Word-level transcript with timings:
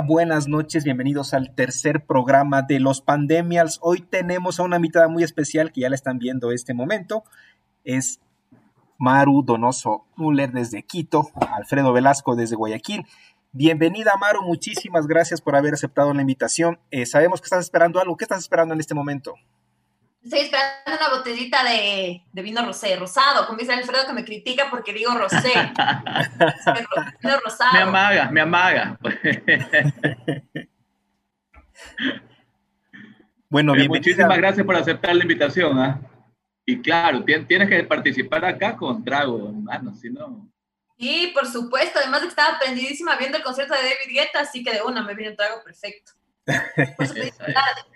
Buenas 0.00 0.48
noches, 0.48 0.82
bienvenidos 0.82 1.34
al 1.34 1.54
tercer 1.54 2.04
programa 2.04 2.62
de 2.62 2.80
los 2.80 3.00
Pandemials. 3.00 3.78
Hoy 3.80 4.00
tenemos 4.00 4.58
a 4.58 4.64
una 4.64 4.76
invitada 4.76 5.06
muy 5.06 5.22
especial 5.22 5.70
que 5.70 5.82
ya 5.82 5.88
la 5.88 5.94
están 5.94 6.18
viendo 6.18 6.50
este 6.50 6.74
momento. 6.74 7.22
Es 7.84 8.20
Maru 8.98 9.44
Donoso 9.44 10.04
Müller 10.16 10.50
desde 10.50 10.82
Quito, 10.82 11.30
Alfredo 11.52 11.92
Velasco 11.92 12.34
desde 12.34 12.56
Guayaquil. 12.56 13.06
Bienvenida, 13.52 14.12
Maru, 14.18 14.42
muchísimas 14.42 15.06
gracias 15.06 15.40
por 15.40 15.54
haber 15.54 15.74
aceptado 15.74 16.12
la 16.12 16.22
invitación. 16.22 16.80
Eh, 16.90 17.06
sabemos 17.06 17.40
que 17.40 17.46
estás 17.46 17.60
esperando 17.60 18.00
algo. 18.00 18.16
¿Qué 18.16 18.24
estás 18.24 18.40
esperando 18.40 18.74
en 18.74 18.80
este 18.80 18.94
momento? 18.94 19.34
Estoy 20.24 20.40
esperando 20.40 21.04
una 21.04 21.16
botellita 21.18 21.62
de, 21.64 22.22
vino 22.32 22.64
rosé, 22.64 22.96
rosado, 22.96 23.46
como 23.46 23.58
dice 23.58 23.74
Alfredo 23.74 24.06
que 24.06 24.14
me 24.14 24.24
critica 24.24 24.68
porque 24.70 24.94
digo 24.94 25.12
rosé. 25.12 25.52
vino 27.22 27.38
rosado. 27.44 27.72
Me 27.74 27.80
amaga, 27.80 28.30
me 28.30 28.40
amaga. 28.40 28.98
bueno, 33.50 33.74
bien. 33.74 33.88
Muchísimas 33.88 34.38
gracias 34.38 34.64
por 34.64 34.74
aceptar 34.76 35.14
la 35.14 35.24
invitación. 35.24 35.78
¿ah? 35.78 36.00
Y 36.64 36.80
claro, 36.80 37.22
tienes 37.22 37.68
que 37.68 37.84
participar 37.84 38.46
acá 38.46 38.78
con 38.78 39.04
trago, 39.04 39.50
hermano, 39.50 39.94
si 39.94 40.08
no. 40.08 40.50
Sí, 40.98 41.32
por 41.34 41.46
supuesto. 41.46 41.98
Además 41.98 42.22
de 42.22 42.28
que 42.28 42.30
estaba 42.30 42.56
aprendidísima 42.56 43.16
viendo 43.16 43.36
el 43.36 43.44
concierto 43.44 43.74
de 43.74 43.82
David 43.82 44.10
Guetta, 44.10 44.40
así 44.40 44.64
que 44.64 44.72
de 44.72 44.80
una 44.80 45.02
me 45.02 45.14
viene 45.14 45.32
un 45.32 45.36
trago 45.36 45.62
perfecto. 45.62 46.12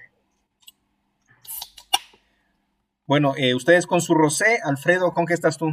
Bueno, 3.08 3.32
eh, 3.38 3.54
ustedes 3.54 3.86
con 3.86 4.02
su 4.02 4.12
rosé, 4.14 4.60
Alfredo, 4.62 5.14
¿con 5.14 5.24
qué 5.24 5.32
estás 5.32 5.56
tú? 5.56 5.70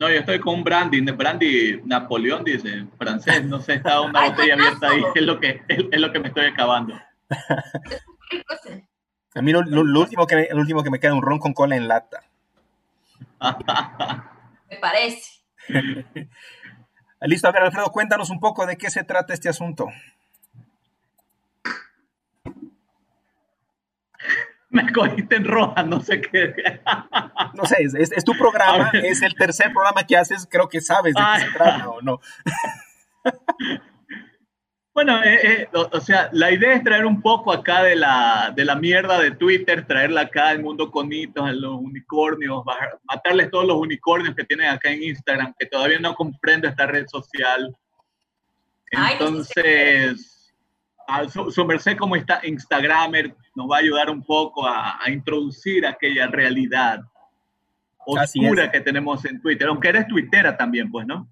No, 0.00 0.08
yo 0.08 0.20
estoy 0.20 0.40
con 0.40 0.54
un 0.54 0.64
brandy, 0.64 1.02
brandy 1.02 1.78
Napoleón, 1.84 2.42
dice, 2.42 2.86
francés, 2.96 3.44
no 3.44 3.60
sé, 3.60 3.74
está 3.74 4.00
una 4.00 4.30
botella 4.30 4.54
abierta 4.54 4.88
ahí, 4.88 5.02
es 5.14 5.22
lo 5.22 5.38
que, 5.38 5.60
es, 5.68 6.00
lo 6.00 6.10
que 6.10 6.20
me 6.20 6.28
estoy 6.28 6.46
acabando. 6.46 6.94
A 9.34 9.42
mí 9.42 9.52
lo, 9.52 9.60
último 10.00 10.26
que, 10.26 10.40
el 10.42 10.58
último 10.58 10.82
que 10.82 10.90
me 10.90 10.98
queda 10.98 11.10
es 11.10 11.16
un 11.18 11.22
ron 11.22 11.38
con 11.38 11.52
cola 11.52 11.76
en 11.76 11.86
lata. 11.86 12.22
me 14.70 14.76
parece. 14.78 15.42
Listo, 17.20 17.48
a 17.48 17.52
ver, 17.52 17.62
Alfredo, 17.62 17.90
cuéntanos 17.92 18.30
un 18.30 18.40
poco 18.40 18.64
de 18.66 18.76
qué 18.76 18.90
se 18.90 19.04
trata 19.04 19.34
este 19.34 19.50
asunto. 19.50 19.88
Me 24.72 24.90
cogiste 24.90 25.36
en 25.36 25.44
roja, 25.44 25.82
no 25.84 26.00
sé 26.00 26.20
qué. 26.20 26.54
No 27.54 27.66
sé, 27.66 27.76
es, 27.82 28.24
tu 28.24 28.32
programa, 28.32 28.90
es 28.94 29.20
el 29.20 29.34
tercer 29.34 29.72
programa 29.72 30.04
que 30.06 30.16
haces, 30.16 30.48
creo 30.50 30.68
que 30.68 30.80
sabes 30.80 31.14
de 31.14 31.20
qué 31.20 31.44
se 31.44 31.52
trata 31.52 31.90
o 31.90 32.00
no. 32.00 32.20
Bueno, 34.94 35.22
eh, 35.24 35.40
eh, 35.42 35.68
o, 35.72 36.00
sea, 36.00 36.28
la 36.32 36.50
idea 36.50 36.74
es 36.74 36.84
traer 36.84 37.06
un 37.06 37.22
poco 37.22 37.50
acá 37.50 37.82
de 37.82 37.96
la, 37.96 38.52
de 38.54 38.62
la 38.62 38.74
mierda 38.74 39.18
de 39.18 39.30
Twitter, 39.30 39.86
traerla 39.86 40.22
acá 40.22 40.50
al 40.50 40.62
mundo 40.62 40.90
con 40.90 41.10
hitos, 41.10 41.48
a 41.48 41.52
los 41.52 41.80
unicornios, 41.80 42.62
matarles 43.04 43.50
todos 43.50 43.64
los 43.64 43.78
unicornios 43.78 44.34
que 44.34 44.44
tienen 44.44 44.68
acá 44.68 44.90
en 44.90 45.02
Instagram, 45.02 45.54
que 45.58 45.64
todavía 45.64 45.98
no 45.98 46.14
comprendo 46.14 46.68
esta 46.68 46.84
red 46.84 47.06
social. 47.08 47.74
Entonces 48.90 50.32
su, 51.50 51.64
merced 51.64 51.96
como 51.96 52.16
está 52.16 52.40
Instagramer 52.44 53.34
nos 53.54 53.70
va 53.70 53.76
a 53.76 53.80
ayudar 53.80 54.10
un 54.10 54.22
poco 54.22 54.66
a, 54.66 54.98
introducir 55.08 55.86
aquella 55.86 56.26
realidad 56.26 57.00
oscura 58.04 58.70
que 58.70 58.80
tenemos 58.80 59.24
en 59.24 59.40
Twitter, 59.40 59.68
aunque 59.68 59.88
eres 59.88 60.06
tuitera 60.08 60.56
también, 60.56 60.90
pues, 60.90 61.06
¿no? 61.06 61.28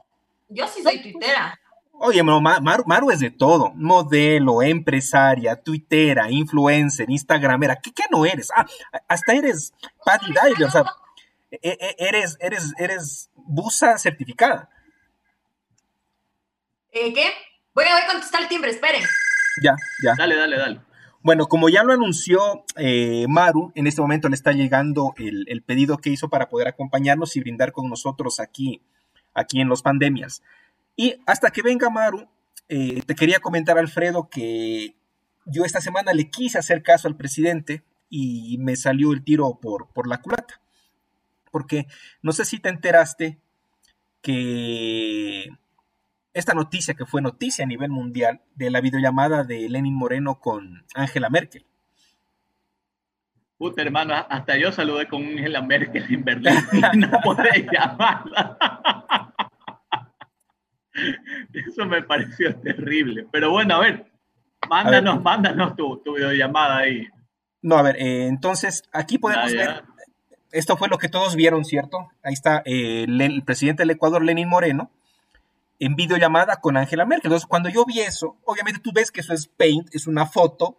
Yo 0.49 0.67
sí 0.67 0.83
soy 0.83 1.00
tuitera. 1.03 1.59
Oye, 2.03 2.22
Maru, 2.22 3.11
es 3.11 3.21
de 3.21 3.31
todo, 3.31 3.72
modelo, 3.75 4.62
empresaria, 4.62 5.56
tuitera, 5.56 6.31
influencer, 6.31 7.11
instagramera, 7.11 7.77
¿qué, 7.77 7.93
qué 7.93 8.05
no 8.11 8.25
eres? 8.25 8.50
Ah, 8.56 8.66
hasta 9.06 9.34
eres 9.34 9.75
Patty 10.05 10.28
Diver, 10.28 10.66
o 10.66 10.71
sea, 10.71 10.84
e, 11.50 11.59
e, 11.62 11.97
eres, 11.99 12.39
eres, 12.41 12.72
eres 12.78 13.31
busa 13.34 13.99
certificada. 13.99 14.71
¿Eh, 16.93 17.12
¿Qué? 17.12 17.33
Voy 17.75 17.84
a, 17.84 17.93
voy 17.93 18.03
a 18.03 18.06
contestar 18.06 18.43
el 18.43 18.49
timbre, 18.49 18.71
esperen. 18.71 19.03
Ya, 19.62 19.77
ya. 20.03 20.15
Dale, 20.16 20.37
dale, 20.37 20.56
dale. 20.56 20.81
Bueno, 21.23 21.49
como 21.49 21.69
ya 21.69 21.85
lo 21.85 21.93
anunció 21.93 22.65
eh, 22.77 23.27
Maru, 23.29 23.73
en 23.75 23.87
este 23.87 24.01
momento 24.01 24.29
le 24.31 24.35
está 24.35 24.53
llegando 24.53 25.13
el, 25.19 25.63
pedido 25.63 25.99
que 25.99 26.09
hizo 26.09 26.31
para 26.31 26.49
poder 26.49 26.69
acompañarnos 26.69 27.37
y 27.37 27.41
brindar 27.41 27.73
con 27.73 27.91
nosotros 27.91 28.41
aquí, 28.41 28.81
aquí 29.35 29.61
en 29.61 29.69
los 29.69 29.83
pandemias. 29.83 30.43
Y 30.97 31.17
hasta 31.27 31.51
que 31.51 31.61
venga 31.61 31.91
Maru, 31.91 32.27
eh, 32.69 33.03
te 33.07 33.15
quería 33.15 33.41
comentar, 33.41 33.79
Alfredo, 33.79 34.31
que 34.31 34.95
yo 35.45 35.65
esta 35.67 35.83
semana 35.83 36.15
le 36.15 36.31
quise 36.31 36.59
hacer 36.59 36.83
caso 36.83 37.07
al 37.07 37.17
presidente 37.17 37.83
y 38.09 38.57
me 38.59 38.77
salió 38.77 39.13
el 39.13 39.23
tiro 39.23 39.59
por, 39.61 39.89
por 39.93 40.07
la 40.07 40.23
culata. 40.23 40.63
Porque 41.51 41.87
no 42.23 42.33
sé 42.33 42.47
si 42.47 42.61
te 42.61 42.71
enteraste 42.71 43.39
que 44.23 45.49
esta 46.33 46.55
noticia 46.55 46.95
que 46.95 47.07
fue 47.07 47.23
noticia 47.23 47.65
a 47.65 47.69
nivel 47.69 47.91
mundial 47.91 48.41
de 48.55 48.71
la 48.71 48.81
videollamada 48.81 49.45
de 49.45 49.69
Lenin 49.69 49.95
Moreno 49.95 50.41
con 50.41 50.85
Angela 50.95 51.29
Merkel. 51.31 51.67
Puta, 53.59 53.83
hermano, 53.83 54.15
hasta 54.15 54.57
yo 54.57 54.73
saludé 54.73 55.07
con 55.07 55.23
Angela 55.23 55.61
Merkel 55.61 56.07
en 56.09 56.25
Berlín 56.25 56.55
y 56.95 56.99
no 56.99 57.11
podés 57.23 57.67
llamarla. 57.71 58.57
Eso 61.53 61.87
me 61.87 62.03
pareció 62.03 62.55
terrible. 62.57 63.27
Pero 63.31 63.51
bueno, 63.51 63.77
a 63.77 63.81
ver, 63.81 64.07
mándanos, 64.69 65.23
mándanos 65.23 65.77
tu, 65.77 66.01
videollamada 66.15 66.79
ahí. 66.79 67.09
No, 67.63 67.77
a 67.77 67.83
ver, 67.83 67.97
eh, 67.97 68.27
entonces 68.27 68.85
aquí 68.93 69.19
podemos 69.19 69.53
ver, 69.53 69.83
esto 70.53 70.77
fue 70.77 70.89
lo 70.89 70.99
que 70.99 71.09
todos 71.09 71.37
vieron, 71.37 71.65
¿cierto? 71.65 72.09
Ahí 72.23 72.33
está 72.33 72.63
eh, 72.65 73.05
el 73.05 73.43
presidente 73.45 73.83
del 73.83 73.91
Ecuador, 73.91 74.25
Lenin 74.25 74.49
Moreno, 74.49 74.91
en 75.81 75.97
videollamada 75.97 76.61
con 76.61 76.77
Angela 76.77 77.07
Merkel. 77.07 77.31
Entonces, 77.31 77.47
cuando 77.47 77.71
yo 77.71 77.85
vi 77.85 78.01
eso, 78.01 78.37
obviamente 78.45 78.81
tú 78.81 78.93
ves 78.95 79.11
que 79.11 79.21
eso 79.21 79.33
es 79.33 79.49
Paint, 79.49 79.93
es 79.95 80.07
una 80.07 80.27
foto. 80.27 80.79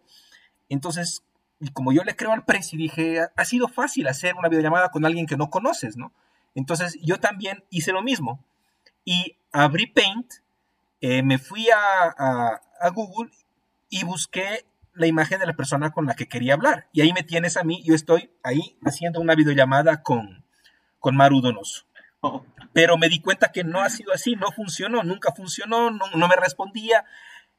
Entonces, 0.69 1.23
y 1.59 1.69
como 1.71 1.91
yo 1.91 2.03
le 2.03 2.15
creo 2.15 2.31
al 2.31 2.45
presi, 2.45 2.77
dije, 2.77 3.19
ha 3.35 3.45
sido 3.45 3.67
fácil 3.67 4.07
hacer 4.07 4.35
una 4.35 4.47
videollamada 4.47 4.89
con 4.89 5.05
alguien 5.05 5.25
que 5.25 5.37
no 5.37 5.49
conoces, 5.49 5.97
¿no? 5.97 6.13
Entonces, 6.53 6.97
yo 7.01 7.19
también 7.19 7.63
hice 7.69 7.91
lo 7.91 8.03
mismo. 8.03 8.45
Y 9.03 9.37
abrí 9.51 9.87
Paint, 9.87 10.33
eh, 11.01 11.23
me 11.23 11.39
fui 11.39 11.67
a, 11.75 12.61
Google 12.93 13.31
y 13.89 14.03
busqué 14.03 14.65
la 14.93 15.07
imagen 15.07 15.39
de 15.39 15.45
la 15.45 15.55
persona 15.55 15.91
con 15.91 16.05
la 16.05 16.15
que 16.15 16.27
quería 16.27 16.53
hablar. 16.53 16.89
Y 16.93 17.01
ahí 17.01 17.11
me 17.13 17.23
tienes 17.23 17.57
a 17.57 17.63
mí, 17.63 17.83
yo 17.83 17.95
estoy 17.95 18.31
ahí 18.43 18.77
haciendo 18.85 19.19
una 19.19 19.35
videollamada 19.35 20.03
con, 20.03 20.45
con 20.99 21.15
Maru 21.15 21.41
Donoso. 21.41 21.85
Pero 22.73 22.97
me 22.97 23.09
di 23.09 23.19
cuenta 23.19 23.51
que 23.51 23.63
no 23.63 23.81
ha 23.81 23.89
sido 23.89 24.13
así, 24.13 24.35
no 24.35 24.51
funcionó, 24.51 25.03
nunca 25.03 25.33
funcionó, 25.33 25.91
no, 25.91 26.27
me 26.27 26.35
respondía. 26.35 27.05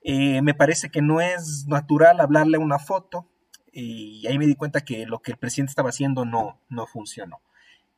Eh, 0.02 0.42
me 0.42 0.54
parece 0.54 0.90
que 0.90 1.02
no 1.02 1.20
es 1.20 1.66
natural 1.66 2.20
hablarle 2.20 2.58
una 2.58 2.78
foto. 2.78 3.28
Y 3.72 4.26
ahí 4.26 4.38
me 4.38 4.46
di 4.46 4.54
cuenta 4.54 4.82
que 4.82 5.06
lo 5.06 5.20
que 5.20 5.32
el 5.32 5.38
presidente 5.38 5.70
estaba 5.70 5.90
haciendo 5.90 6.24
no, 6.24 6.60
no 6.68 6.86
funcionó. 6.86 7.40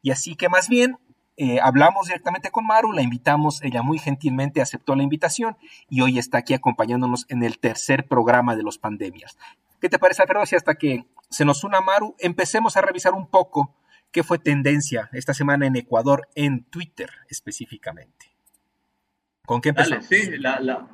Y 0.03 0.11
así 0.11 0.37
que 0.37 0.49
más 0.49 0.69
bien 0.69 0.99
eh, 1.37 1.59
hablamos 1.61 2.07
directamente 2.07 2.51
con 2.51 2.65
Maru, 2.67 2.93
la 2.93 3.03
invitamos, 3.03 3.61
ella 3.63 3.83
muy 3.83 3.99
gentilmente 3.99 4.63
aceptó 4.63 4.95
la 4.95 5.03
invitación 5.03 5.57
y 5.89 6.01
hoy 6.01 6.19
está 6.19 6.39
aquí 6.39 6.55
acompañándonos 6.55 7.27
en 7.29 7.43
el 7.43 7.59
tercer 7.59 8.07
programa 8.07 8.55
de 8.55 8.63
los 8.63 8.79
pandemias. 8.79 9.37
¿Qué 9.81 9.89
te 9.89 9.99
parece, 9.99 10.23
Alfredo? 10.23 10.47
Si 10.47 10.55
hasta 10.55 10.77
que 10.77 11.07
se 11.31 11.45
nos 11.45 11.65
una 11.65 11.81
Maru, 11.81 12.15
empecemos 12.21 12.77
a 12.77 12.83
revisar 12.83 13.15
un 13.15 13.27
poco 13.27 13.75
¿Qué 14.15 14.23
fue 14.23 14.39
tendencia 14.39 15.11
esta 15.13 15.35
semana 15.35 15.67
en 15.67 15.75
Ecuador, 15.75 16.29
en 16.37 16.63
Twitter 16.67 17.11
específicamente? 17.29 18.27
¿Con 19.45 19.61
qué 19.61 19.71
empezó? 19.71 20.01
sí, 20.03 20.39
la, 20.39 20.61
la, 20.61 20.87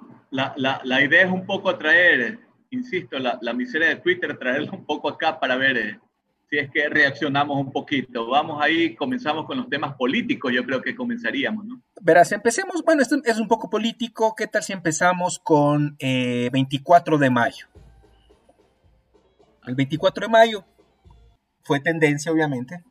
la, 0.57 0.81
la, 0.83 1.05
idea 1.05 1.27
es 1.27 1.31
un 1.31 1.45
poco 1.45 1.77
traer, 1.77 2.39
insisto, 2.71 3.19
la, 3.19 3.53
miseria 3.53 3.89
de 3.89 3.97
Twitter, 3.97 4.39
traerla 4.39 4.73
un 4.73 4.87
poco 4.87 5.11
acá 5.11 5.39
para 5.39 5.57
ver 5.57 5.77
eh, 5.77 6.01
si 6.49 6.57
es 6.57 6.71
que 6.71 6.89
reaccionamos 6.89 7.59
un 7.59 7.71
poquito. 7.71 8.27
Vamos 8.27 8.59
ahí, 8.63 8.95
comenzamos 8.97 9.45
con 9.45 9.59
los 9.59 9.69
temas 9.69 9.97
políticos, 9.97 10.51
yo 10.55 10.65
creo 10.65 10.81
que 10.81 10.97
comenzaríamos, 10.97 11.67
¿no? 11.67 11.83
Verás, 12.01 12.33
empecemos, 12.33 12.83
bueno, 12.83 13.03
esto 13.03 13.21
es 13.23 13.39
un 13.39 13.49
poco 13.49 13.69
político, 13.69 14.35
¿qué 14.35 14.47
tal 14.47 14.63
si 14.63 14.73
empezamos 14.73 15.39
con 15.39 15.99
24 16.01 17.17
eh, 17.17 17.19
de 17.19 17.29
mayo? 17.29 17.67
El 19.67 19.75
24 19.75 20.25
de 20.25 20.33
mayo 20.33 20.65
fue 21.63 21.81
tendencia, 21.81 22.33
obviamente, 22.33 22.83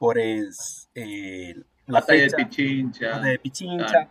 por 0.00 0.18
es, 0.18 0.88
eh, 0.94 1.54
la 1.86 2.00
fecha, 2.00 2.34
de 2.34 2.44
Pichincha. 2.44 3.20
de 3.20 3.38
Pichincha. 3.38 4.08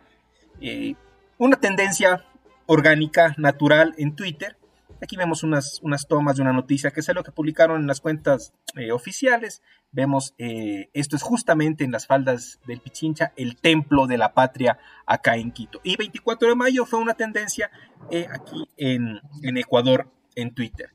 Eh, 0.60 0.94
una 1.36 1.56
tendencia 1.56 2.24
orgánica, 2.66 3.34
natural 3.38 3.92
en 3.98 4.14
Twitter. 4.14 4.56
Aquí 5.02 5.16
vemos 5.16 5.42
unas, 5.42 5.80
unas 5.82 6.06
tomas 6.06 6.36
de 6.36 6.42
una 6.42 6.52
noticia 6.52 6.92
que 6.92 7.00
es 7.00 7.08
lo 7.12 7.24
que 7.24 7.32
publicaron 7.32 7.80
en 7.80 7.88
las 7.88 8.00
cuentas 8.00 8.52
eh, 8.76 8.92
oficiales. 8.92 9.62
Vemos, 9.90 10.32
eh, 10.38 10.90
esto 10.92 11.16
es 11.16 11.22
justamente 11.22 11.82
en 11.82 11.90
las 11.90 12.06
faldas 12.06 12.60
del 12.68 12.80
Pichincha, 12.80 13.32
el 13.34 13.56
templo 13.56 14.06
de 14.06 14.16
la 14.16 14.32
patria 14.32 14.78
acá 15.06 15.34
en 15.34 15.50
Quito. 15.50 15.80
Y 15.82 15.96
24 15.96 16.50
de 16.50 16.54
mayo 16.54 16.86
fue 16.86 17.00
una 17.00 17.14
tendencia 17.14 17.68
eh, 18.12 18.28
aquí 18.32 18.68
en, 18.76 19.20
en 19.42 19.56
Ecuador, 19.56 20.08
en 20.36 20.54
Twitter. 20.54 20.90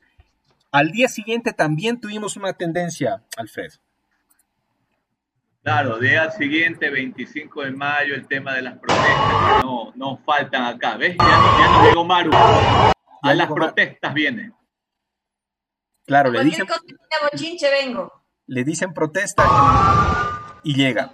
Al 0.72 0.90
día 0.90 1.08
siguiente 1.08 1.52
también 1.52 2.00
tuvimos 2.00 2.38
una 2.38 2.54
tendencia, 2.54 3.24
Alfredo. 3.36 3.85
Claro, 5.66 5.98
día 5.98 6.30
siguiente, 6.30 6.90
25 6.90 7.62
de 7.62 7.72
mayo, 7.72 8.14
el 8.14 8.28
tema 8.28 8.54
de 8.54 8.62
las 8.62 8.78
protestas 8.78 9.58
que 9.58 9.66
no, 9.66 9.92
no 9.96 10.16
faltan 10.24 10.62
acá. 10.62 10.96
¿Ves? 10.96 11.16
Ya, 11.18 11.26
ya 11.26 11.68
nos 11.72 11.88
llegó 11.88 12.04
Maru. 12.04 12.30
A 12.32 13.34
las 13.34 13.48
protestas 13.48 14.14
viene. 14.14 14.52
Claro, 16.06 16.30
le 16.30 16.44
dicen. 16.44 16.68
Bochinche 17.32 17.68
vengo. 17.68 18.12
Le 18.46 18.62
dicen 18.62 18.94
protesta 18.94 19.42
y 20.62 20.76
llega. 20.76 21.12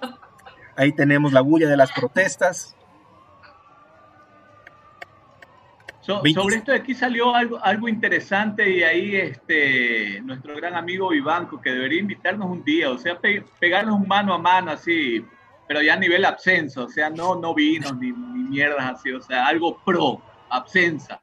Ahí 0.76 0.92
tenemos 0.94 1.32
la 1.32 1.40
bulla 1.40 1.70
de 1.70 1.78
las 1.78 1.90
protestas. 1.90 2.76
Sobre 6.02 6.56
esto 6.56 6.72
de 6.72 6.78
aquí 6.78 6.94
salió 6.94 7.34
algo, 7.34 7.62
algo 7.64 7.88
interesante 7.88 8.68
y 8.68 8.82
ahí 8.82 9.16
este, 9.16 10.20
nuestro 10.22 10.56
gran 10.56 10.74
amigo 10.74 11.10
Vivanco, 11.10 11.60
que 11.60 11.70
debería 11.70 12.00
invitarnos 12.00 12.50
un 12.50 12.64
día, 12.64 12.90
o 12.90 12.98
sea, 12.98 13.18
pegarnos 13.58 14.00
un 14.00 14.08
mano 14.08 14.34
a 14.34 14.38
mano 14.38 14.72
así, 14.72 15.24
pero 15.68 15.80
ya 15.80 15.94
a 15.94 15.98
nivel 15.98 16.24
absenso, 16.24 16.84
o 16.84 16.88
sea, 16.88 17.08
no, 17.08 17.36
no 17.36 17.54
vinos 17.54 17.96
ni, 17.98 18.10
ni 18.10 18.42
mierdas 18.50 18.98
así, 18.98 19.12
o 19.12 19.20
sea, 19.20 19.46
algo 19.46 19.78
pro, 19.84 20.20
absensa. 20.50 21.22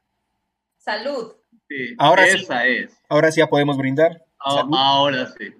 Salud. 0.78 1.34
Sí, 1.68 1.94
ahora 1.98 2.26
esa 2.26 2.66
es. 2.66 2.98
Ahora 3.08 3.30
sí 3.30 3.40
ya 3.40 3.46
podemos 3.46 3.76
brindar. 3.76 4.24
Ah, 4.44 4.64
ahora 4.72 5.26
sí. 5.38 5.54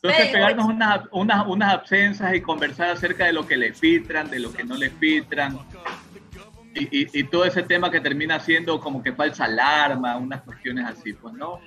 Entonces, 0.00 0.28
pegarnos 0.28 0.66
unas, 0.66 1.00
unas, 1.10 1.46
unas 1.48 1.74
absenzas 1.74 2.32
y 2.34 2.40
conversar 2.40 2.90
acerca 2.90 3.26
de 3.26 3.32
lo 3.32 3.46
que 3.46 3.56
le 3.56 3.74
filtran, 3.74 4.30
de 4.30 4.38
lo 4.38 4.52
que 4.52 4.62
no 4.62 4.76
le 4.76 4.90
filtran, 4.90 5.58
y, 6.74 7.24
todo 7.24 7.44
ese 7.44 7.62
tema 7.62 7.90
que 7.90 8.00
termina 8.00 8.38
siendo 8.40 8.80
como 8.80 9.02
que 9.02 9.12
falsa 9.12 9.44
alarma, 9.44 10.16
unas 10.16 10.42
cuestiones 10.42 10.84
así, 10.86 11.12
pues, 11.12 11.34
¿no? 11.34 11.60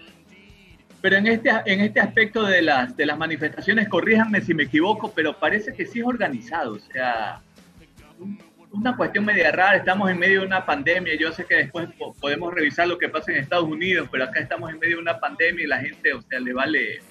Pero 1.01 1.17
en 1.17 1.27
este, 1.27 1.49
en 1.65 1.81
este 1.81 1.99
aspecto 1.99 2.43
de 2.45 2.61
las, 2.61 2.95
de 2.95 3.05
las 3.05 3.17
manifestaciones, 3.17 3.89
corríjanme 3.89 4.41
si 4.41 4.53
me 4.53 4.63
equivoco, 4.63 5.11
pero 5.13 5.37
parece 5.37 5.73
que 5.73 5.85
sí 5.85 5.99
es 5.99 6.05
organizado, 6.05 6.73
o 6.73 6.79
sea, 6.79 7.41
una 8.71 8.95
cuestión 8.95 9.25
media 9.25 9.51
rara, 9.51 9.77
estamos 9.77 10.09
en 10.09 10.19
medio 10.19 10.41
de 10.41 10.45
una 10.45 10.65
pandemia, 10.65 11.15
yo 11.15 11.31
sé 11.31 11.45
que 11.45 11.55
después 11.55 11.89
podemos 12.19 12.53
revisar 12.53 12.87
lo 12.87 12.97
que 12.97 13.09
pasa 13.09 13.31
en 13.31 13.39
Estados 13.39 13.67
Unidos, 13.67 14.07
pero 14.11 14.23
acá 14.25 14.39
estamos 14.39 14.71
en 14.71 14.79
medio 14.79 14.97
de 14.97 15.01
una 15.01 15.19
pandemia 15.19 15.63
y 15.63 15.67
la 15.67 15.79
gente, 15.79 16.13
o 16.13 16.21
sea, 16.21 16.39
le 16.39 16.53
vale, 16.53 17.01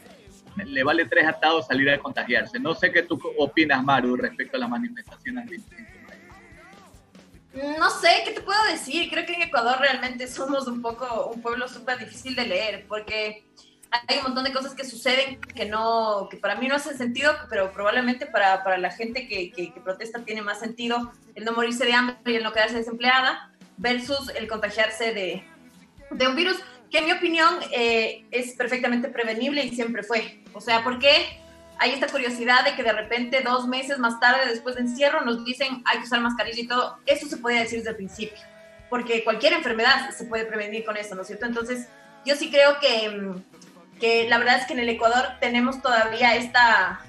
le 0.65 0.83
vale 0.85 1.05
tres 1.07 1.27
atados 1.27 1.67
salir 1.67 1.91
a 1.91 1.99
contagiarse. 1.99 2.59
No 2.59 2.75
sé 2.75 2.91
qué 2.93 3.03
tú 3.03 3.21
opinas, 3.39 3.85
Maru, 3.85 4.17
respecto 4.17 4.57
a 4.57 4.61
las 4.61 4.71
manifestaciones. 4.71 5.51
No 7.53 7.91
sé, 7.91 8.09
¿qué 8.25 8.31
te 8.33 8.43
puedo 8.43 8.63
decir? 8.67 9.11
Creo 9.11 9.27
que 9.27 9.35
en 9.35 9.43
Ecuador 9.43 9.79
realmente 9.81 10.29
somos 10.29 10.69
un 10.69 10.81
poco 10.81 11.33
un 11.35 11.43
pueblo 11.43 11.69
súper 11.69 11.99
difícil 11.99 12.37
de 12.37 12.47
leer, 12.47 12.87
porque 12.87 13.45
hay 14.07 14.19
un 14.19 14.25
montón 14.25 14.45
de 14.45 14.53
cosas 14.53 14.75
que 14.75 14.85
suceden 14.85 15.41
que 15.41 15.65
no, 15.65 16.29
que 16.31 16.37
para 16.37 16.55
mí 16.55 16.69
no 16.69 16.77
hacen 16.77 16.97
sentido, 16.97 17.33
pero 17.49 17.73
probablemente 17.73 18.27
para, 18.27 18.63
para 18.63 18.79
la 18.79 18.93
gente 18.93 19.27
que, 19.27 19.73
protesta 19.83 20.21
tiene 20.21 20.43
más 20.43 20.61
sentido 20.61 21.13
el 21.35 21.45
no 21.45 21.53
morirse 21.53 21.85
de 21.85 21.93
hambre 21.93 22.33
y 22.33 22.37
el 22.37 22.45
no 22.45 22.53
quedarse 22.53 22.77
desempleada 22.77 23.51
versus 23.79 24.29
el 24.37 24.47
contagiarse 24.47 25.13
de, 25.13 25.45
de 26.13 26.29
un 26.29 26.37
virus 26.37 26.57
que 26.91 26.99
en 26.99 27.07
mi 27.07 27.13
opinión 27.13 27.55
eh, 27.73 28.27
es 28.31 28.53
perfectamente 28.55 29.09
prevenible 29.09 29.65
y 29.65 29.75
siempre 29.75 30.03
fue. 30.03 30.43
O 30.53 30.61
sea, 30.61 30.85
¿por 30.85 30.99
qué? 30.99 31.41
Hay 31.81 31.93
esta 31.93 32.09
curiosidad 32.09 32.63
de 32.63 32.77
que 32.77 32.83
de 32.83 32.93
repente 32.93 33.41
dos 33.41 33.67
meses 33.67 33.99
más 33.99 34.21
tarde, 34.21 34.47
después 34.47 34.75
de 34.75 34.83
encierro, 34.83 35.23
nos 35.23 35.47
dicen 35.47 35.83
hay 35.87 35.99
que 35.99 36.05
usar 36.05 36.21
mascarilla 36.21 36.61
y 36.61 36.67
todo. 36.67 36.99
Eso 37.07 37.27
se 37.27 37.39
podía 37.39 37.61
decir 37.61 37.79
desde 37.79 37.91
el 37.91 37.97
principio, 37.97 38.39
porque 38.91 39.25
cualquier 39.25 39.55
enfermedad 39.55 40.11
se 40.11 40.25
puede 40.27 40.45
prevenir 40.45 40.85
con 40.85 40.99
eso, 40.99 41.15
¿no 41.15 41.23
es 41.23 41.29
cierto? 41.29 41.47
Entonces, 41.47 41.89
yo 42.27 42.37
sí 42.37 42.51
creo 42.51 42.79
que, 42.81 43.33
que 43.99 44.29
la 44.29 44.37
verdad 44.37 44.59
es 44.59 44.67
que 44.67 44.75
en 44.75 44.81
el 44.81 44.91
Ecuador 44.91 45.25
tenemos 45.41 45.81
todavía 45.81 46.37
esta, 46.37 47.01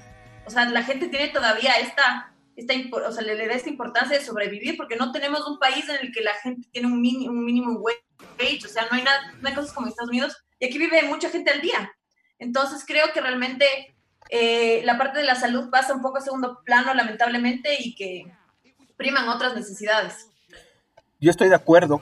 o 0.46 0.50
sea, 0.50 0.64
la 0.64 0.82
gente 0.82 1.08
tiene 1.08 1.28
todavía 1.28 1.74
esta, 1.74 2.32
esta 2.56 2.72
o 3.06 3.12
sea, 3.12 3.22
le, 3.22 3.46
da 3.46 3.52
esta 3.52 3.68
importancia 3.68 4.18
de 4.18 4.24
sobrevivir, 4.24 4.78
porque 4.78 4.96
no 4.96 5.12
tenemos 5.12 5.46
un 5.46 5.58
país 5.58 5.86
en 5.90 5.96
el 5.96 6.12
que 6.12 6.22
la 6.22 6.32
gente 6.42 6.66
tiene 6.72 6.88
un, 6.88 6.98
mini, 6.98 7.28
un 7.28 7.44
mínimo 7.44 7.72
wage, 7.72 8.64
o 8.64 8.68
sea, 8.68 8.86
no 8.90 8.96
hay, 8.96 9.02
nada, 9.02 9.34
no 9.38 9.48
hay 9.50 9.54
cosas 9.54 9.74
como 9.74 9.86
Estados 9.86 10.08
Unidos, 10.08 10.34
y 10.58 10.64
aquí 10.64 10.78
vive 10.78 11.02
mucha 11.02 11.28
gente 11.28 11.50
al 11.50 11.60
día. 11.60 11.92
Entonces 12.38 12.84
creo 12.86 13.12
que 13.12 13.20
realmente 13.20 13.94
eh, 14.34 14.80
la 14.86 14.96
parte 14.96 15.18
de 15.18 15.26
la 15.26 15.34
salud 15.34 15.68
pasa 15.68 15.92
un 15.92 16.00
poco 16.00 16.16
a 16.16 16.22
segundo 16.22 16.60
plano, 16.64 16.94
lamentablemente, 16.94 17.76
y 17.78 17.94
que 17.94 18.32
priman 18.96 19.28
otras 19.28 19.54
necesidades. 19.54 20.30
Yo 21.20 21.30
estoy 21.30 21.50
de 21.50 21.54
acuerdo 21.54 22.00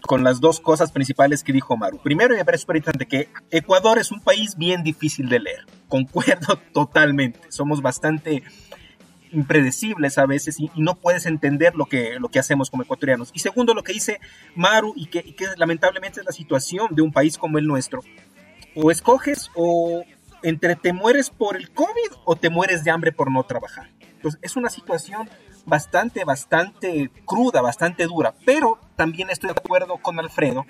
con 0.00 0.22
las 0.22 0.40
dos 0.40 0.60
cosas 0.60 0.92
principales 0.92 1.42
que 1.42 1.52
dijo 1.52 1.76
Maru. 1.76 1.98
Primero, 2.00 2.36
me 2.36 2.44
parece 2.44 2.62
súper 2.62 2.76
importante 2.76 3.06
que 3.06 3.28
Ecuador 3.50 3.98
es 3.98 4.12
un 4.12 4.20
país 4.20 4.56
bien 4.56 4.84
difícil 4.84 5.28
de 5.28 5.40
leer. 5.40 5.66
Concuerdo 5.88 6.56
totalmente. 6.72 7.40
Somos 7.48 7.82
bastante 7.82 8.44
impredecibles 9.32 10.18
a 10.18 10.26
veces 10.26 10.60
y, 10.60 10.70
no 10.76 10.94
puedes 10.94 11.26
entender 11.26 11.74
lo 11.74 11.86
que, 11.86 12.20
lo 12.20 12.28
que 12.28 12.38
hacemos 12.38 12.70
como 12.70 12.84
ecuatorianos. 12.84 13.30
Y 13.34 13.40
segundo, 13.40 13.74
lo 13.74 13.82
que 13.82 13.92
dice 13.92 14.20
Maru 14.54 14.92
y 14.94 15.06
que, 15.06 15.18
y 15.26 15.32
que 15.32 15.46
lamentablemente 15.56 16.20
es 16.20 16.26
la 16.26 16.32
situación 16.32 16.94
de 16.94 17.02
un 17.02 17.10
país 17.10 17.38
como 17.38 17.58
el 17.58 17.66
nuestro. 17.66 18.02
O 18.76 18.92
escoges 18.92 19.50
o, 19.56 20.04
entre 20.42 20.76
te 20.76 20.92
mueres 20.92 21.30
por 21.30 21.56
el 21.56 21.70
COVID 21.72 22.12
o 22.24 22.36
te 22.36 22.50
mueres 22.50 22.84
de 22.84 22.90
hambre 22.90 23.12
por 23.12 23.30
no 23.30 23.42
trabajar. 23.44 23.90
Entonces 24.00 24.40
es 24.42 24.56
una 24.56 24.70
situación 24.70 25.28
bastante, 25.66 26.24
bastante 26.24 27.10
cruda, 27.24 27.60
bastante 27.60 28.06
dura, 28.06 28.34
pero 28.44 28.78
también 28.96 29.30
estoy 29.30 29.48
de 29.48 29.56
acuerdo 29.58 29.98
con 29.98 30.18
Alfredo 30.18 30.64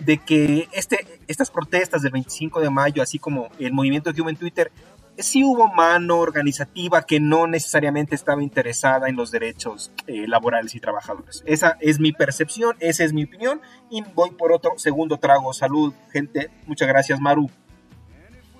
de 0.00 0.18
que 0.18 0.68
este, 0.72 1.20
estas 1.26 1.50
protestas 1.50 2.02
del 2.02 2.12
25 2.12 2.60
de 2.60 2.70
mayo, 2.70 3.02
así 3.02 3.18
como 3.18 3.48
el 3.58 3.72
movimiento 3.72 4.12
que 4.12 4.22
hubo 4.22 4.30
en 4.30 4.36
Twitter, 4.36 4.70
sí 5.18 5.42
hubo 5.44 5.68
mano 5.68 6.18
organizativa 6.18 7.02
que 7.02 7.20
no 7.20 7.46
necesariamente 7.46 8.14
estaba 8.14 8.42
interesada 8.42 9.08
en 9.08 9.16
los 9.16 9.30
derechos 9.30 9.90
eh, 10.06 10.26
laborales 10.28 10.74
y 10.74 10.80
trabajadores. 10.80 11.42
Esa 11.46 11.76
es 11.80 11.98
mi 11.98 12.12
percepción, 12.12 12.76
esa 12.80 13.04
es 13.04 13.12
mi 13.12 13.24
opinión 13.24 13.60
y 13.90 14.02
voy 14.14 14.30
por 14.30 14.52
otro 14.52 14.72
segundo 14.76 15.18
trago. 15.18 15.52
Salud, 15.52 15.92
gente. 16.12 16.50
Muchas 16.66 16.88
gracias, 16.88 17.20
Maru. 17.20 17.50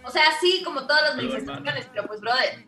O 0.08 0.10
sea, 0.10 0.24
sí, 0.40 0.62
como 0.64 0.86
todas 0.86 1.02
las 1.02 1.16
manifestaciones, 1.16 1.86
pero 1.92 2.06
pues, 2.06 2.20
brother, 2.20 2.64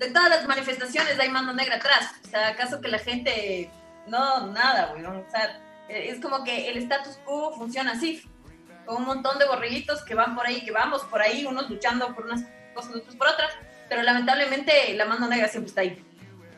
de 0.00 0.10
todas 0.10 0.28
las 0.28 0.48
manifestaciones 0.48 1.16
hay 1.20 1.28
mano 1.28 1.52
negra 1.52 1.76
atrás. 1.76 2.10
O 2.24 2.28
sea, 2.28 2.48
¿acaso 2.48 2.80
que 2.80 2.88
la 2.88 2.98
gente... 2.98 3.70
No, 4.08 4.48
nada, 4.48 4.86
güey. 4.86 5.04
O 5.04 5.24
sea, 5.30 5.60
es 5.88 6.20
como 6.20 6.42
que 6.42 6.68
el 6.68 6.78
status 6.78 7.18
quo 7.24 7.54
funciona 7.56 7.92
así, 7.92 8.20
con 8.84 8.96
un 8.96 9.04
montón 9.04 9.38
de 9.38 9.46
borrillitos 9.46 10.02
que 10.02 10.16
van 10.16 10.34
por 10.34 10.44
ahí, 10.44 10.64
que 10.64 10.72
vamos 10.72 11.02
por 11.02 11.22
ahí, 11.22 11.46
unos 11.46 11.70
luchando 11.70 12.12
por 12.16 12.24
unas 12.24 12.42
cosas, 12.74 12.96
otros 12.96 13.14
por 13.14 13.28
otras, 13.28 13.52
pero 13.88 14.02
lamentablemente 14.02 14.72
la 14.94 15.04
mano 15.04 15.28
negra 15.28 15.46
siempre 15.46 15.68
está 15.68 15.82
ahí. 15.82 16.04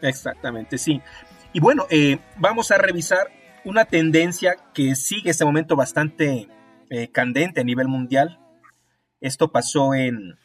Exactamente, 0.01 0.79
sí. 0.79 1.03
Y 1.53 1.61
bueno, 1.61 1.87
eh, 1.91 2.19
vamos 2.37 2.71
a 2.71 2.79
revisar 2.79 3.31
una 3.65 3.85
tendencia 3.85 4.57
que 4.73 4.95
sigue 4.97 5.31
este 5.31 5.45
momento 5.45 5.77
bastante 5.77 6.49
eh, 6.89 7.09
candente 7.09 7.61
a 7.61 7.65
nivel 7.65 7.89
mundial, 7.89 8.39
esto 9.25 9.51
pasó 9.51 9.95
en, 9.95 10.37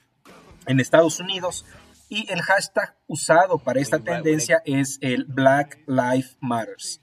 Estados 0.66 1.20
Unidos 1.20 1.66
y 2.10 2.32
el 2.32 2.42
hashtag 2.42 2.96
usado 3.08 3.58
para 3.58 3.80
esta 3.80 4.00
tendencia 4.00 4.62
es 4.66 5.00
el 5.02 5.26
Black 5.26 5.80
Lives 5.88 6.38
Matters. 6.40 7.02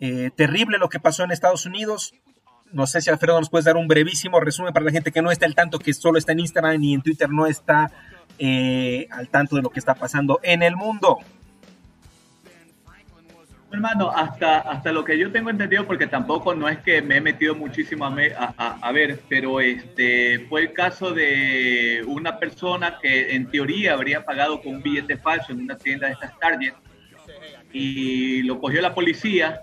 Eh, 0.00 0.30
terrible 0.34 0.78
lo 0.78 0.88
que 0.88 0.98
pasó 0.98 1.22
en 1.22 1.30
Estados 1.30 1.66
Unidos. 1.66 2.12
No 2.72 2.86
sé 2.86 3.00
si 3.00 3.10
Alfredo 3.10 3.38
nos 3.38 3.48
puedes 3.48 3.64
dar 3.64 3.76
un 3.76 3.86
brevísimo 3.86 4.40
resumen 4.40 4.72
para 4.72 4.84
la 4.84 4.92
gente 4.92 5.12
que 5.12 5.22
no 5.22 5.30
está 5.30 5.46
al 5.46 5.54
tanto, 5.54 5.78
que 5.78 5.94
solo 5.94 6.18
está 6.18 6.32
en 6.32 6.40
Instagram 6.40 6.82
y 6.82 6.94
en 6.94 7.02
Twitter 7.02 7.30
no 7.30 7.46
está 7.46 7.92
eh, 8.38 9.06
al 9.10 9.28
tanto 9.28 9.56
de 9.56 9.62
lo 9.62 9.70
que 9.70 9.78
está 9.78 9.94
pasando 9.94 10.40
en 10.42 10.62
el 10.62 10.76
mundo. 10.76 11.18
Hermano, 13.72 14.10
hasta, 14.10 14.58
hasta 14.58 14.90
lo 14.90 15.04
que 15.04 15.16
yo 15.16 15.30
tengo 15.30 15.48
entendido, 15.48 15.86
porque 15.86 16.08
tampoco 16.08 16.54
no 16.54 16.68
es 16.68 16.78
que 16.80 17.00
me 17.02 17.18
he 17.18 17.20
metido 17.20 17.54
muchísimo 17.54 18.04
a, 18.04 18.92
ver, 18.92 19.20
pero 19.28 19.60
este 19.60 20.40
fue 20.48 20.62
el 20.62 20.72
caso 20.72 21.12
de 21.12 22.02
una 22.06 22.38
persona 22.38 22.98
que 23.00 23.34
en 23.34 23.48
teoría 23.48 23.94
habría 23.94 24.24
pagado 24.24 24.60
con 24.60 24.76
un 24.76 24.82
billete 24.82 25.16
falso 25.16 25.52
en 25.52 25.60
una 25.60 25.78
tienda 25.78 26.08
de 26.08 26.14
estas 26.14 26.36
Target 26.40 26.74
y 27.72 28.42
lo 28.42 28.58
cogió 28.58 28.80
la 28.80 28.92
policía. 28.92 29.62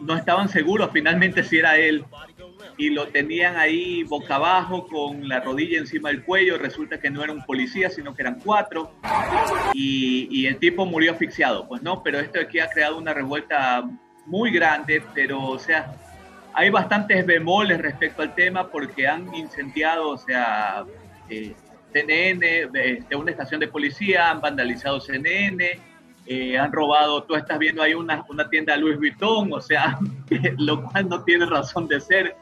No 0.00 0.16
estaban 0.16 0.48
seguros 0.48 0.90
finalmente 0.92 1.44
si 1.44 1.58
era 1.58 1.76
él 1.76 2.04
y 2.78 2.90
lo 2.90 3.08
tenían 3.08 3.56
ahí 3.56 4.04
boca 4.04 4.36
abajo 4.36 4.86
con 4.86 5.28
la 5.28 5.40
rodilla 5.40 5.78
encima 5.78 6.10
del 6.10 6.22
cuello. 6.22 6.56
Resulta 6.56 7.00
que 7.00 7.10
no 7.10 7.24
era 7.24 7.32
un 7.32 7.44
policía, 7.44 7.90
sino 7.90 8.14
que 8.14 8.22
eran 8.22 8.38
cuatro. 8.42 8.92
Y, 9.74 10.46
el 10.46 10.56
tipo 10.58 10.86
murió 10.86 11.12
asfixiado, 11.12 11.68
pues 11.68 11.82
no, 11.82 12.02
pero 12.02 12.20
esto 12.20 12.40
aquí 12.40 12.58
ha 12.60 12.70
creado 12.70 12.96
una 12.96 13.12
revuelta 13.12 13.86
muy 14.24 14.50
grande, 14.50 15.02
pero 15.12 15.42
o 15.42 15.58
sea, 15.58 15.92
hay 16.54 16.70
bastantes 16.70 17.26
bemoles 17.26 17.78
respecto 17.78 18.22
al 18.22 18.34
tema 18.34 18.70
porque 18.70 19.06
han 19.06 19.34
incendiado, 19.34 20.10
o 20.10 20.16
sea, 20.16 20.84
eh, 21.28 21.54
CNN, 21.92 22.38
de, 22.72 23.04
una 23.16 23.32
estación 23.32 23.60
de 23.60 23.68
policía, 23.68 24.30
han 24.30 24.40
vandalizado 24.40 25.00
CNN, 25.00 25.80
eh, 26.26 26.58
han 26.58 26.72
robado, 26.72 27.24
tú 27.24 27.34
estás 27.34 27.58
viendo 27.58 27.82
ahí 27.82 27.94
una, 27.94 28.24
una 28.28 28.48
tienda 28.48 28.74
de 28.74 28.80
Louis 28.80 28.96
Vuitton, 28.96 29.52
o 29.52 29.60
sea, 29.60 29.98
lo 30.58 30.84
cual 30.84 31.08
no 31.08 31.24
tiene 31.24 31.44
razón 31.44 31.88
de 31.88 32.00
ser, 32.00 32.36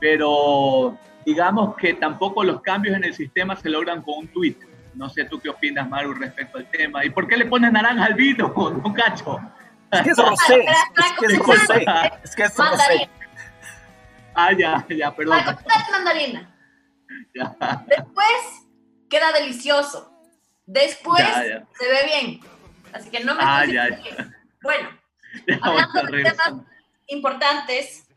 pero 0.00 0.98
digamos 1.24 1.76
que 1.76 1.94
tampoco 1.94 2.44
los 2.44 2.60
cambios 2.62 2.96
en 2.96 3.04
el 3.04 3.14
sistema 3.14 3.56
se 3.56 3.68
logran 3.68 4.02
con 4.02 4.18
un 4.18 4.28
tweet. 4.28 4.56
No 4.94 5.08
sé 5.08 5.24
tú 5.24 5.38
qué 5.40 5.50
opinas, 5.50 5.88
Maru, 5.88 6.14
respecto 6.14 6.58
al 6.58 6.70
tema. 6.70 7.04
¿Y 7.04 7.10
por 7.10 7.28
qué 7.28 7.36
le 7.36 7.46
pones 7.46 7.72
naranja 7.72 8.04
al 8.04 8.14
vino? 8.14 8.52
No 8.84 8.92
cacho. 8.92 9.38
Es 9.90 10.02
que 10.02 10.10
es 10.10 10.18
rosé. 10.18 10.64
Es 10.64 11.12
que 11.18 11.26
es 11.26 11.38
rosé. 11.46 11.86
Es 12.24 12.36
que 12.36 12.42
es 12.42 12.56
rosé. 12.56 13.10
Ah, 14.34 14.52
ya, 14.52 14.86
ya, 14.88 15.14
perdón. 15.14 15.38
mandarina. 15.92 16.54
Después 17.86 18.66
queda 19.08 19.32
delicioso. 19.32 20.12
Después 20.66 21.24
se 21.24 21.88
ve 21.88 21.98
bien. 22.06 22.40
Así 22.92 23.10
que 23.10 23.24
no 23.24 23.34
me 23.34 23.40
ah, 23.42 23.64
ya, 23.64 23.88
Bueno, 24.62 24.88
hablando 25.62 26.02
de 26.02 26.22
temas 26.24 26.52
importantes, 27.06 28.07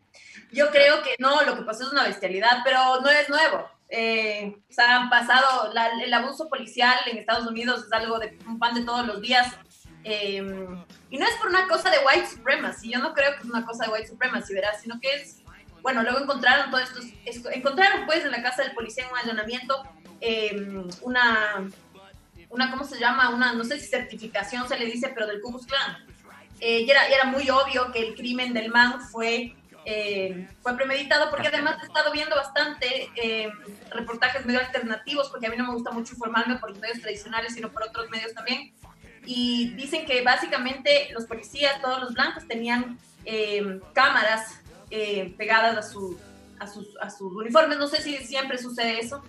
yo 0.51 0.69
creo 0.69 1.01
que 1.03 1.15
no, 1.19 1.41
lo 1.43 1.55
que 1.55 1.63
pasó 1.63 1.83
es 1.83 1.91
una 1.91 2.03
bestialidad, 2.03 2.59
pero 2.63 3.01
no 3.01 3.09
es 3.09 3.29
nuevo. 3.29 3.69
Eh, 3.89 4.55
o 4.69 4.73
sea, 4.73 4.97
han 4.97 5.09
pasado, 5.09 5.71
el 6.03 6.13
abuso 6.13 6.47
policial 6.47 6.95
en 7.07 7.17
Estados 7.17 7.45
Unidos 7.45 7.85
es 7.85 7.93
algo 7.93 8.19
de 8.19 8.37
un 8.47 8.59
pan 8.59 8.73
de 8.73 8.83
todos 8.83 9.05
los 9.05 9.21
días. 9.21 9.47
Eh, 10.03 10.37
y 11.09 11.17
no 11.17 11.27
es 11.27 11.35
por 11.35 11.49
una 11.49 11.67
cosa 11.67 11.91
de 11.91 11.97
white 11.99 12.27
supremacy, 12.27 12.91
yo 12.91 12.99
no 12.99 13.13
creo 13.13 13.33
que 13.33 13.39
es 13.39 13.45
una 13.45 13.65
cosa 13.65 13.85
de 13.85 13.91
white 13.91 14.07
supremacy, 14.07 14.53
¿verdad? 14.53 14.71
Sino 14.81 14.99
que 14.99 15.13
es 15.13 15.41
bueno, 15.81 16.03
luego 16.03 16.19
encontraron 16.19 16.69
todos 16.69 16.89
estos, 17.25 17.51
encontraron 17.51 18.05
pues 18.05 18.23
en 18.23 18.31
la 18.31 18.41
casa 18.41 18.63
del 18.63 18.73
policía 18.73 19.05
en 19.05 19.11
un 19.11 19.17
allanamiento 19.17 19.83
em, 20.19 20.87
una, 21.01 21.67
una, 22.49 22.71
¿cómo 22.71 22.83
se 22.83 22.99
llama? 22.99 23.29
Una, 23.29 23.53
no 23.53 23.63
sé 23.63 23.79
si 23.79 23.87
certificación 23.87 24.67
se 24.67 24.77
le 24.77 24.85
dice, 24.85 25.11
pero 25.13 25.27
del 25.27 25.41
Ku 25.41 25.49
Klux 25.51 25.65
Klan. 25.65 26.05
Eh, 26.59 26.81
y, 26.81 26.89
era, 26.89 27.07
era 27.07 27.25
muy 27.25 27.49
obvio 27.49 27.91
que 27.91 28.07
el 28.07 28.15
crimen 28.15 28.53
del 28.53 28.69
man 28.69 29.01
fue, 29.01 29.55
em, 29.85 30.47
fue 30.61 30.75
premeditado, 30.75 31.29
porque 31.29 31.47
además 31.47 31.77
he 31.81 31.85
estado 31.85 32.11
viendo 32.11 32.35
bastante 32.35 33.09
em, 33.15 33.51
reportajes 33.91 34.45
medio 34.45 34.59
alternativos, 34.59 35.29
porque 35.29 35.47
a 35.47 35.49
mí 35.49 35.57
no 35.57 35.65
me 35.65 35.73
gusta 35.73 35.91
mucho 35.91 36.13
informarme 36.13 36.57
por 36.57 36.69
los 36.69 36.79
medios 36.79 37.01
tradicionales, 37.01 37.53
sino 37.53 37.69
por 37.69 37.83
otros 37.83 38.09
medios 38.09 38.33
también. 38.33 38.73
Y 39.25 39.73
dicen 39.75 40.05
que 40.05 40.21
básicamente 40.23 41.09
los 41.13 41.25
policías, 41.25 41.81
todos 41.81 41.99
los 41.99 42.13
blancos, 42.13 42.47
tenían 42.47 42.97
cámaras 43.93 44.61
eh, 44.89 45.33
pegadas 45.37 45.77
a, 45.77 45.83
su, 45.83 46.19
a, 46.59 46.67
sus, 46.67 46.97
a 46.99 47.09
sus 47.09 47.33
uniformes. 47.33 47.77
No 47.77 47.87
sé 47.87 48.01
si 48.01 48.17
siempre 48.17 48.57
sucede 48.57 48.99
eso, 48.99 49.23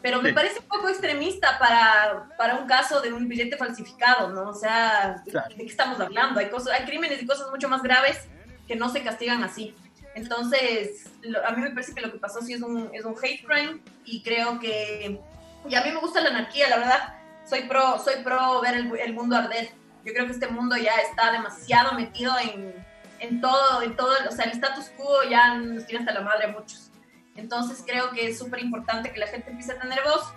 pero 0.00 0.22
me 0.22 0.32
parece 0.32 0.60
un 0.60 0.66
poco 0.66 0.88
extremista 0.88 1.58
para, 1.58 2.28
para 2.36 2.56
un 2.56 2.66
caso 2.68 3.00
de 3.00 3.12
un 3.12 3.26
billete 3.26 3.56
falsificado, 3.56 4.30
¿no? 4.30 4.50
O 4.50 4.54
sea, 4.54 5.22
¿de, 5.26 5.56
qué 5.56 5.64
estamos 5.64 5.98
hablando? 5.98 6.38
Hay, 6.38 6.48
cosas, 6.50 6.72
hay 6.72 6.86
crímenes 6.86 7.20
y 7.20 7.26
cosas 7.26 7.50
mucho 7.50 7.68
más 7.68 7.82
graves 7.82 8.28
que 8.68 8.76
no 8.76 8.88
se 8.90 9.02
castigan 9.02 9.42
así. 9.42 9.74
Entonces, 10.18 11.06
a 11.46 11.52
mí 11.52 11.62
me 11.62 11.70
parece 11.70 11.94
que 11.94 12.00
lo 12.00 12.12
que 12.12 12.18
pasó 12.18 12.42
sí 12.42 12.52
es 12.52 12.62
un, 12.62 12.90
es 12.92 13.04
un 13.04 13.14
hate 13.22 13.44
crime 13.44 13.80
y 14.04 14.22
creo 14.22 14.58
que... 14.58 15.20
Y 15.68 15.74
a 15.74 15.84
mí 15.84 15.90
me 15.90 16.00
gusta 16.00 16.20
la 16.20 16.30
anarquía, 16.30 16.68
la 16.68 16.78
verdad. 16.78 17.14
Soy 17.48 17.62
pro, 17.62 17.98
soy 17.98 18.22
pro 18.24 18.60
ver 18.60 18.74
el, 18.74 18.96
el 18.98 19.14
mundo 19.14 19.36
arder. 19.36 19.70
Yo 20.04 20.12
creo 20.12 20.26
que 20.26 20.32
este 20.32 20.48
mundo 20.48 20.76
ya 20.76 20.94
está 20.96 21.30
demasiado 21.30 21.92
metido 21.92 22.34
en, 22.38 22.74
en 23.20 23.40
todo, 23.40 23.82
en 23.82 23.96
todo, 23.96 24.12
o 24.28 24.32
sea, 24.32 24.46
el 24.46 24.52
status 24.52 24.90
quo 24.96 25.22
ya 25.28 25.54
nos 25.54 25.86
tiene 25.86 26.04
hasta 26.04 26.18
la 26.18 26.24
madre 26.24 26.46
a 26.46 26.52
muchos. 26.52 26.90
Entonces 27.36 27.84
creo 27.86 28.10
que 28.10 28.28
es 28.28 28.38
súper 28.38 28.60
importante 28.60 29.12
que 29.12 29.20
la 29.20 29.28
gente 29.28 29.50
empiece 29.50 29.72
a 29.72 29.78
tener 29.78 30.00
voz. 30.02 30.32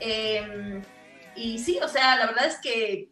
Em, 0.00 0.82
y 1.34 1.58
sí, 1.58 1.78
o 1.82 1.88
sea, 1.88 2.16
la 2.16 2.26
verdad 2.26 2.46
es 2.46 2.56
que 2.58 3.10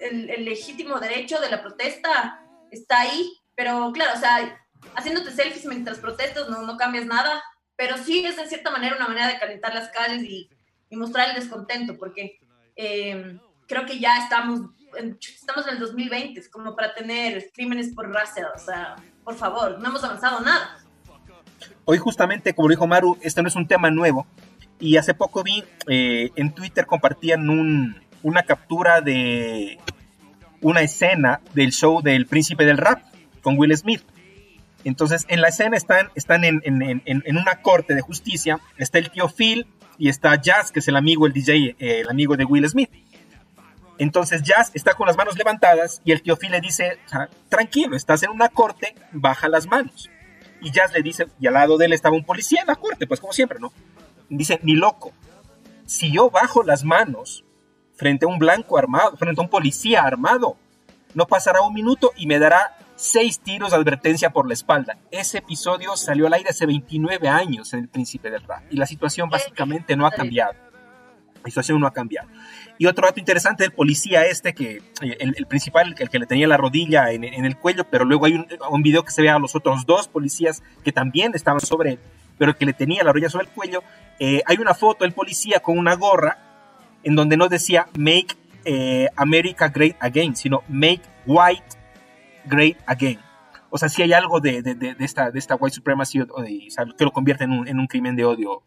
el, 0.00 0.44
legítimo 0.44 0.98
derecho 0.98 1.40
de 1.40 1.50
la 1.50 1.62
protesta 1.62 2.40
está 2.70 3.00
ahí, 3.00 3.32
pero 3.54 3.92
claro, 3.92 4.12
o 4.16 4.20
sea, 4.20 4.58
haciéndote 4.94 5.32
selfies 5.32 5.66
mientras 5.66 5.98
protestas 5.98 6.48
no, 6.48 6.62
no 6.62 6.76
cambias 6.76 7.06
nada, 7.06 7.42
pero 7.76 7.96
sí 7.96 8.24
es 8.24 8.38
en 8.38 8.48
cierta 8.48 8.70
manera 8.70 8.96
una 8.96 9.08
manera 9.08 9.28
de 9.28 9.38
calentar 9.38 9.74
las 9.74 9.88
calles 9.88 10.22
y, 10.22 10.50
y 10.88 10.96
mostrar 10.96 11.30
el 11.30 11.36
descontento, 11.36 11.96
porque 11.98 12.38
em, 12.76 13.40
creo 13.66 13.86
que 13.86 13.98
ya 13.98 14.18
estamos 14.18 14.70
estamos 15.38 15.66
en 15.68 15.74
el 15.74 15.78
2020, 15.78 16.40
es 16.40 16.48
como 16.48 16.74
para 16.74 16.94
tener 16.94 17.50
crímenes 17.54 17.94
por 17.94 18.10
raza, 18.10 18.48
o 18.54 18.58
sea, 18.58 18.96
por 19.24 19.34
favor, 19.36 19.78
no 19.78 19.88
hemos 19.88 20.02
avanzado 20.02 20.40
nada. 20.40 20.78
Hoy 21.84 21.98
justamente, 21.98 22.54
como 22.54 22.68
dijo 22.68 22.86
Maru, 22.86 23.18
este 23.20 23.42
no 23.42 23.48
es 23.48 23.56
un 23.56 23.68
tema 23.68 23.90
nuevo, 23.90 24.26
y 24.78 24.96
hace 24.96 25.14
poco 25.14 25.42
vi 25.42 25.62
eh, 25.88 26.30
en 26.36 26.54
Twitter 26.54 26.86
compartían 26.86 27.48
una 28.22 28.42
captura 28.42 29.00
de 29.00 29.78
una 30.62 30.82
escena 30.82 31.40
del 31.54 31.72
show 31.72 32.02
del 32.02 32.26
príncipe 32.26 32.64
del 32.64 32.78
rap 32.78 33.02
con 33.42 33.58
Will 33.58 33.76
Smith. 33.76 34.02
Entonces, 34.84 35.26
en 35.28 35.40
la 35.40 35.48
escena 35.48 35.76
están, 35.76 36.10
están 36.14 36.44
en, 36.44 36.62
en, 36.64 37.36
una 37.36 37.60
corte 37.62 37.94
de 37.94 38.00
justicia, 38.00 38.58
está 38.78 38.98
el 38.98 39.10
tío 39.10 39.28
Phil 39.28 39.66
y 39.98 40.08
está 40.08 40.40
Jazz, 40.40 40.72
que 40.72 40.80
es 40.80 40.88
el 40.88 40.96
amigo, 40.96 41.26
el 41.26 41.32
DJ, 41.32 41.76
el 41.78 42.08
amigo 42.08 42.36
de 42.36 42.44
Will 42.44 42.68
Smith. 42.68 42.90
Entonces 43.98 44.42
Jazz 44.42 44.70
está 44.72 44.94
con 44.94 45.06
las 45.06 45.16
manos 45.18 45.36
levantadas 45.36 46.00
y 46.06 46.12
el 46.12 46.22
tío 46.22 46.36
Phil 46.36 46.52
le 46.52 46.62
dice, 46.62 46.98
tranquilo, 47.50 47.94
estás 47.94 48.22
en 48.22 48.30
una 48.30 48.48
corte, 48.48 48.94
baja 49.12 49.46
las 49.46 49.66
manos. 49.66 50.08
Y 50.62 50.70
Jazz 50.70 50.92
le 50.94 51.02
dice, 51.02 51.26
y 51.38 51.46
al 51.46 51.54
lado 51.54 51.76
de 51.76 51.84
él 51.84 51.92
estaba 51.92 52.16
un 52.16 52.24
policía 52.24 52.62
en 52.62 52.68
la 52.68 52.76
corte, 52.76 53.06
pues 53.06 53.20
como 53.20 53.34
siempre, 53.34 53.58
¿no? 53.60 53.72
Dice, 54.30 54.58
ni 54.62 54.74
loco, 54.74 55.12
si 55.84 56.10
yo 56.10 56.30
bajo 56.30 56.62
las 56.62 56.82
manos 56.82 57.44
frente 57.94 58.24
a 58.24 58.28
un 58.28 58.38
blanco 58.38 58.78
armado, 58.78 59.16
frente 59.18 59.38
a 59.38 59.44
un 59.44 59.50
policía 59.50 60.02
armado, 60.02 60.56
no 61.12 61.26
pasará 61.26 61.60
un 61.60 61.74
minuto 61.74 62.12
y 62.16 62.26
me 62.26 62.38
dará 62.38 62.78
seis 63.00 63.40
tiros 63.40 63.70
de 63.70 63.78
advertencia 63.78 64.30
por 64.30 64.46
la 64.46 64.52
espalda. 64.52 64.98
Ese 65.10 65.38
episodio 65.38 65.96
salió 65.96 66.26
al 66.26 66.34
aire 66.34 66.50
hace 66.50 66.66
29 66.66 67.28
años 67.28 67.72
en 67.72 67.80
El 67.80 67.88
Príncipe 67.88 68.30
del 68.30 68.42
Rap 68.42 68.62
y 68.70 68.76
la 68.76 68.86
situación 68.86 69.30
básicamente 69.30 69.96
no 69.96 70.06
ha 70.06 70.10
cambiado. 70.10 70.52
La 71.42 71.46
situación 71.46 71.80
no 71.80 71.86
ha 71.86 71.94
cambiado. 71.94 72.28
Y 72.76 72.84
otro 72.84 73.06
dato 73.06 73.18
interesante 73.18 73.64
del 73.64 73.72
policía 73.72 74.26
este, 74.26 74.52
que 74.52 74.82
eh, 75.00 75.16
el, 75.18 75.46
principal, 75.46 75.94
el 75.98 76.10
que 76.10 76.18
le 76.18 76.26
tenía 76.26 76.46
la 76.46 76.58
rodilla 76.58 77.10
en, 77.10 77.24
el 77.24 77.56
cuello, 77.56 77.84
pero 77.90 78.04
luego 78.04 78.26
hay 78.26 78.34
un, 78.34 78.82
video 78.82 79.02
que 79.02 79.12
se 79.12 79.22
ve 79.22 79.30
a 79.30 79.38
los 79.38 79.56
otros 79.56 79.86
dos 79.86 80.06
policías 80.06 80.62
que 80.84 80.92
también 80.92 81.32
estaban 81.34 81.60
sobre 81.60 81.92
él, 81.92 81.98
pero 82.36 82.54
que 82.54 82.66
le 82.66 82.74
tenía 82.74 83.02
la 83.02 83.14
rodilla 83.14 83.30
sobre 83.30 83.46
el 83.46 83.52
cuello. 83.52 83.82
Eh, 84.18 84.42
hay 84.44 84.58
una 84.58 84.74
foto 84.74 85.04
del 85.04 85.14
policía 85.14 85.60
con 85.60 85.78
una 85.78 85.94
gorra 85.94 86.36
en 87.02 87.14
donde 87.14 87.38
no 87.38 87.48
decía 87.48 87.86
Make 87.96 88.36
eh, 88.66 89.08
America 89.16 89.68
Great 89.68 89.96
Again, 90.00 90.36
sino 90.36 90.62
Make 90.68 91.00
White 91.24 91.79
Great 92.50 92.78
Again. 92.86 93.20
O 93.70 93.78
sea, 93.78 93.88
si 93.88 94.02
hay 94.02 94.12
algo 94.12 94.40
de, 94.40 94.62
esta, 94.98 95.30
de 95.30 95.38
esta 95.38 95.54
white 95.54 95.74
supremacy 95.74 96.18
que 96.98 97.04
lo 97.04 97.12
convierte 97.12 97.44
en 97.44 97.52
un, 97.52 97.68
en 97.68 97.78
un 97.78 97.86
crimen 97.86 98.16
de 98.16 98.24
odio 98.24 98.62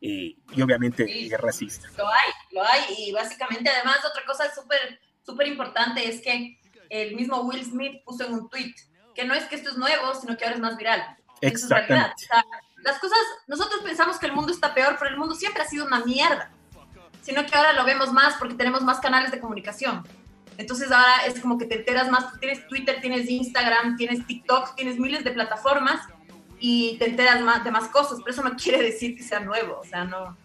y 0.00 0.36
obviamente 0.60 1.06
racista. 1.38 1.88
Lo 1.96 2.08
hay, 2.08 2.30
lo 2.52 2.62
hay, 2.62 2.80
y 2.98 3.12
básicamente 3.12 3.70
además 3.70 3.98
otra 4.04 4.24
cosa 4.24 4.52
súper 4.54 5.00
súper 5.28 5.46
importante 5.46 6.08
es 6.08 6.22
que 6.22 6.58
el 6.88 7.14
mismo 7.14 7.42
Will 7.42 7.62
Smith 7.62 8.02
puso 8.04 8.24
en 8.24 8.32
un 8.32 8.48
tweet 8.48 8.74
que 9.14 9.24
no 9.24 9.34
es 9.34 9.44
que 9.44 9.56
esto 9.56 9.70
es 9.70 9.76
nuevo, 9.76 10.14
sino 10.14 10.36
que 10.36 10.44
ahora 10.44 10.56
es 10.56 10.62
más 10.62 10.76
viral. 10.76 11.16
Exactamente. 11.40 12.26
las 12.78 12.98
cosas, 12.98 13.18
nosotros 13.46 13.82
pensamos 13.82 14.18
que 14.18 14.26
el 14.26 14.32
mundo 14.32 14.52
está 14.52 14.72
peor, 14.72 14.96
pero 14.98 15.10
el 15.10 15.18
mundo 15.18 15.34
siempre 15.34 15.62
ha 15.62 15.66
sido 15.66 15.86
una 15.86 16.00
mierda, 16.00 16.50
sino 17.20 17.44
que 17.44 17.54
ahora 17.54 17.74
lo 17.74 17.84
vemos 17.84 18.12
más 18.12 18.36
porque 18.38 18.54
tenemos 18.54 18.82
más 18.82 19.00
canales 19.00 19.30
de 19.30 19.38
comunicación. 19.38 20.06
Entonces 20.58 20.92
ahora 20.92 21.24
es 21.26 21.40
como 21.40 21.56
que 21.56 21.64
te 21.64 21.76
enteras 21.76 22.10
más, 22.10 22.38
tienes 22.40 22.66
Twitter, 22.66 22.98
tienes 23.00 23.30
Instagram, 23.30 23.96
tienes 23.96 24.26
TikTok, 24.26 24.74
tienes 24.74 24.98
miles 24.98 25.24
de 25.24 25.30
plataformas 25.30 26.00
y 26.60 26.96
te 26.98 27.06
enteras 27.08 27.40
más, 27.40 27.64
de 27.64 27.70
más 27.70 27.88
cosas, 27.88 28.18
pero 28.18 28.32
eso 28.32 28.42
no 28.42 28.56
quiere 28.62 28.82
decir 28.82 29.16
que 29.16 29.22
sea 29.22 29.40
nuevo, 29.40 29.80
o 29.80 29.84
sea, 29.84 30.04
no. 30.04 30.36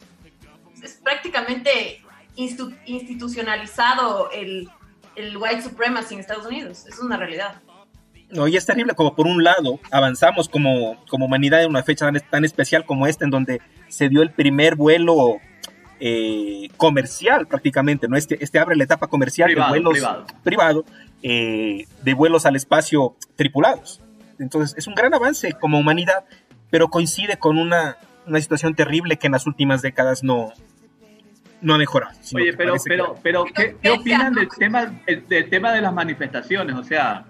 Es 0.82 1.00
prácticamente 1.04 2.02
institucionalizado 2.36 4.32
el, 4.32 4.70
el 5.16 5.38
white 5.38 5.62
supremacy 5.62 6.14
en 6.14 6.20
Estados 6.20 6.46
Unidos, 6.46 6.86
es 6.88 7.00
una 7.00 7.18
realidad. 7.18 7.62
No, 8.30 8.48
y 8.48 8.58
es 8.58 8.66
terrible 8.66 8.96
como 8.96 9.16
por 9.16 9.28
un 9.28 9.44
lado 9.44 9.80
avanzamos 9.92 10.50
como, 10.50 11.04
como 11.08 11.26
humanidad 11.26 11.64
en 11.64 11.70
una 11.70 11.84
fecha 11.84 12.12
tan, 12.32 12.46
especial 12.46 12.86
como 12.86 13.06
esta, 13.06 13.26
en 13.26 13.32
donde 13.32 13.62
se 13.90 14.10
dio 14.10 14.24
el 14.24 14.32
primer 14.32 14.76
vuelo 14.76 15.38
eh, 16.00 16.70
comercial 16.78 17.48
prácticamente, 17.48 18.08
¿no? 18.08 18.18
Este, 18.18 18.44
este 18.44 18.60
abre 18.60 18.76
la 18.76 18.84
etapa 18.84 19.08
comercial 19.08 19.54
de 19.54 19.62
vuelos 19.62 19.94
privado, 19.94 20.26
privado 20.44 20.86
eh, 21.22 21.88
de 22.02 22.14
vuelos 22.14 22.46
al 22.46 22.56
espacio 22.56 23.16
tripulados. 23.36 24.02
Entonces, 24.40 24.78
es 24.78 24.88
un 24.88 24.96
gran 24.96 25.14
avance 25.14 25.54
como 25.54 25.80
humanidad, 25.80 26.26
pero 26.70 26.90
coincide 26.90 27.38
con 27.38 27.58
una, 27.58 27.98
situación 28.40 28.76
terrible 28.76 29.18
que 29.18 29.28
en 29.28 29.34
las 29.34 29.48
últimas 29.48 29.82
décadas 29.82 30.24
no, 30.24 30.54
no 31.62 31.76
ha 31.76 31.78
mejorado. 31.78 32.14
Oye, 32.34 32.54
pero, 32.54 32.76
pero, 32.86 33.16
pero 33.22 33.46
¿qué, 33.46 33.90
opinan 33.90 34.34
del 34.34 34.50
tema, 34.50 34.94
del 35.06 35.50
tema 35.50 35.72
de 35.72 35.82
las 35.82 35.94
manifestaciones? 35.94 36.76
O 36.76 36.84
sea, 36.84 37.26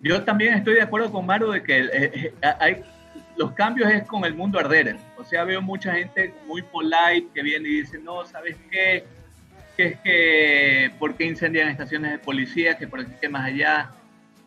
yo 0.00 0.22
también 0.22 0.54
estoy 0.54 0.74
de 0.74 0.82
acuerdo 0.82 1.10
con 1.10 1.24
Maru 1.24 1.50
de 1.50 1.62
que 1.62 1.78
eh, 1.78 1.90
eh, 1.92 2.34
hay, 2.60 2.82
los 3.36 3.52
cambios 3.52 3.90
es 3.90 4.04
con 4.04 4.24
el 4.24 4.34
mundo 4.34 4.58
arder. 4.58 4.96
O 5.16 5.24
sea, 5.24 5.44
veo 5.44 5.60
mucha 5.60 5.94
gente 5.94 6.34
muy 6.46 6.62
polite 6.62 7.28
que 7.34 7.42
viene 7.42 7.68
y 7.68 7.80
dice, 7.80 7.98
no, 7.98 8.24
¿sabes 8.24 8.56
qué? 8.70 9.04
Que 9.76 9.86
es 9.86 10.00
que, 10.00 10.90
¿por 10.98 11.16
qué 11.16 11.24
incendian 11.24 11.68
estaciones 11.68 12.12
de 12.12 12.18
policía? 12.18 12.78
Que 12.78 12.86
por 12.86 13.04
qué 13.06 13.28
más 13.28 13.46
allá. 13.46 13.90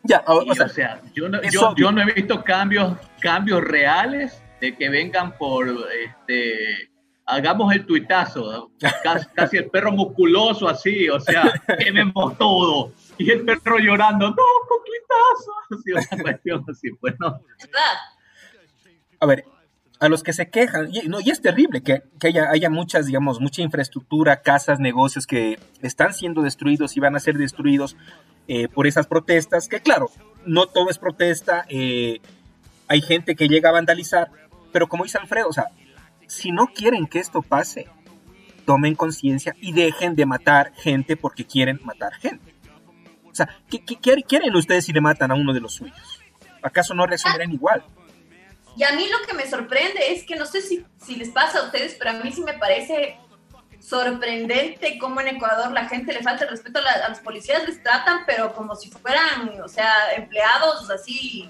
Ya, 0.03 0.23
o, 0.25 0.53
sea, 0.69 1.01
yo, 1.13 1.27
no, 1.27 1.41
yo, 1.75 1.91
no 1.91 2.01
he 2.01 2.13
visto 2.13 2.41
cambios, 2.43 2.97
cambios 3.19 3.61
reales 3.61 4.41
de 4.61 4.73
que 4.73 4.87
vengan 4.87 5.37
por, 5.37 5.67
este, 6.01 6.89
hagamos 7.25 7.73
el 7.73 7.85
tuitazo, 7.85 8.71
casi, 9.35 9.57
el 9.57 9.69
perro 9.69 9.91
musculoso 9.91 10.69
así, 10.69 11.09
o 11.09 11.19
sea, 11.19 11.51
quememos 11.77 12.37
todo. 12.37 12.93
Y 13.17 13.31
el 13.31 13.43
perro 13.43 13.79
llorando, 13.79 14.29
no, 14.29 14.35
con 14.35 14.77
tuitazo. 14.85 15.51
Así, 15.77 15.91
una 15.91 16.23
cuestión 16.23 16.65
así, 16.69 16.91
pues 16.91 17.15
no. 17.19 17.41
A 19.19 19.25
ver, 19.25 19.45
a 19.99 20.09
los 20.09 20.23
que 20.23 20.33
se 20.33 20.49
quejan, 20.49 20.89
y, 20.91 21.07
no, 21.07 21.19
y 21.19 21.29
es 21.31 21.41
terrible 21.41 21.81
que, 21.81 22.03
haya, 22.23 22.69
muchas, 22.69 23.07
digamos, 23.07 23.39
mucha 23.39 23.61
infraestructura, 23.61 24.41
casas, 24.41 24.79
negocios 24.79 25.25
que 25.25 25.59
están 25.81 26.13
siendo 26.13 26.41
destruidos 26.41 26.95
y 26.97 26.99
van 26.99 27.15
a 27.15 27.19
ser 27.19 27.37
destruidos 27.37 27.97
eh, 28.47 28.67
por 28.67 28.87
esas 28.87 29.07
protestas, 29.07 29.67
que 29.67 29.81
claro, 29.81 30.09
no 30.45 30.67
todo 30.67 30.89
es 30.89 30.99
protesta, 30.99 31.65
eh, 31.69 32.19
hay 32.87 33.01
gente 33.01 33.35
que 33.35 33.47
llega 33.47 33.69
a 33.69 33.73
vandalizar, 33.73 34.29
pero 34.71 34.87
como 34.87 35.03
dice 35.03 35.17
Alfredo, 35.17 35.49
o 35.49 35.53
sea, 35.53 35.65
si 36.27 36.51
no 36.51 36.67
quieren 36.67 37.07
que 37.07 37.19
esto 37.19 37.41
pase, 37.41 37.87
tomen 38.65 38.95
conciencia 38.95 39.55
y 39.61 39.71
dejen 39.73 40.15
de 40.15 40.25
matar 40.25 40.73
gente 40.75 41.17
porque 41.17 41.45
quieren 41.45 41.79
matar 41.83 42.13
gente. 42.15 42.53
O 43.23 43.33
sea, 43.33 43.49
¿qué, 43.69 43.81
quieren 44.23 44.55
ustedes 44.55 44.85
si 44.85 44.93
le 44.93 45.01
matan 45.01 45.31
a 45.31 45.35
uno 45.35 45.53
de 45.53 45.61
los 45.61 45.75
suyos? 45.75 46.19
¿Acaso 46.61 46.93
no 46.93 47.05
reaccionarían 47.05 47.51
igual? 47.51 47.83
Y 48.77 48.83
a 48.83 48.91
mí 48.91 49.07
lo 49.09 49.25
que 49.25 49.33
me 49.33 49.49
sorprende 49.49 50.13
es 50.13 50.23
que 50.23 50.35
no 50.35 50.45
sé 50.45 50.61
si, 50.61 50.85
si 51.03 51.15
les 51.15 51.29
pasa 51.29 51.59
a 51.59 51.63
ustedes, 51.63 51.95
pero 51.97 52.11
a 52.11 52.13
mí 52.13 52.31
sí 52.31 52.43
me 52.43 52.53
parece 52.53 53.17
sorprendente 53.79 54.99
cómo 54.99 55.19
en 55.19 55.29
Ecuador 55.29 55.71
la 55.71 55.87
gente 55.87 56.13
le 56.13 56.21
falta 56.21 56.43
el 56.43 56.51
respeto 56.51 56.79
a, 56.79 57.09
los 57.09 57.19
policías, 57.19 57.67
les 57.67 57.81
tratan, 57.81 58.19
pero 58.27 58.53
como 58.53 58.75
si 58.75 58.91
fueran, 58.91 59.59
o 59.61 59.67
sea, 59.67 60.13
empleados 60.15 60.89
así 60.91 61.49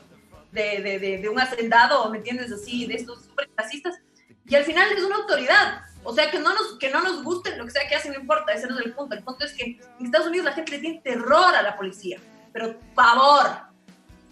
de, 0.54 0.82
de, 0.82 1.18
de, 1.18 1.30
un 1.30 1.38
hacendado, 1.38 2.10
¿me 2.10 2.20
entiendes? 2.20 2.50
Así, 2.50 2.86
de 2.86 2.96
estos 2.96 3.26
super 3.26 3.50
clasistas. 3.50 4.00
Y 4.46 4.56
al 4.56 4.64
final 4.64 4.90
es 4.94 5.04
una 5.04 5.18
autoridad. 5.18 5.82
O 6.04 6.14
sea, 6.14 6.32
que 6.32 6.40
no 6.40 6.54
nos, 6.54 6.78
que 6.80 6.90
no 6.90 7.02
nos 7.02 7.26
guste 7.26 7.58
lo 7.58 7.66
que 7.66 7.72
sea 7.72 7.90
que 7.90 7.96
hacen, 7.96 8.14
no 8.14 8.20
importa, 8.22 8.54
ese 8.54 8.68
no 8.68 8.80
es 8.80 8.86
el 8.86 8.94
punto. 8.94 9.16
El 9.16 9.24
punto 9.24 9.44
es 9.44 9.52
que 9.52 9.82
en 10.00 10.06
Estados 10.06 10.28
Unidos 10.28 10.46
la 10.46 10.54
gente 10.54 10.72
le 10.72 10.80
tiene 10.80 11.02
terror 11.02 11.54
a 11.54 11.62
la 11.62 11.76
policía, 11.76 12.22
pero 12.54 12.80
pavor. 12.96 13.68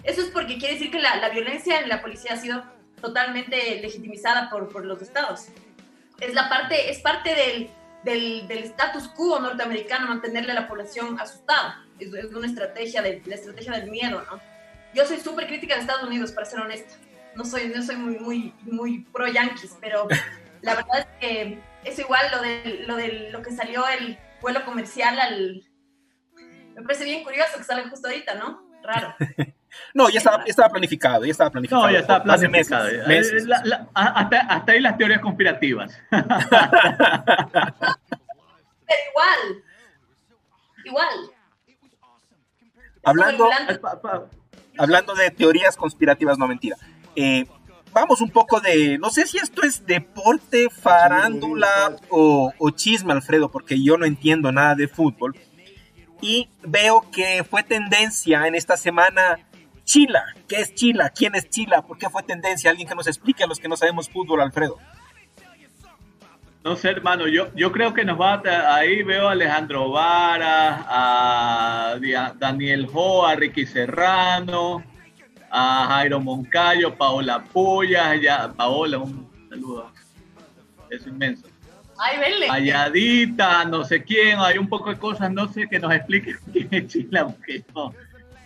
Eso 0.03 0.21
es 0.21 0.27
porque 0.27 0.57
quiere 0.57 0.75
decir 0.75 0.91
que 0.91 0.99
la, 0.99 1.17
la 1.17 1.29
violencia 1.29 1.81
en 1.81 1.89
la 1.89 2.01
policía 2.01 2.33
ha 2.33 2.37
sido 2.37 2.74
totalmente 3.05 3.79
legitimizada 3.81 4.49
por, 4.49 4.69
por 4.69 4.85
los 4.85 5.01
estados. 5.01 5.47
Es, 6.19 6.33
la 6.33 6.49
parte, 6.49 6.89
es 6.89 6.99
parte 6.99 7.35
del, 7.35 7.69
del, 8.03 8.47
del 8.47 8.63
status 8.63 9.07
quo 9.09 9.39
norteamericano 9.39 10.07
mantenerle 10.07 10.51
a 10.51 10.55
la 10.55 10.67
población 10.67 11.19
asustada. 11.19 11.85
Es, 11.99 12.13
es 12.13 12.33
una 12.33 12.47
estrategia, 12.47 13.01
de, 13.01 13.21
la 13.25 13.35
estrategia 13.35 13.73
del 13.73 13.91
miedo, 13.91 14.23
¿no? 14.29 14.39
Yo 14.93 15.05
soy 15.05 15.19
súper 15.19 15.47
crítica 15.47 15.75
de 15.75 15.81
Estados 15.81 16.03
Unidos, 16.03 16.31
para 16.31 16.45
ser 16.45 16.61
honesta. 16.61 16.95
No 17.35 17.43
soy, 17.43 17.67
no 17.67 17.83
soy 17.83 17.97
muy, 17.97 18.17
muy, 18.17 18.53
muy 18.61 18.99
pro 19.11 19.27
yankees, 19.27 19.77
pero 19.81 20.07
la 20.61 20.75
verdad 20.75 20.99
es 20.99 21.07
que 21.19 21.59
es 21.83 21.99
igual 21.99 22.25
lo 22.31 22.41
de, 22.41 22.85
lo 22.87 22.95
de 22.95 23.29
lo 23.29 23.41
que 23.41 23.51
salió 23.51 23.85
el 23.87 24.17
vuelo 24.41 24.63
comercial 24.65 25.19
al... 25.19 25.63
Me 26.75 26.81
parece 26.81 27.03
bien 27.03 27.23
curioso 27.23 27.57
que 27.57 27.63
salga 27.63 27.89
justo 27.89 28.07
ahorita, 28.07 28.35
¿no? 28.35 28.69
Raro. 28.81 29.15
No, 29.93 30.09
ya 30.09 30.17
estaba, 30.19 30.43
estaba, 30.45 30.69
planificado, 30.69 31.25
ya 31.25 31.31
estaba 31.31 31.49
planificado. 31.49 31.85
No, 31.85 31.91
ya 31.91 31.99
estaba 31.99 32.23
planificado. 32.23 32.89
Meses, 33.07 33.47
hasta, 33.93 34.39
hasta, 34.39 34.71
ahí 34.71 34.81
las 34.81 34.97
teorías 34.97 35.21
conspirativas. 35.21 35.97
Pero 38.87 38.99
igual, 39.09 39.63
igual. 40.85 41.31
Hablando, 43.03 43.49
hablando 44.77 45.13
de 45.15 45.31
teorías 45.31 45.77
conspirativas, 45.77 46.37
no 46.37 46.47
mentira. 46.47 46.75
Eh, 47.15 47.45
vamos 47.95 48.19
un 48.19 48.29
poco 48.29 48.59
de, 48.59 48.97
no 48.97 49.09
sé 49.09 49.25
si 49.25 49.37
esto 49.37 49.63
es 49.63 49.85
deporte, 49.85 50.67
farándula 50.69 51.95
o, 52.09 52.51
o 52.57 52.69
chisme, 52.71 53.13
Alfredo, 53.13 53.49
porque 53.49 53.81
yo 53.81 53.97
no 53.97 54.05
entiendo 54.05 54.51
nada 54.51 54.75
de 54.75 54.87
fútbol. 54.87 55.35
Y 56.21 56.49
veo 56.63 57.05
que 57.11 57.43
fue 57.43 57.63
tendencia 57.63 58.47
en 58.47 58.55
esta 58.55 58.77
semana 58.77 59.39
Chila. 59.85 60.25
¿Qué 60.47 60.57
es 60.57 60.73
Chila? 60.73 61.09
¿Quién 61.11 61.35
es 61.35 61.49
Chila? 61.49 61.83
¿Por 61.83 61.97
qué 61.97 62.09
fue 62.09 62.23
tendencia? 62.23 62.69
Alguien 62.69 62.87
que 62.87 62.95
nos 62.95 63.07
explique 63.07 63.43
a 63.43 63.47
los 63.47 63.59
que 63.59 63.67
no 63.67 63.77
sabemos 63.77 64.09
fútbol, 64.09 64.41
Alfredo. 64.41 64.77
No 66.65 66.75
sé, 66.75 66.89
hermano, 66.89 67.27
yo, 67.27 67.53
yo 67.53 67.71
creo 67.71 67.93
que 67.93 68.03
nos 68.03 68.19
va 68.19 68.41
a, 68.43 68.75
ahí 68.75 69.03
veo 69.03 69.27
a 69.29 69.33
Alejandro 69.33 69.91
Vara, 69.91 70.83
a 70.89 71.95
Daniel 72.39 72.89
Ho, 72.91 73.23
a 73.27 73.35
Ricky 73.35 73.67
Serrano, 73.67 74.83
a 75.51 75.85
Jairo 75.89 76.19
Moncayo, 76.19 76.95
Paola 76.95 77.43
Puya, 77.43 78.15
ya, 78.15 78.51
Paola, 78.51 78.97
un 78.97 79.29
saludo, 79.47 79.91
es 80.89 81.05
inmenso. 81.05 81.47
Ay, 81.99 82.19
vele. 82.19 82.47
Ayadita, 82.49 83.63
no 83.65 83.83
sé 83.83 84.03
quién, 84.03 84.39
hay 84.39 84.57
un 84.57 84.67
poco 84.67 84.89
de 84.89 84.97
cosas, 84.97 85.31
no 85.31 85.47
sé, 85.47 85.67
que 85.67 85.77
nos 85.77 85.93
explique 85.93 86.35
quién 86.51 86.67
es 86.71 86.87
Chila, 86.87 87.27
porque 87.27 87.63
no, 87.75 87.93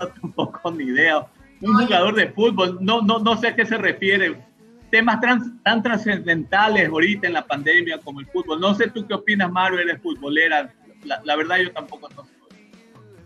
tampoco 0.22 0.72
ni 0.72 0.86
idea. 0.86 1.26
Un 1.62 1.74
jugador 1.74 2.16
de 2.16 2.30
fútbol, 2.30 2.78
no, 2.80 3.02
no, 3.02 3.20
no 3.20 3.38
sé 3.38 3.50
a 3.50 3.56
qué 3.56 3.66
se 3.66 3.78
refiere. 3.78 4.42
Temas 4.90 5.20
tan 5.22 5.84
trascendentales 5.84 6.90
ahorita 6.90 7.28
en 7.28 7.34
la 7.34 7.46
pandemia 7.46 8.00
como 8.00 8.22
el 8.22 8.28
fútbol. 8.28 8.60
No 8.60 8.74
sé 8.74 8.90
tú 8.90 9.06
qué 9.06 9.14
opinas, 9.14 9.52
Mario, 9.52 9.80
eres 9.80 10.02
futbolera. 10.02 10.74
La, 11.04 11.36
verdad 11.36 11.58
yo 11.58 11.72
tampoco 11.72 12.10
no 12.10 12.28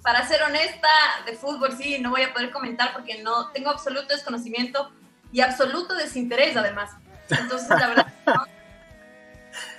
Para 0.01 0.27
ser 0.27 0.43
honesta, 0.43 0.89
de 1.25 1.33
fútbol 1.33 1.71
sí, 1.77 1.99
no 1.99 2.09
voy 2.09 2.23
a 2.23 2.33
poder 2.33 2.51
comentar 2.51 2.91
porque 2.93 3.23
no 3.23 3.49
tengo 3.51 3.69
absoluto 3.69 4.07
desconocimiento 4.09 4.91
y 5.31 5.41
absoluto 5.41 5.95
desinterés 5.95 6.57
además. 6.57 6.91
Entonces, 7.29 7.69
la 7.69 7.87
verdad, 7.87 8.13
no, 8.27 8.45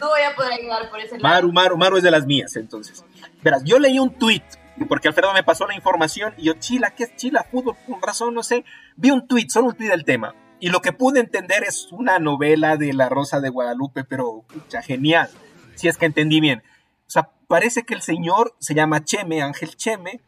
no 0.01 0.09
voy 0.09 0.23
a 0.23 0.35
poder 0.35 0.53
ayudar 0.55 0.89
por 0.91 1.01
ese 1.01 1.19
lado. 1.19 1.35
Maru, 1.35 1.53
Maru, 1.53 1.77
Maru 1.77 1.97
es 1.99 2.03
de 2.03 2.11
las 2.11 2.25
mías, 2.25 2.57
entonces. 2.57 3.05
Verás, 3.43 3.63
yo 3.65 3.79
leí 3.79 3.99
un 3.99 4.13
tweet 4.15 4.43
porque 4.89 5.09
Alfredo 5.09 5.33
me 5.33 5.45
pasó 5.45 5.67
la 5.67 5.75
información 5.75 6.35
y 6.37 6.45
yo, 6.45 6.55
Chila, 6.55 6.91
¿qué 6.91 7.05
es 7.05 7.17
Chila? 7.17 7.45
Fútbol, 7.51 7.77
con 7.87 8.03
razón, 8.03 8.35
no 8.35 8.43
sé. 8.43 8.65
Vi 8.97 9.11
un 9.11 9.27
tweet, 9.27 9.47
solo 9.49 9.69
un 9.69 9.77
tweet 9.77 9.89
del 9.89 10.05
tema. 10.05 10.35
Y 10.61 10.71
lo 10.71 10.81
que 10.81 10.93
pude 10.93 11.21
entender 11.21 11.63
es 11.63 11.89
una 11.93 12.19
novela 12.19 12.77
de 12.77 12.93
La 12.93 13.09
Rosa 13.09 13.41
de 13.41 13.51
Guadalupe, 13.51 14.05
pero 14.05 14.43
pucha, 14.43 14.83
genial, 14.83 15.29
si 15.75 15.89
es 15.89 15.97
que 15.97 16.07
entendí 16.07 16.41
bien. 16.41 16.63
O 17.07 17.11
sea, 17.11 17.31
parece 17.47 17.85
que 17.85 17.95
el 17.95 18.03
señor 18.03 18.55
se 18.59 18.75
llama 18.75 19.05
Cheme, 19.05 19.43
Ángel 19.43 19.77
Cheme, 19.77 20.21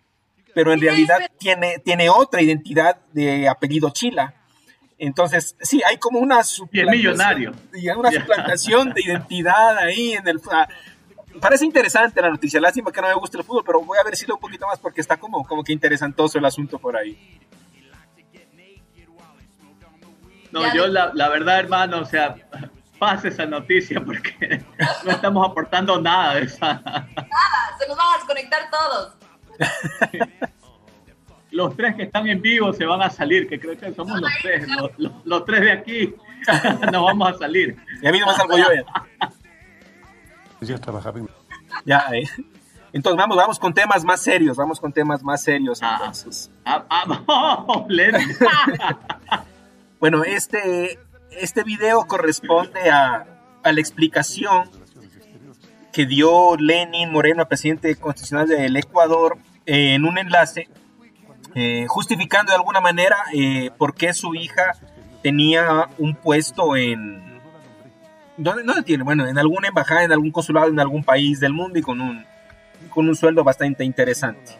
pero 0.54 0.72
en 0.72 0.80
realidad 0.80 1.18
tiene, 1.38 1.78
tiene 1.84 2.08
otra 2.08 2.42
identidad 2.42 2.98
de 3.12 3.48
apellido 3.48 3.90
Chila. 3.90 4.34
Entonces, 4.98 5.56
sí, 5.60 5.82
hay 5.86 5.98
como 5.98 6.18
una 6.18 6.40
millonario. 6.70 7.52
Y 7.74 7.88
una 7.90 8.10
suplantación 8.10 8.94
de 8.94 9.02
identidad 9.02 9.76
ahí 9.78 10.12
en 10.12 10.26
el 10.26 10.40
parece 11.40 11.64
interesante 11.64 12.20
la 12.20 12.30
noticia. 12.30 12.60
Lástima 12.60 12.92
que 12.92 13.00
no 13.00 13.08
me 13.08 13.14
guste 13.14 13.38
el 13.38 13.44
fútbol, 13.44 13.64
pero 13.64 13.80
voy 13.80 13.98
a 13.98 14.04
ver 14.04 14.16
si 14.16 14.26
lo 14.26 14.34
un 14.34 14.40
poquito 14.40 14.66
más 14.66 14.78
porque 14.78 15.00
está 15.00 15.16
como, 15.16 15.44
como 15.46 15.62
que 15.62 15.72
interesantoso 15.72 16.38
el 16.38 16.44
asunto 16.44 16.78
por 16.78 16.96
ahí. 16.96 17.40
No, 20.52 20.74
yo 20.74 20.86
la, 20.86 21.10
la 21.12 21.28
verdad, 21.28 21.58
hermano, 21.58 22.00
o 22.00 22.04
sea, 22.04 22.36
pase 22.98 23.28
esa 23.28 23.46
noticia 23.46 24.00
porque 24.00 24.64
no 25.04 25.10
estamos 25.10 25.48
aportando 25.48 26.00
nada 26.00 26.36
de 26.36 26.42
esa. 26.44 26.74
Nada, 26.84 27.08
se 27.78 27.88
nos 27.88 27.96
van 27.96 28.06
a 28.06 28.16
desconectar 28.16 28.70
todos. 28.70 29.14
Los 31.50 31.76
tres 31.76 31.94
que 31.94 32.02
están 32.02 32.28
en 32.28 32.42
vivo 32.42 32.72
se 32.72 32.84
van 32.84 33.00
a 33.00 33.08
salir, 33.08 33.48
que 33.48 33.58
creo 33.58 33.78
que 33.78 33.94
somos 33.94 34.20
los 34.20 34.30
tres, 34.42 34.66
los, 34.68 34.90
los, 35.24 35.44
tres 35.46 35.60
de 35.62 35.72
aquí 35.72 36.14
nos 36.92 37.02
vamos 37.02 37.30
a 37.30 37.38
salir. 37.38 37.76
Y 38.02 38.06
a 38.06 38.12
mí 38.12 38.18
no 38.18 38.26
me 38.26 38.34
salgo 38.34 38.58
yo 38.58 38.64
ya. 38.74 38.84
Ya 40.60 40.78
trabajar. 40.78 41.14
Ya, 41.84 42.06
eh. 42.12 42.28
Entonces 42.92 43.18
vamos, 43.18 43.36
vamos 43.36 43.58
con 43.58 43.74
temas 43.74 44.04
más 44.04 44.22
serios, 44.22 44.56
vamos 44.56 44.80
con 44.80 44.92
temas 44.92 45.22
más 45.22 45.42
serios. 45.42 45.80
Ah, 45.82 45.98
entonces. 46.00 46.50
Ah, 46.64 46.84
ah, 46.88 47.84
bueno, 50.00 50.24
este, 50.24 50.98
este 51.30 51.62
video 51.62 52.06
corresponde 52.06 52.90
a, 52.90 53.26
a, 53.62 53.72
la 53.72 53.80
explicación 53.80 54.70
que 55.92 56.06
dio 56.06 56.56
Lenin 56.56 57.12
Moreno, 57.12 57.46
presidente 57.46 57.94
constitucional 57.96 58.48
del 58.48 58.76
Ecuador, 58.76 59.38
eh, 59.66 59.94
en 59.94 60.04
un 60.04 60.16
enlace, 60.16 60.68
eh, 61.54 61.86
justificando 61.88 62.52
de 62.52 62.56
alguna 62.56 62.80
manera 62.80 63.16
eh, 63.32 63.70
por 63.76 63.94
qué 63.94 64.12
su 64.12 64.34
hija 64.34 64.72
tenía 65.22 65.88
un 65.98 66.14
puesto 66.14 66.76
en, 66.76 67.35
¿Dónde, 68.36 68.82
tiene? 68.82 69.02
Bueno, 69.02 69.26
en 69.26 69.38
alguna 69.38 69.68
embajada, 69.68 70.04
en 70.04 70.12
algún 70.12 70.30
consulado, 70.30 70.68
en 70.68 70.78
algún 70.78 71.02
país 71.02 71.40
del 71.40 71.52
mundo 71.52 71.78
y 71.78 71.82
con 71.82 72.00
un, 72.00 72.24
con 72.90 73.08
un 73.08 73.16
sueldo 73.16 73.42
bastante 73.44 73.84
interesante. 73.84 74.52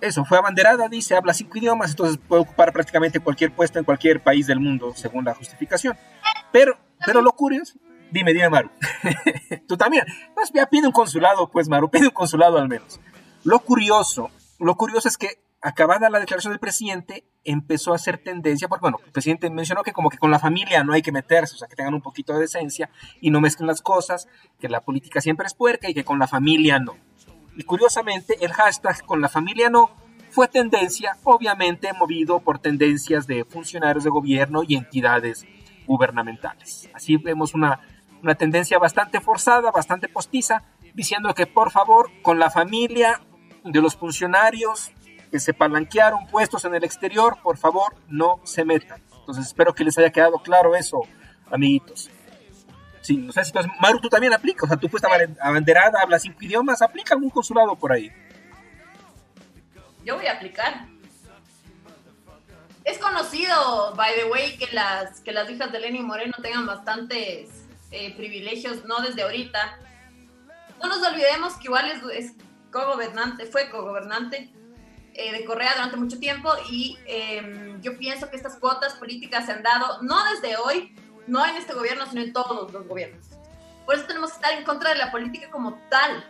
eso, 0.00 0.24
fue 0.24 0.38
abanderada, 0.38 0.88
dice, 0.88 1.16
habla 1.16 1.34
cinco 1.34 1.58
idiomas, 1.58 1.90
entonces 1.90 2.18
puede 2.18 2.42
ocupar 2.42 2.72
prácticamente 2.72 3.18
cualquier 3.18 3.52
puesto 3.52 3.78
en 3.78 3.84
cualquier 3.84 4.20
país 4.20 4.46
del 4.46 4.60
mundo, 4.60 4.92
según 4.94 5.24
la 5.24 5.34
justificación. 5.34 5.96
Pero, 6.52 6.78
pero 7.04 7.20
lo 7.22 7.32
curioso, 7.32 7.74
dime, 8.10 8.32
dime, 8.32 8.48
Maru, 8.48 8.70
tú 9.66 9.76
también, 9.76 10.04
pues 10.34 10.52
ya 10.54 10.66
pide 10.66 10.86
un 10.86 10.92
consulado, 10.92 11.48
pues, 11.50 11.68
Maru, 11.68 11.90
pide 11.90 12.06
un 12.06 12.14
consulado 12.14 12.58
al 12.58 12.68
menos. 12.68 13.00
Lo 13.42 13.58
curioso, 13.60 14.30
lo 14.60 14.76
curioso 14.76 15.08
es 15.08 15.18
que 15.18 15.45
acabada 15.66 16.08
la 16.10 16.20
declaración 16.20 16.52
del 16.52 16.60
presidente, 16.60 17.24
empezó 17.42 17.92
a 17.92 17.96
hacer 17.96 18.18
tendencia, 18.18 18.68
porque 18.68 18.82
bueno, 18.82 19.00
el 19.04 19.10
presidente 19.10 19.50
mencionó 19.50 19.82
que 19.82 19.92
como 19.92 20.10
que 20.10 20.16
con 20.16 20.30
la 20.30 20.38
familia 20.38 20.84
no 20.84 20.92
hay 20.92 21.02
que 21.02 21.10
meterse, 21.10 21.56
o 21.56 21.58
sea, 21.58 21.66
que 21.66 21.74
tengan 21.74 21.94
un 21.94 22.02
poquito 22.02 22.32
de 22.32 22.38
decencia 22.38 22.88
y 23.20 23.30
no 23.30 23.40
mezclen 23.40 23.66
las 23.66 23.82
cosas, 23.82 24.28
que 24.60 24.68
la 24.68 24.82
política 24.82 25.20
siempre 25.20 25.44
es 25.48 25.54
puerca 25.54 25.90
y 25.90 25.94
que 25.94 26.04
con 26.04 26.20
la 26.20 26.28
familia 26.28 26.78
no. 26.78 26.94
Y 27.56 27.64
curiosamente, 27.64 28.36
el 28.44 28.52
hashtag 28.52 29.04
con 29.06 29.20
la 29.20 29.28
familia 29.28 29.68
no 29.68 29.90
fue 30.30 30.46
tendencia, 30.46 31.16
obviamente 31.24 31.92
movido 31.94 32.38
por 32.38 32.60
tendencias 32.60 33.26
de 33.26 33.44
funcionarios 33.44 34.04
de 34.04 34.10
gobierno 34.10 34.62
y 34.62 34.76
entidades 34.76 35.46
gubernamentales. 35.84 36.88
Así 36.94 37.16
vemos 37.16 37.54
una, 37.54 37.80
una 38.22 38.36
tendencia 38.36 38.78
bastante 38.78 39.20
forzada, 39.20 39.72
bastante 39.72 40.08
postiza, 40.08 40.62
diciendo 40.94 41.34
que 41.34 41.48
por 41.48 41.72
favor, 41.72 42.08
con 42.22 42.38
la 42.38 42.50
familia 42.50 43.20
de 43.64 43.80
los 43.80 43.96
funcionarios 43.96 44.92
que 45.36 45.40
se 45.40 45.52
palanquearon 45.52 46.26
puestos 46.28 46.64
en 46.64 46.74
el 46.74 46.82
exterior, 46.82 47.36
por 47.42 47.58
favor, 47.58 47.94
no 48.08 48.40
se 48.44 48.64
metan. 48.64 49.02
Entonces 49.20 49.44
espero 49.44 49.74
que 49.74 49.84
les 49.84 49.98
haya 49.98 50.10
quedado 50.10 50.38
claro 50.38 50.74
eso, 50.74 51.02
amiguitos. 51.50 52.08
Sí, 53.02 53.28
Maru, 53.78 54.00
tú 54.00 54.08
también 54.08 54.32
aplicas, 54.32 54.64
o 54.64 54.66
sea, 54.66 54.78
tú 54.78 54.88
fuiste 54.88 55.06
abanderada, 55.40 56.00
hablas 56.00 56.22
cinco 56.22 56.38
idiomas, 56.40 56.80
aplica 56.80 57.12
algún 57.12 57.28
consulado 57.28 57.76
por 57.76 57.92
ahí. 57.92 58.10
Yo 60.06 60.16
voy 60.16 60.26
a 60.26 60.32
aplicar. 60.32 60.86
Es 62.84 62.96
conocido, 62.96 63.94
by 63.94 64.14
the 64.14 64.24
way, 64.24 64.56
que 64.56 64.68
las, 64.72 65.20
que 65.20 65.32
las 65.32 65.50
hijas 65.50 65.70
de 65.70 65.80
Lenny 65.80 66.00
Moreno 66.00 66.32
tengan 66.40 66.64
bastantes 66.64 67.50
eh, 67.90 68.16
privilegios, 68.16 68.86
no 68.86 69.02
desde 69.02 69.22
ahorita. 69.22 69.80
No 70.82 70.88
nos 70.88 71.06
olvidemos 71.06 71.56
que 71.56 71.64
igual 71.64 71.90
es, 71.90 72.02
es 72.24 72.32
co-gobernante, 72.72 73.44
fue 73.44 73.68
co-gobernante 73.68 74.50
eh, 75.18 75.32
de 75.32 75.44
Correa 75.46 75.74
durante 75.74 75.96
mucho 75.96 76.18
tiempo 76.18 76.52
y 76.70 76.98
em, 77.06 77.80
yo 77.80 77.96
pienso 77.96 78.28
que 78.28 78.36
estas 78.36 78.56
cuotas 78.56 78.94
políticas 78.96 79.46
se 79.46 79.52
han 79.52 79.62
dado 79.62 80.02
no 80.02 80.22
desde 80.30 80.58
hoy, 80.58 80.94
no 81.26 81.44
en 81.46 81.56
este 81.56 81.72
gobierno, 81.72 82.04
sino 82.06 82.20
en 82.20 82.34
todos 82.34 82.70
los 82.70 82.86
gobiernos. 82.86 83.26
Por 83.86 83.94
eso 83.94 84.04
tenemos 84.04 84.32
que 84.32 84.36
estar 84.36 84.52
en 84.52 84.64
contra 84.64 84.90
de 84.90 84.96
la 84.96 85.10
política 85.10 85.50
como 85.50 85.74
tal, 85.88 86.22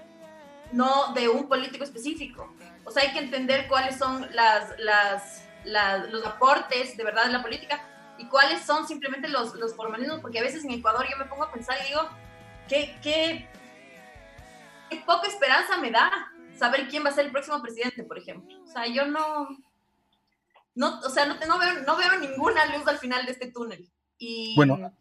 no 0.71 1.13
de 1.15 1.29
un 1.29 1.49
político 1.49 1.83
específico. 1.83 2.55
O 2.85 2.93
sea, 2.93 3.03
hay 3.03 3.13
que 3.13 3.19
entender 3.19 3.67
cuáles 3.67 3.99
son 3.99 4.29
las, 4.33 4.79
las, 4.79 5.43
los 6.13 6.25
aportes 6.25 6.97
de 6.97 7.03
verdad 7.03 7.25
de 7.25 7.33
la 7.33 7.43
política 7.43 7.85
y 8.19 8.29
cuáles 8.29 8.65
son 8.65 8.87
simplemente 8.87 9.27
los, 9.27 9.57
los 9.57 9.75
formalismos, 9.75 10.21
porque 10.21 10.39
a 10.39 10.43
veces 10.43 10.65
en 10.65 10.71
Ecuador 10.71 11.05
yo 11.11 11.17
me 11.17 11.25
pongo 11.25 11.43
a 11.43 11.51
pensar 11.51 11.77
y 11.83 11.89
digo, 11.89 12.09
¿qué, 12.69 12.97
qué, 13.03 13.49
qué 14.91 14.97
poca 15.05 15.27
esperanza 15.27 15.77
me 15.79 15.91
da 15.91 16.33
saber 16.59 16.89
quién 16.89 17.05
va 17.05 17.11
a 17.11 17.13
ser 17.13 17.27
el 17.27 17.33
próximo 17.33 17.61
presidente, 17.63 18.03
por 18.05 18.19
ejemplo. 18.19 18.63
O 18.63 18.67
sea, 18.67 18.87
yo 18.87 19.07
no, 19.07 19.49
no 20.75 21.01
o 21.01 21.11
sea, 21.11 21.27
no, 21.27 21.35
no, 21.47 21.59
veo, 21.59 21.83
no 21.87 21.97
veo 21.97 22.19
ninguna 22.19 22.67
luz 22.77 22.87
al 22.87 22.99
final 22.99 23.25
de 23.27 23.33
este 23.33 23.51
túnel. 23.51 23.89
Y, 24.19 24.55
bueno, 24.57 24.93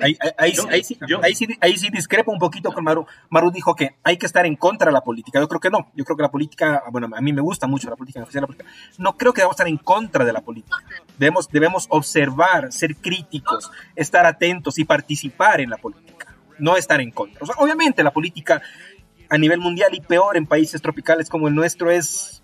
Ahí, 0.00 0.16
ahí, 0.38 0.54
sí, 0.54 0.66
ahí, 0.70 0.84
sí, 1.34 1.48
ahí, 1.60 1.76
sí, 1.76 1.88
discrepo 1.90 2.30
un 2.30 2.38
poquito 2.38 2.72
con 2.72 2.84
Maru. 2.84 3.06
Maru 3.28 3.50
dijo 3.50 3.74
que 3.74 3.96
hay 4.02 4.16
que 4.16 4.26
estar 4.26 4.46
en 4.46 4.54
contra 4.56 4.86
de 4.86 4.92
la 4.92 5.00
política. 5.00 5.40
Yo 5.40 5.48
creo 5.48 5.60
que 5.60 5.70
no. 5.70 5.90
Yo 5.94 6.04
creo 6.04 6.16
que 6.16 6.22
la 6.22 6.30
política, 6.30 6.84
bueno, 6.90 7.08
a 7.12 7.20
mí 7.20 7.32
me 7.32 7.40
gusta 7.40 7.66
mucho 7.66 7.90
la 7.90 7.96
política, 7.96 8.20
la 8.20 8.46
política. 8.46 8.70
No 8.98 9.16
creo 9.16 9.32
que 9.32 9.40
debamos 9.40 9.54
estar 9.54 9.68
en 9.68 9.78
contra 9.78 10.24
de 10.24 10.32
la 10.32 10.42
política. 10.42 10.76
Debemos, 11.18 11.48
debemos 11.48 11.86
observar, 11.90 12.72
ser 12.72 12.96
críticos, 12.96 13.70
estar 13.96 14.26
atentos 14.26 14.78
y 14.78 14.84
participar 14.84 15.60
en 15.60 15.70
la 15.70 15.76
política. 15.76 16.36
No 16.58 16.76
estar 16.76 17.00
en 17.00 17.10
contra. 17.10 17.42
O 17.42 17.46
sea, 17.46 17.56
obviamente 17.58 18.04
la 18.04 18.12
política 18.12 18.62
a 19.30 19.38
nivel 19.38 19.60
mundial 19.60 19.94
y 19.94 20.00
peor 20.00 20.36
en 20.36 20.44
países 20.44 20.82
tropicales 20.82 21.30
como 21.30 21.48
el 21.48 21.54
nuestro 21.54 21.90
es 21.90 22.42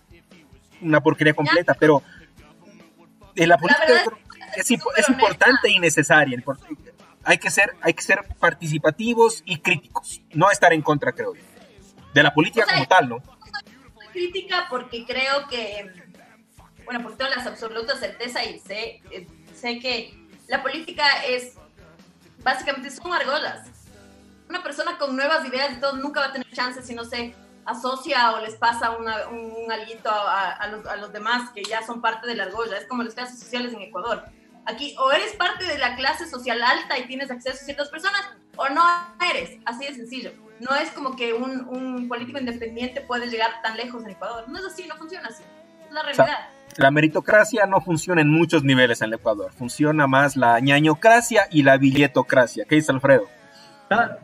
una 0.81 1.01
porquería 1.01 1.35
completa, 1.35 1.75
pero 1.75 2.03
la 3.35 3.59
política 3.59 4.05
es, 4.57 4.71
importante 4.71 5.69
y 5.69 5.81
necesaria. 5.81 6.43
Hay 7.25 7.39
que, 7.39 7.51
ser, 7.51 7.75
hay 7.83 7.93
que 7.93 8.03
ser 8.03 8.21
participativos 8.39 9.43
y 9.45 9.59
críticos, 9.59 10.23
no 10.33 10.51
estar 10.51 10.73
en 10.73 10.81
contra, 10.81 11.13
creo 11.13 11.35
yo, 11.35 11.43
de 12.15 12.23
la 12.23 12.33
política 12.33 12.65
como 12.73 12.87
tal, 12.87 13.09
¿no? 13.09 13.23
Crítica 14.13 14.67
porque 14.71 15.05
creo 15.05 15.49
que, 15.49 15.91
bueno, 16.85 17.03
por 17.03 17.17
todas 17.17 17.37
las 17.37 17.47
absolutas 17.47 17.99
certezas 17.99 18.47
y 18.47 18.59
sé, 18.61 19.03
eh, 19.11 19.27
sé 19.55 19.81
que 19.81 20.15
la 20.47 20.63
política 20.63 21.05
es, 21.29 21.55
básicamente 22.43 22.91
son 22.91 23.13
argolas 23.13 23.76
una 24.49 24.63
persona 24.63 24.99
con 24.99 25.17
nuevas 25.17 25.47
ideas 25.47 25.77
y 25.77 25.81
todo 25.81 25.97
nunca 25.97 26.21
va 26.21 26.27
a 26.27 26.33
tener 26.33 26.51
chance 26.53 26.83
si 26.83 26.95
no 26.95 27.05
se 27.05 27.35
asocia 27.65 28.33
o 28.33 28.41
les 28.41 28.55
pasa 28.55 28.93
una, 28.93 29.29
un, 29.29 29.71
alguito 29.71 30.09
a, 30.11 30.67
los, 30.69 30.87
a, 30.87 30.97
los, 30.97 31.13
demás 31.13 31.51
que 31.51 31.63
ya 31.65 31.85
son 31.85 32.01
parte 32.01 32.27
de 32.27 32.37
la 32.37 32.45
argolla. 32.45 32.79
Es 32.79 32.87
como 32.87 33.03
las 33.03 33.15
clases 33.15 33.39
sociales 33.39 33.73
en 33.75 33.83
Ecuador. 33.83 34.25
Aquí 34.65 34.97
o 34.99 35.13
eres 35.13 35.33
parte 35.35 35.65
de 35.65 35.79
la 35.79 35.97
clase 35.97 36.29
social 36.29 36.63
alta 36.63 36.99
y 36.99 37.07
tienes 37.07 37.31
acceso 37.31 37.59
a 37.61 37.65
ciertas 37.65 37.89
personas 37.89 38.23
o 38.57 38.69
no 38.69 38.83
eres. 39.31 39.59
Así 39.65 39.85
de 39.85 39.95
sencillo. 39.95 40.33
No 40.61 40.75
es 40.75 40.91
como 40.91 41.17
que 41.17 41.35
un, 41.35 41.69
un 41.69 42.09
político 42.09 42.39
independiente 42.39 43.01
puede 43.01 43.29
llegar 43.29 43.51
tan 43.63 43.77
lejos 43.77 44.05
en 44.05 44.11
Ecuador. 44.11 44.49
No 44.49 44.59
es 44.59 44.65
así, 44.65 44.87
no 44.87 44.97
funciona 44.97 45.29
así. 45.29 45.43
Es 45.87 45.93
la 45.93 46.03
realidad. 46.03 46.49
la 46.77 46.91
meritocracia 46.91 47.67
no 47.67 47.81
funciona 47.81 48.21
en 48.21 48.31
muchos 48.31 48.65
niveles 48.65 49.03
en 49.03 49.09
el 49.09 49.15
Ecuador. 49.15 49.53
Funciona 49.53 50.07
más 50.07 50.37
la 50.37 50.59
ñañocracia 50.61 51.47
y 51.51 51.63
la 51.63 51.77
billetocracia. 51.77 52.65
¿Qué 52.65 52.77
dice 52.77 52.93
Alfredo? 52.93 53.29
Ah, 53.91 54.17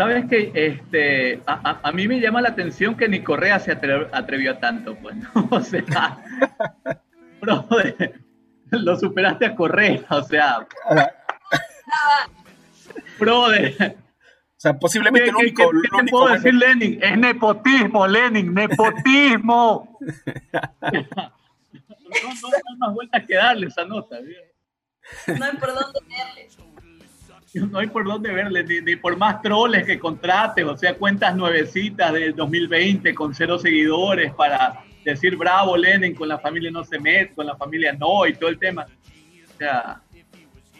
Sabes 0.00 0.24
que 0.30 0.50
este, 0.54 1.42
a, 1.44 1.92
mí 1.92 2.08
me 2.08 2.20
llama 2.20 2.40
la 2.40 2.48
atención 2.48 2.96
que 2.96 3.06
ni 3.06 3.22
Correa 3.22 3.58
se 3.58 3.72
atrevió 3.72 4.52
a 4.52 4.58
tanto, 4.58 4.96
pues, 4.96 5.14
O 5.50 5.60
sea, 5.60 6.16
lo 8.70 8.96
superaste 8.96 9.44
a 9.44 9.54
Correa, 9.54 10.00
o 10.08 10.22
sea. 10.22 10.66
brother. 13.18 13.74
O 13.76 14.56
sea, 14.56 14.78
posiblemente 14.78 15.28
el 15.28 15.36
único. 15.36 15.70
¿Qué, 15.70 15.88
qué, 15.90 16.04
te 16.04 16.10
puedo 16.10 16.28
decir, 16.28 16.54
Lenin? 16.54 16.98
Es 17.02 17.18
nepotismo, 17.18 18.06
Lenin, 18.06 18.54
nepotismo. 18.54 19.98
no, 20.00 20.10
no, 20.80 20.96
hay 22.48 22.76
más 22.78 22.94
vueltas 22.94 23.22
que 23.26 23.34
darle 23.34 23.66
esa 23.66 23.84
nota. 23.84 24.16
No 25.26 25.44
hay 25.44 25.56
por 25.58 25.74
dónde 25.74 26.00
verle 26.08 26.48
no 27.54 27.78
hay 27.78 27.88
por 27.88 28.04
dónde 28.04 28.32
verle, 28.32 28.64
ni, 28.82 28.96
por 28.96 29.16
más 29.16 29.42
troles 29.42 29.84
que 29.84 29.98
contrates, 29.98 30.64
o 30.64 30.76
sea, 30.76 30.94
cuentas 30.94 31.34
nuevecitas 31.34 32.12
del 32.12 32.34
2020 32.34 33.14
con 33.14 33.34
cero 33.34 33.58
seguidores 33.58 34.32
para 34.34 34.84
decir 35.04 35.36
bravo 35.36 35.76
Lenin, 35.76 36.14
con 36.14 36.28
la 36.28 36.38
familia 36.38 36.70
no 36.70 36.84
se 36.84 36.98
mete, 36.98 37.34
con 37.34 37.46
la 37.46 37.56
familia 37.56 37.92
no 37.92 38.26
y 38.26 38.34
todo 38.34 38.50
el 38.50 38.58
tema. 38.58 38.86
O 39.54 39.58
sea, 39.58 40.00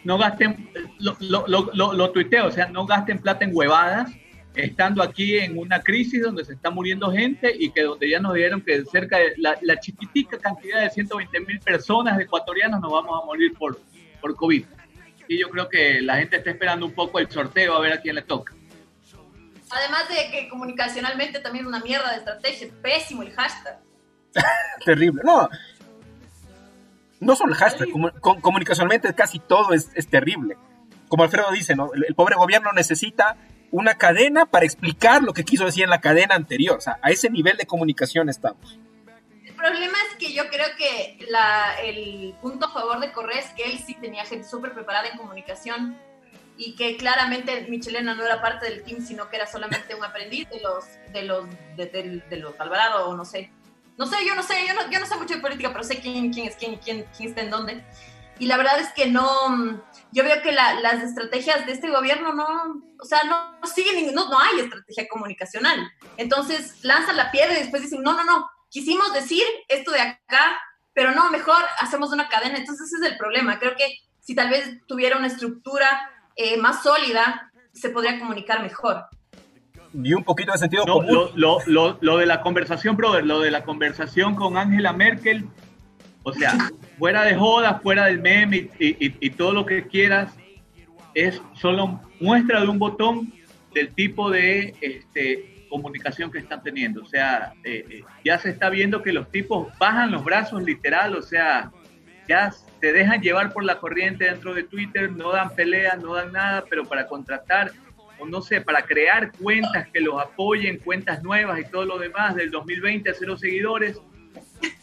no 0.03 0.17
gasten, 0.17 0.69
lo, 0.99 1.17
lo, 1.19 1.45
lo, 1.47 1.93
lo, 1.93 2.11
tuiteo, 2.11 2.47
o 2.47 2.51
sea, 2.51 2.67
no 2.67 2.85
gasten 2.85 3.19
plata 3.19 3.43
en 3.43 3.51
huevadas, 3.53 4.11
estando 4.55 5.03
aquí 5.03 5.37
en 5.37 5.57
una 5.57 5.81
crisis 5.81 6.21
donde 6.23 6.45
se 6.45 6.53
está 6.53 6.69
muriendo 6.69 7.11
gente 7.11 7.53
y 7.57 7.69
que 7.71 7.83
donde 7.83 8.09
ya 8.09 8.19
nos 8.19 8.33
dijeron 8.33 8.61
que 8.61 8.83
cerca 8.85 9.17
de 9.17 9.33
la, 9.37 9.79
chiquitica 9.79 10.37
cantidad 10.37 10.81
de 10.81 10.89
120 10.89 11.39
mil 11.41 11.59
personas 11.59 12.19
ecuatorianos 12.19 12.79
nos 12.81 12.91
vamos 12.91 13.21
a 13.21 13.25
morir 13.25 13.53
por, 13.57 13.79
por 14.21 14.35
COVID 14.35 14.65
y 15.31 15.39
yo 15.39 15.49
creo 15.49 15.69
que 15.69 16.01
la 16.01 16.17
gente 16.17 16.35
está 16.35 16.49
esperando 16.49 16.85
un 16.85 16.91
poco 16.91 17.17
el 17.17 17.31
sorteo 17.31 17.73
a 17.73 17.79
ver 17.79 17.93
a 17.93 18.01
quién 18.01 18.15
le 18.15 18.21
toca. 18.21 18.53
Además 19.69 20.09
de 20.09 20.29
que 20.29 20.49
comunicacionalmente 20.49 21.39
también 21.39 21.63
es 21.63 21.69
una 21.69 21.79
mierda 21.79 22.11
de 22.11 22.17
estrategia, 22.17 22.67
es 22.67 22.73
pésimo 22.73 23.23
el 23.23 23.31
hashtag. 23.31 23.79
Terrible. 24.85 25.21
No, 25.23 25.49
no 27.21 27.35
solo 27.37 27.53
el 27.53 27.57
hashtag, 27.57 27.87
comunicacionalmente 28.19 29.13
casi 29.15 29.39
todo 29.39 29.71
es, 29.71 29.89
terrible. 30.09 30.57
Como 31.07 31.23
Alfredo 31.23 31.49
dice, 31.51 31.77
¿no? 31.77 31.91
el, 31.93 32.13
pobre 32.13 32.35
gobierno 32.35 32.73
necesita 32.73 33.37
una 33.71 33.95
cadena 33.95 34.47
para 34.47 34.65
explicar 34.65 35.23
lo 35.23 35.31
que 35.31 35.45
quiso 35.45 35.63
decir 35.63 35.85
en 35.85 35.91
la 35.91 36.01
cadena 36.01 36.35
anterior. 36.35 36.77
O 36.77 36.81
sea, 36.81 36.99
a 37.01 37.09
ese 37.09 37.29
nivel 37.29 37.55
de 37.55 37.65
comunicación 37.65 38.27
estamos 38.27 38.77
problema 39.61 39.97
es 40.09 40.17
que 40.17 40.33
yo 40.33 40.49
creo 40.49 40.67
que 40.77 41.25
la, 41.29 41.79
el 41.81 42.35
punto 42.41 42.65
a 42.65 42.73
favor 42.73 42.99
de 42.99 43.11
Correa 43.11 43.39
es 43.39 43.49
que 43.51 43.63
él 43.63 43.79
sí 43.85 43.95
tenía 43.95 44.25
gente 44.25 44.47
súper 44.47 44.73
preparada 44.73 45.07
en 45.07 45.17
comunicación 45.17 45.97
y 46.57 46.75
que 46.75 46.97
claramente 46.97 47.67
Michelena 47.69 48.13
no 48.13 48.25
era 48.25 48.41
parte 48.41 48.69
del 48.69 48.83
team, 48.83 49.01
sino 49.05 49.29
que 49.29 49.37
era 49.37 49.47
solamente 49.47 49.95
un 49.95 50.03
aprendiz 50.03 50.49
de 50.49 50.59
los 50.59 50.85
de 51.11 51.23
los 51.23 51.45
de, 51.75 52.37
los 52.37 52.59
Alvarado 52.59 53.09
o 53.09 53.15
no 53.15 53.25
sé. 53.25 53.51
No 53.97 54.05
sé, 54.05 54.17
yo 54.25 54.35
no 54.35 54.43
sé, 54.43 54.55
yo 54.67 54.73
no, 54.73 54.89
yo 54.89 54.99
no 54.99 55.05
sé 55.05 55.15
mucho 55.15 55.35
de 55.35 55.41
política, 55.41 55.69
pero 55.71 55.83
sé 55.83 55.99
quién, 55.99 56.33
quién 56.33 56.47
es 56.47 56.55
quién, 56.55 56.77
quién, 56.77 57.05
quién 57.15 57.29
está 57.29 57.41
en 57.41 57.51
dónde. 57.51 57.83
Y 58.39 58.47
la 58.47 58.57
verdad 58.57 58.79
es 58.79 58.89
que 58.93 59.05
no, 59.05 59.83
yo 60.11 60.23
veo 60.23 60.41
que 60.41 60.51
la, 60.51 60.73
las 60.79 61.03
estrategias 61.03 61.65
de 61.67 61.73
este 61.73 61.89
gobierno 61.89 62.33
no, 62.33 62.81
o 62.99 63.05
sea, 63.05 63.23
no, 63.23 63.67
siguen, 63.67 64.15
no, 64.15 64.29
no 64.29 64.39
hay 64.39 64.61
estrategia 64.61 65.07
comunicacional. 65.07 65.91
Entonces 66.17 66.83
lanzan 66.83 67.17
la 67.17 67.29
piedra 67.29 67.53
y 67.53 67.61
después 67.61 67.83
dicen, 67.83 68.01
no, 68.01 68.13
no, 68.13 68.23
no, 68.23 68.49
quisimos 68.71 69.13
decir 69.13 69.43
esto 69.67 69.91
de 69.91 69.99
acá, 69.99 70.59
pero 70.93 71.11
no, 71.11 71.29
mejor 71.29 71.61
hacemos 71.79 72.11
una 72.11 72.27
cadena. 72.27 72.57
Entonces 72.57 72.87
ese 72.87 73.05
es 73.05 73.11
el 73.11 73.17
problema. 73.17 73.59
Creo 73.59 73.75
que 73.75 73.99
si 74.19 74.33
tal 74.33 74.49
vez 74.49 74.79
tuviera 74.87 75.17
una 75.17 75.27
estructura 75.27 76.09
eh, 76.35 76.57
más 76.57 76.81
sólida, 76.81 77.51
se 77.73 77.89
podría 77.89 78.17
comunicar 78.17 78.63
mejor. 78.63 79.05
Y 79.93 80.13
un 80.13 80.23
poquito 80.23 80.53
de 80.53 80.57
sentido 80.57 80.85
común. 80.85 81.31
Lo, 81.35 81.59
lo, 81.65 81.97
lo, 82.01 82.17
de 82.17 82.25
la 82.25 82.41
conversación, 82.41 82.95
brother, 82.95 83.25
lo 83.25 83.41
de 83.41 83.51
la 83.51 83.63
conversación 83.63 84.35
con 84.35 84.57
Angela 84.57 84.93
Merkel, 84.93 85.47
o 86.23 86.31
sea, 86.31 86.57
fuera 86.97 87.23
de 87.23 87.35
jodas, 87.35 87.81
fuera 87.81 88.05
del 88.05 88.21
meme 88.21 88.69
y, 88.79 89.05
y, 89.05 89.15
y, 89.19 89.29
todo 89.31 89.51
lo 89.51 89.65
que 89.65 89.87
quieras, 89.87 90.33
es 91.13 91.41
solo 91.59 91.99
muestra 92.21 92.61
de 92.61 92.67
un 92.67 92.79
botón 92.79 93.33
del 93.73 93.93
tipo 93.93 94.29
de 94.29 94.75
este, 94.79 95.50
comunicación 95.71 96.29
que 96.29 96.39
están 96.39 96.61
teniendo. 96.61 97.01
O 97.01 97.05
sea, 97.05 97.53
eh, 97.63 97.85
eh, 97.89 98.03
ya 98.23 98.37
se 98.37 98.49
está 98.49 98.69
viendo 98.69 99.01
que 99.01 99.13
los 99.13 99.31
tipos 99.31 99.75
bajan 99.79 100.11
los 100.11 100.23
brazos 100.23 100.61
literal, 100.61 101.15
o 101.15 101.21
sea, 101.21 101.71
ya 102.27 102.51
se 102.51 102.93
dejan 102.93 103.21
llevar 103.21 103.53
por 103.53 103.63
la 103.63 103.79
corriente 103.79 104.25
dentro 104.25 104.53
de 104.53 104.63
Twitter, 104.63 105.11
no 105.11 105.31
dan 105.31 105.55
peleas, 105.55 105.97
no 105.99 106.13
dan 106.13 106.33
nada, 106.33 106.65
pero 106.69 106.85
para 106.85 107.07
contratar, 107.07 107.71
o 108.19 108.25
no 108.27 108.41
sé, 108.41 108.59
para 108.59 108.83
crear 108.83 109.31
cuentas 109.31 109.87
que 109.91 110.01
los 110.01 110.21
apoyen, 110.21 110.77
cuentas 110.77 111.23
nuevas 111.23 111.59
y 111.59 111.63
todo 111.63 111.85
lo 111.85 111.97
demás 111.97 112.35
del 112.35 112.51
2020 112.51 113.09
a 113.09 113.13
cero 113.13 113.37
seguidores, 113.37 113.97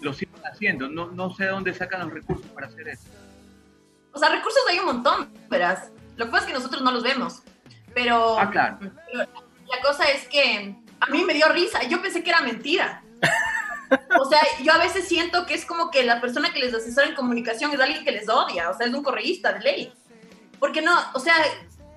lo 0.00 0.12
siguen 0.12 0.40
haciendo. 0.50 0.88
No, 0.88 1.12
no 1.12 1.30
sé 1.34 1.44
de 1.44 1.50
dónde 1.50 1.74
sacan 1.74 2.00
los 2.00 2.12
recursos 2.12 2.46
para 2.52 2.66
hacer 2.66 2.88
eso. 2.88 3.08
O 4.12 4.18
sea, 4.18 4.30
recursos 4.30 4.62
hay 4.70 4.78
un 4.78 4.86
montón, 4.86 5.28
verás. 5.50 5.92
Lo 6.16 6.24
que 6.24 6.30
pasa 6.32 6.44
es 6.44 6.46
que 6.48 6.54
nosotros 6.54 6.82
no 6.82 6.90
los 6.90 7.02
vemos. 7.02 7.42
Pero, 7.94 8.38
ah, 8.38 8.50
claro. 8.50 8.78
La 9.70 9.80
cosa 9.82 10.04
es 10.04 10.26
que 10.28 10.76
a 11.00 11.06
mí 11.06 11.24
me 11.24 11.34
dio 11.34 11.48
risa. 11.48 11.82
Yo 11.84 12.00
pensé 12.02 12.22
que 12.22 12.30
era 12.30 12.40
mentira. 12.40 13.02
O 14.20 14.24
sea, 14.26 14.40
yo 14.62 14.72
a 14.72 14.78
veces 14.78 15.08
siento 15.08 15.46
que 15.46 15.54
es 15.54 15.64
como 15.64 15.90
que 15.90 16.02
la 16.02 16.20
persona 16.20 16.52
que 16.52 16.60
les 16.60 16.74
asesora 16.74 17.06
en 17.06 17.14
comunicación 17.14 17.72
es 17.72 17.80
alguien 17.80 18.04
que 18.04 18.12
les 18.12 18.28
odia, 18.28 18.68
o 18.68 18.76
sea, 18.76 18.86
es 18.86 18.92
un 18.92 19.02
correísta 19.02 19.52
de 19.52 19.60
ley. 19.60 19.92
Porque 20.58 20.82
no, 20.82 20.94
o 21.14 21.20
sea, 21.20 21.34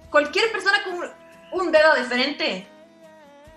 cualquier 0.10 0.52
persona 0.52 0.78
con 0.84 1.60
un 1.60 1.72
dedo 1.72 1.94
diferente, 1.96 2.66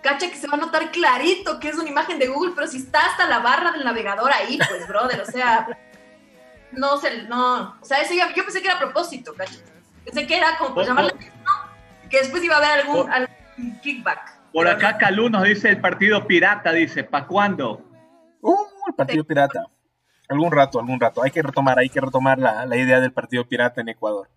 cacha 0.02 0.28
que 0.28 0.36
se 0.36 0.48
va 0.48 0.54
a 0.54 0.60
notar 0.60 0.90
clarito 0.90 1.60
que 1.60 1.68
es 1.68 1.76
una 1.76 1.88
imagen 1.88 2.18
de 2.18 2.26
Google, 2.26 2.54
pero 2.56 2.66
si 2.66 2.78
está 2.78 3.06
hasta 3.06 3.28
la 3.28 3.38
barra 3.38 3.70
del 3.70 3.84
navegador 3.84 4.32
ahí, 4.32 4.58
pues, 4.68 4.88
brother, 4.88 5.20
o 5.20 5.26
sea, 5.26 5.68
no 6.72 6.98
sé, 6.98 7.22
no, 7.24 7.78
o 7.80 7.84
sea, 7.84 8.00
eso 8.00 8.14
yo, 8.14 8.24
yo 8.34 8.44
pensé 8.44 8.60
que 8.60 8.66
era 8.66 8.76
a 8.76 8.80
propósito, 8.80 9.34
cacha. 9.34 9.60
Pensé 10.04 10.26
que 10.26 10.36
era 10.36 10.58
como 10.58 10.74
por 10.74 10.84
llamarle 10.84 11.14
que 12.10 12.18
después 12.18 12.42
iba 12.44 12.56
a 12.56 12.58
haber 12.58 12.80
algún, 12.80 13.10
algún 13.10 13.34
kickback. 13.82 14.52
Por 14.52 14.68
acá 14.68 14.98
Calú 14.98 15.28
nos 15.30 15.44
dice 15.44 15.68
el 15.68 15.80
partido 15.80 16.26
pirata, 16.26 16.72
dice, 16.72 17.04
¿para 17.04 17.26
cuándo? 17.26 17.82
Uh, 18.40 18.66
el 18.88 18.94
partido 18.94 19.24
pirata. 19.24 19.66
Algún 20.28 20.52
rato, 20.52 20.78
algún 20.78 21.00
rato. 21.00 21.22
Hay 21.22 21.30
que 21.30 21.42
retomar, 21.42 21.78
hay 21.78 21.88
que 21.88 22.00
retomar 22.00 22.38
la, 22.38 22.64
la 22.66 22.76
idea 22.76 23.00
del 23.00 23.12
partido 23.12 23.46
pirata 23.46 23.80
en 23.80 23.88
Ecuador. 23.88 24.28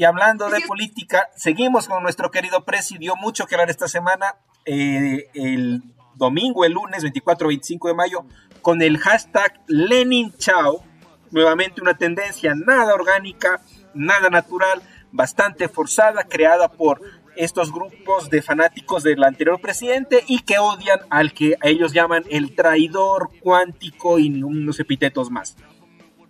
Y 0.00 0.04
hablando 0.04 0.48
de 0.48 0.62
política, 0.62 1.28
seguimos 1.36 1.86
con 1.86 2.02
nuestro 2.02 2.30
querido 2.30 2.64
Presi, 2.64 2.96
dio 2.96 3.16
mucho 3.16 3.46
que 3.46 3.54
hablar 3.54 3.68
esta 3.68 3.86
semana, 3.86 4.36
eh, 4.64 5.28
el 5.34 5.82
domingo, 6.14 6.64
el 6.64 6.72
lunes 6.72 7.04
24-25 7.04 7.88
de 7.88 7.94
mayo, 7.94 8.24
con 8.62 8.80
el 8.80 8.96
hashtag 8.96 9.60
Lenin 9.66 10.32
Chao, 10.38 10.82
nuevamente 11.30 11.82
una 11.82 11.98
tendencia 11.98 12.54
nada 12.54 12.94
orgánica, 12.94 13.60
nada 13.92 14.30
natural, 14.30 14.80
bastante 15.12 15.68
forzada, 15.68 16.24
creada 16.24 16.68
por 16.68 17.02
estos 17.36 17.72
grupos 17.72 18.30
de 18.30 18.42
fanáticos 18.42 19.02
del 19.02 19.22
anterior 19.24 19.60
presidente 19.60 20.24
y 20.26 20.40
que 20.40 20.58
odian 20.58 21.00
al 21.10 21.32
que 21.32 21.56
ellos 21.62 21.92
llaman 21.92 22.24
el 22.30 22.54
traidor 22.54 23.30
cuántico 23.40 24.18
y 24.18 24.42
unos 24.42 24.80
epítetos 24.80 25.30
más. 25.30 25.56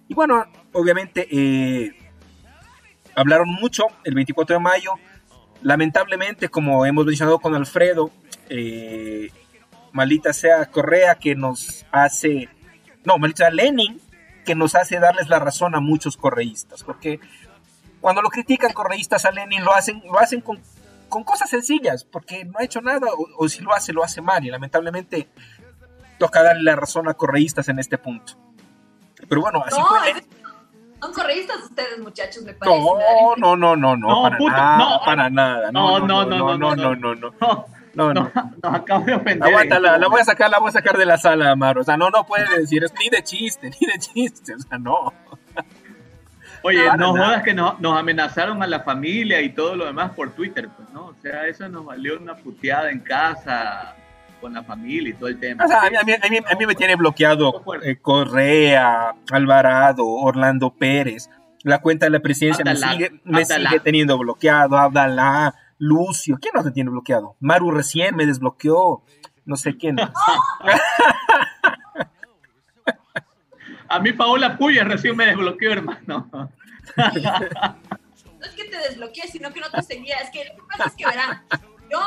Y 0.09 0.15
bueno, 0.15 0.45
obviamente 0.73 1.29
eh, 1.31 1.97
hablaron 3.15 3.49
mucho 3.49 3.87
el 4.05 4.15
24 4.15 4.57
de 4.57 4.61
mayo. 4.61 4.93
Lamentablemente, 5.63 6.49
como 6.49 6.85
hemos 6.87 7.07
mencionado 7.07 7.39
con 7.39 7.55
Alfredo, 7.55 8.11
eh, 8.49 9.31
maldita 9.93 10.33
sea 10.33 10.67
Correa 10.67 11.15
que 11.17 11.35
nos 11.35 11.87
hace, 11.93 12.49
no, 13.05 13.19
maldita 13.19 13.45
sea 13.45 13.51
Lenin 13.51 14.01
que 14.45 14.55
nos 14.55 14.75
hace 14.75 14.99
darles 14.99 15.29
la 15.29 15.39
razón 15.39 15.75
a 15.75 15.81
muchos 15.81 16.17
correístas, 16.17 16.83
porque 16.83 17.21
cuando 18.01 18.23
lo 18.23 18.31
critican 18.31 18.73
correístas 18.73 19.25
a 19.27 19.31
Lenin 19.31 19.63
lo 19.63 19.75
hacen, 19.75 20.03
lo 20.05 20.19
hacen 20.19 20.41
con, 20.41 20.59
cosas 21.11 21.51
sencillas, 21.51 22.05
porque 22.05 22.45
no 22.45 22.59
ha 22.59 22.65
hecho 22.65 22.81
nada, 22.81 23.09
o, 23.37 23.49
si 23.49 23.63
lo 23.63 23.75
hace, 23.75 23.93
lo 23.93 24.03
hace 24.03 24.21
mal, 24.21 24.45
y 24.45 24.51
lamentablemente 24.51 25.29
toca 26.19 26.43
darle 26.43 26.63
la 26.63 26.77
razón 26.77 27.09
a 27.09 27.15
correístas 27.15 27.69
en 27.69 27.79
este 27.79 27.99
punto. 27.99 28.35
Pero 29.29 29.43
bueno, 29.43 29.63
así 29.65 29.81
fue. 29.81 30.25
Son 31.01 31.13
correístas 31.13 31.63
ustedes, 31.63 31.99
muchachos, 31.99 32.43
me 32.43 32.55
parece. 32.55 32.79
No, 32.79 33.37
no, 33.37 33.57
no, 33.57 33.77
no, 33.77 33.97
no, 33.97 34.23
para, 34.23 34.39
nada, 34.39 34.79
no, 34.79 35.01
para 35.05 35.31
nada. 35.31 35.73
No, 35.73 35.99
no, 35.99 36.25
no, 36.25 36.57
no, 36.57 36.77
no, 36.77 36.95
no, 36.95 37.15
no. 37.15 37.35
No, 37.95 38.15
no. 38.15 38.31
Nos 38.63 38.75
acabo 38.75 39.05
de 39.05 39.15
ofender. 39.15 39.49
Aguanta, 39.49 39.81
la, 39.81 39.99
la, 39.99 40.09
voy 40.09 40.21
a 40.21 40.25
sacar, 40.25 40.51
la 40.51 40.59
voy 40.59 40.69
a 40.69 40.73
sacar 40.73 40.97
de 40.97 41.07
la 41.07 41.19
sala, 41.19 41.51
Amaro. 41.51 41.81
O 41.81 41.85
sea, 41.85 41.97
no, 41.97 42.11
no 42.11 42.25
puede 42.25 42.59
decir, 42.59 42.85
es 42.85 42.93
ni 42.99 43.09
de 43.09 43.23
chiste, 43.23 43.71
ni 43.81 43.87
de 43.87 43.99
chiste. 43.99 44.55
O 44.55 44.59
sea, 44.59 44.79
no. 44.79 45.13
Oye, 46.63 46.81
no 46.99 47.13
jodas 47.13 47.43
que 47.43 47.55
nos, 47.55 47.81
nos, 47.81 47.99
amenazaron 47.99 48.63
a 48.63 48.67
la 48.67 48.81
familia 48.81 49.41
y 49.41 49.51
todo 49.51 49.77
lo 49.77 49.87
demás 49.87 50.13
por 50.13 50.33
Twitter, 50.33 50.69
pues, 50.77 50.91
¿no? 50.91 51.07
O 51.07 51.15
sea, 51.23 51.47
eso 51.47 51.69
nos 51.69 51.85
valió 51.85 52.19
una 52.19 52.37
puteada 52.37 52.91
en 52.91 53.01
casa 53.01 53.97
con 54.41 54.55
la 54.55 54.63
familia 54.63 55.11
y 55.11 55.13
todo 55.13 55.29
el 55.29 55.39
tema. 55.39 55.65
O 55.65 55.69
sea, 55.69 55.83
a 55.83 55.91
mí, 55.91 55.97
a 55.97 56.03
mí, 56.05 56.13
a 56.13 56.57
mí, 56.57 56.67
me 56.67 56.75
tiene 56.75 56.97
bloqueado 56.97 57.63
eh, 57.83 57.97
Correa, 58.01 59.15
Alvarado, 59.31 60.07
Orlando 60.07 60.71
Pérez. 60.75 61.29
La 61.63 61.81
cuenta 61.81 62.07
de 62.07 62.11
la 62.11 62.21
presidencia 62.21 62.65
me, 62.65 62.75
sigue, 62.75 63.21
me 63.25 63.45
sigue, 63.45 63.81
teniendo 63.81 64.17
bloqueado. 64.17 64.79
Abdalá, 64.79 65.55
Lucio. 65.79 66.39
¿Quién 66.41 66.53
no 66.55 66.63
te 66.63 66.71
tiene 66.71 66.91
bloqueado? 66.91 67.37
Maru 67.41 67.71
recién 67.71 68.17
me 68.17 68.25
desbloqueó. 68.25 69.03
No 69.45 69.57
sé 69.57 69.77
quién. 69.77 69.97
A 73.91 73.99
mí 73.99 74.13
Paola 74.13 74.57
Puya 74.57 74.85
recién 74.85 75.17
me 75.17 75.27
desbloqueó, 75.27 75.73
hermano. 75.73 76.29
No 76.33 76.49
es 78.47 78.55
que 78.55 78.65
te 78.65 78.77
desbloqueé, 78.79 79.27
sino 79.29 79.53
que 79.53 79.61
no 79.61 79.69
te 79.69 79.83
seguía. 79.83 80.17
Es 80.19 80.31
que 80.31 80.45
lo 80.45 80.55
que 80.55 80.63
pasa 80.71 80.85
es 80.87 80.95
que 80.95 81.05
verán, 81.05 81.45
yo 81.91 82.01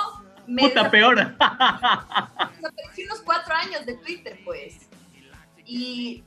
me. 0.47 0.63
Puta 0.63 0.89
peor. 0.89 1.17
Desaparecí 1.17 3.03
unos 3.03 3.21
cuatro 3.21 3.53
años 3.53 3.85
de 3.85 3.95
Twitter, 3.97 4.39
pues. 4.45 4.89
Y 5.65 6.23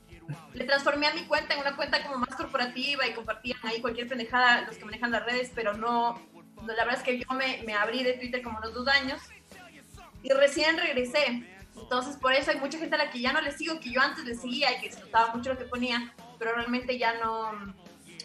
le 0.53 0.63
transformé 0.65 1.07
a 1.07 1.13
mi 1.15 1.23
cuenta 1.23 1.55
en 1.55 1.61
una 1.61 1.75
cuenta 1.75 2.03
como 2.03 2.19
más 2.19 2.35
corporativa 2.35 3.07
y 3.07 3.13
compartían 3.13 3.59
ahí 3.63 3.81
cualquier 3.81 4.07
pendejada 4.07 4.61
los 4.61 4.77
que 4.77 4.85
manejan 4.85 5.11
las 5.11 5.25
redes, 5.25 5.51
pero 5.55 5.73
no. 5.73 6.21
La 6.67 6.85
verdad 6.85 6.99
es 6.99 7.03
que 7.03 7.17
yo 7.17 7.27
me, 7.35 7.63
me 7.65 7.73
abrí 7.73 8.03
de 8.03 8.13
Twitter 8.13 8.43
como 8.43 8.59
unos 8.59 8.75
dos 8.75 8.87
años 8.87 9.21
y 10.21 10.29
recién 10.33 10.77
regresé 10.77 11.56
entonces, 11.81 12.17
por 12.17 12.33
eso 12.33 12.51
hay 12.51 12.59
mucha 12.59 12.77
gente 12.77 12.95
a 12.95 12.99
la 12.99 13.09
que 13.09 13.21
ya 13.21 13.33
no 13.33 13.41
le 13.41 13.51
sigo, 13.51 13.79
que 13.79 13.91
yo 13.91 14.01
antes 14.01 14.25
le 14.25 14.35
seguía 14.35 14.75
y 14.77 14.81
que 14.81 14.89
disfrutaba 14.89 15.33
mucho 15.33 15.53
lo 15.53 15.57
que 15.57 15.65
ponía, 15.65 16.13
pero 16.37 16.53
realmente 16.53 16.97
ya 16.97 17.13
no. 17.15 17.51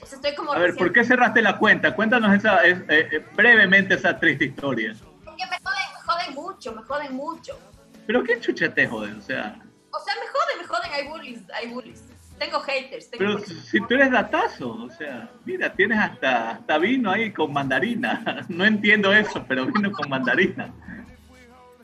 O 0.00 0.06
sea, 0.06 0.16
estoy 0.16 0.34
como. 0.34 0.52
A 0.52 0.58
ver, 0.58 0.74
¿por 0.74 0.92
qué 0.92 1.04
cerraste 1.04 1.42
la 1.42 1.58
cuenta? 1.58 1.94
Cuéntanos 1.94 2.34
esa, 2.34 2.66
eh, 2.66 2.84
eh, 2.88 3.24
brevemente 3.36 3.94
esa 3.94 4.18
triste 4.18 4.46
historia. 4.46 4.94
Porque 5.24 5.44
me 5.46 5.58
joden, 5.58 5.88
me 5.94 6.00
joden 6.12 6.34
mucho, 6.34 6.72
me 6.74 6.82
joden 6.82 7.14
mucho. 7.14 7.58
¿Pero 8.06 8.24
qué 8.24 8.40
chucha 8.40 8.72
te 8.72 8.86
joden? 8.86 9.18
O 9.18 9.22
sea. 9.22 9.56
O 9.90 10.00
sea, 10.00 10.14
me 10.14 10.26
joden, 10.26 10.58
me 10.58 10.64
joden, 10.66 10.92
hay 10.92 11.08
bullies, 11.08 11.50
hay 11.50 11.68
bullies. 11.68 12.04
Tengo 12.38 12.60
haters. 12.60 13.10
Tengo 13.10 13.36
Pero 13.36 13.38
si 13.46 13.80
tú 13.80 13.94
eres 13.94 14.10
datazo, 14.10 14.72
o 14.72 14.90
sea, 14.90 15.30
mira, 15.44 15.72
tienes 15.72 15.98
hasta, 15.98 16.50
hasta 16.52 16.78
vino 16.78 17.10
ahí 17.10 17.32
con 17.32 17.52
mandarina. 17.52 18.44
No 18.48 18.64
entiendo 18.64 19.12
eso, 19.12 19.44
pero 19.46 19.66
vino 19.66 19.92
con 19.92 20.08
mandarina. 20.08 20.72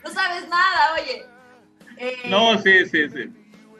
No 0.03 0.11
sabes 0.11 0.49
nada, 0.49 0.95
oye. 1.01 1.38
Eh, 1.99 2.17
no, 2.27 2.57
sí, 2.59 2.87
sí, 2.87 3.09
sí. 3.09 3.31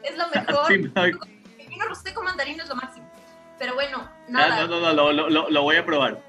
Es 0.03 0.17
lo 0.17 0.27
mejor. 0.35 0.67
sí, 0.67 0.73
El 0.73 1.69
vino 1.69 1.85
rosé 1.85 2.13
con 2.13 2.25
mandarino 2.25 2.63
es 2.63 2.69
lo 2.69 2.75
máximo. 2.75 3.09
Pero 3.57 3.73
bueno, 3.73 4.09
nada. 4.27 4.67
no, 4.67 4.79
no, 4.79 4.93
no, 4.93 5.11
lo, 5.11 5.29
lo, 5.29 5.49
lo, 5.49 5.63
voy 5.63 5.75
a 5.75 5.85
probar. 5.85 6.21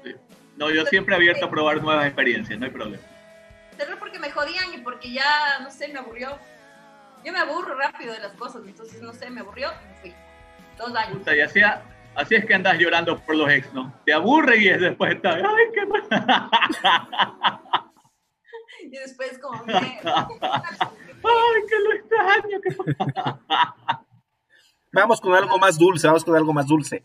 No, 0.57 0.69
yo 0.69 0.85
siempre 0.85 1.15
abierto 1.15 1.45
a 1.45 1.49
probar 1.49 1.81
nuevas 1.81 2.05
experiencias, 2.05 2.59
no 2.59 2.65
hay 2.65 2.71
problema. 2.71 3.03
Cerré 3.77 3.95
porque 3.95 4.19
me 4.19 4.29
jodían 4.29 4.73
y 4.73 4.79
porque 4.79 5.13
ya, 5.13 5.59
no 5.61 5.71
sé, 5.71 5.87
me 5.87 5.99
aburrió. 5.99 6.37
Yo 7.23 7.31
me 7.31 7.39
aburro 7.39 7.75
rápido 7.75 8.13
de 8.13 8.19
las 8.19 8.33
cosas, 8.33 8.63
entonces, 8.65 9.01
no 9.01 9.13
sé, 9.13 9.29
me 9.29 9.39
aburrió 9.41 9.69
y 9.69 9.87
me 9.87 9.95
fui. 10.01 10.13
Dos 10.77 10.93
años. 10.93 11.19
Puta, 11.19 11.35
y 11.35 11.41
así, 11.41 11.61
así 12.15 12.35
es 12.35 12.45
que 12.45 12.53
andas 12.53 12.77
llorando 12.77 13.17
por 13.19 13.35
los 13.35 13.49
ex, 13.49 13.73
¿no? 13.73 13.93
Te 14.05 14.13
aburre 14.13 14.57
y 14.57 14.67
después 14.67 15.15
está, 15.15 15.35
ay, 15.35 15.43
qué 15.73 15.87
Y 18.83 18.97
después 18.97 19.37
como, 19.39 19.63
¡Ay, 21.23 21.61
que 21.67 21.79
lo 21.79 21.93
extraño! 21.93 22.59
vamos 24.93 25.21
con 25.21 25.33
algo 25.33 25.57
más 25.57 25.77
dulce, 25.77 26.07
vamos 26.07 26.23
con 26.23 26.35
algo 26.35 26.53
más 26.53 26.67
dulce. 26.67 27.03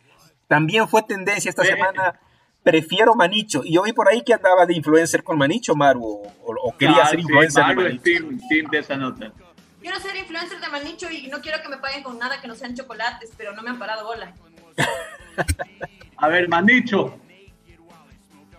También 0.49 0.89
fue 0.89 1.03
tendencia 1.03 1.49
esta 1.49 1.65
semana, 1.65 2.21
prefiero 2.63 3.15
Manicho. 3.15 3.63
Y 3.65 3.75
yo 3.75 3.83
vi 3.83 3.93
por 3.93 4.09
ahí 4.09 4.23
que 4.23 4.35
andaba 4.35 4.67
de 4.67 4.75
influencer 4.75 5.23
con 5.23 5.39
Manicho, 5.39 5.75
Maru, 5.75 6.23
o, 6.45 6.77
quería 6.79 7.07
ser 7.07 7.21
influencer. 7.21 7.65
Maru 7.65 7.87
es 7.87 8.03
team, 8.03 8.39
de 8.71 8.79
esa 8.79 8.97
nota. 8.97 9.33
quiero 9.81 9.99
ser 10.01 10.17
influencer 10.17 10.61
de 10.61 10.69
Manicho 10.69 11.11
y 11.11 11.29
no 11.29 11.41
quiero 11.41 11.63
que 11.63 11.69
me 11.69 11.79
paguen 11.79 12.03
con 12.03 12.19
nada 12.19 12.41
que 12.41 12.49
no 12.49 12.55
sean 12.55 12.75
chocolates, 12.75 13.33
pero 13.37 13.53
no 13.53 13.63
me 13.63 13.71
han 13.71 13.79
parado 13.79 14.05
bola. 14.05 14.35
A 16.19 16.29
ver, 16.29 16.49
Manicho. 16.49 17.19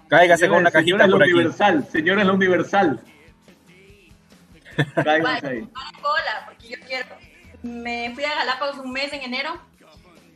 Cáigase 0.08 0.48
con 0.48 0.60
una 0.60 0.72
cajita 0.72 1.08
por 1.08 1.22
aquí. 1.22 1.34
Universal, 1.34 1.86
señora 1.92 2.24
la 2.24 2.34
Universal. 2.34 3.02
Bola, 6.02 6.46
porque 6.46 6.70
yo 6.70 6.78
quiero. 6.86 7.08
Me 7.64 8.12
fui 8.14 8.24
a 8.24 8.36
Galápagos 8.36 8.78
un 8.78 8.92
mes 8.92 9.12
en 9.14 9.22
enero 9.22 9.60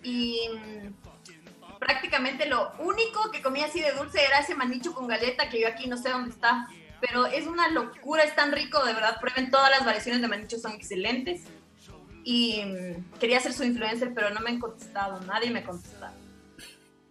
y 0.03 0.39
mm, 0.49 1.79
prácticamente 1.79 2.47
lo 2.47 2.73
único 2.79 3.31
que 3.31 3.41
comía 3.41 3.65
así 3.65 3.79
de 3.79 3.91
dulce 3.91 4.23
era 4.23 4.39
ese 4.39 4.55
manicho 4.55 4.93
con 4.93 5.07
galeta 5.07 5.49
que 5.49 5.61
yo 5.61 5.67
aquí 5.67 5.87
no 5.87 5.97
sé 5.97 6.09
dónde 6.09 6.31
está 6.31 6.67
pero 7.01 7.25
es 7.25 7.47
una 7.47 7.67
locura, 7.69 8.23
es 8.23 8.35
tan 8.35 8.51
rico, 8.51 8.85
de 8.85 8.93
verdad, 8.93 9.17
prueben 9.19 9.49
todas 9.49 9.71
las 9.71 9.83
variaciones 9.83 10.21
de 10.21 10.27
manicho, 10.27 10.57
son 10.57 10.73
excelentes. 10.73 11.47
Y 12.23 12.63
mm, 12.63 13.17
quería 13.19 13.39
ser 13.39 13.53
su 13.53 13.63
influencer, 13.63 14.13
pero 14.13 14.29
no 14.29 14.39
me 14.39 14.51
han 14.51 14.59
contestado, 14.59 15.19
nadie 15.21 15.49
me 15.49 15.59
ha 15.59 15.63
contestado. 15.63 16.13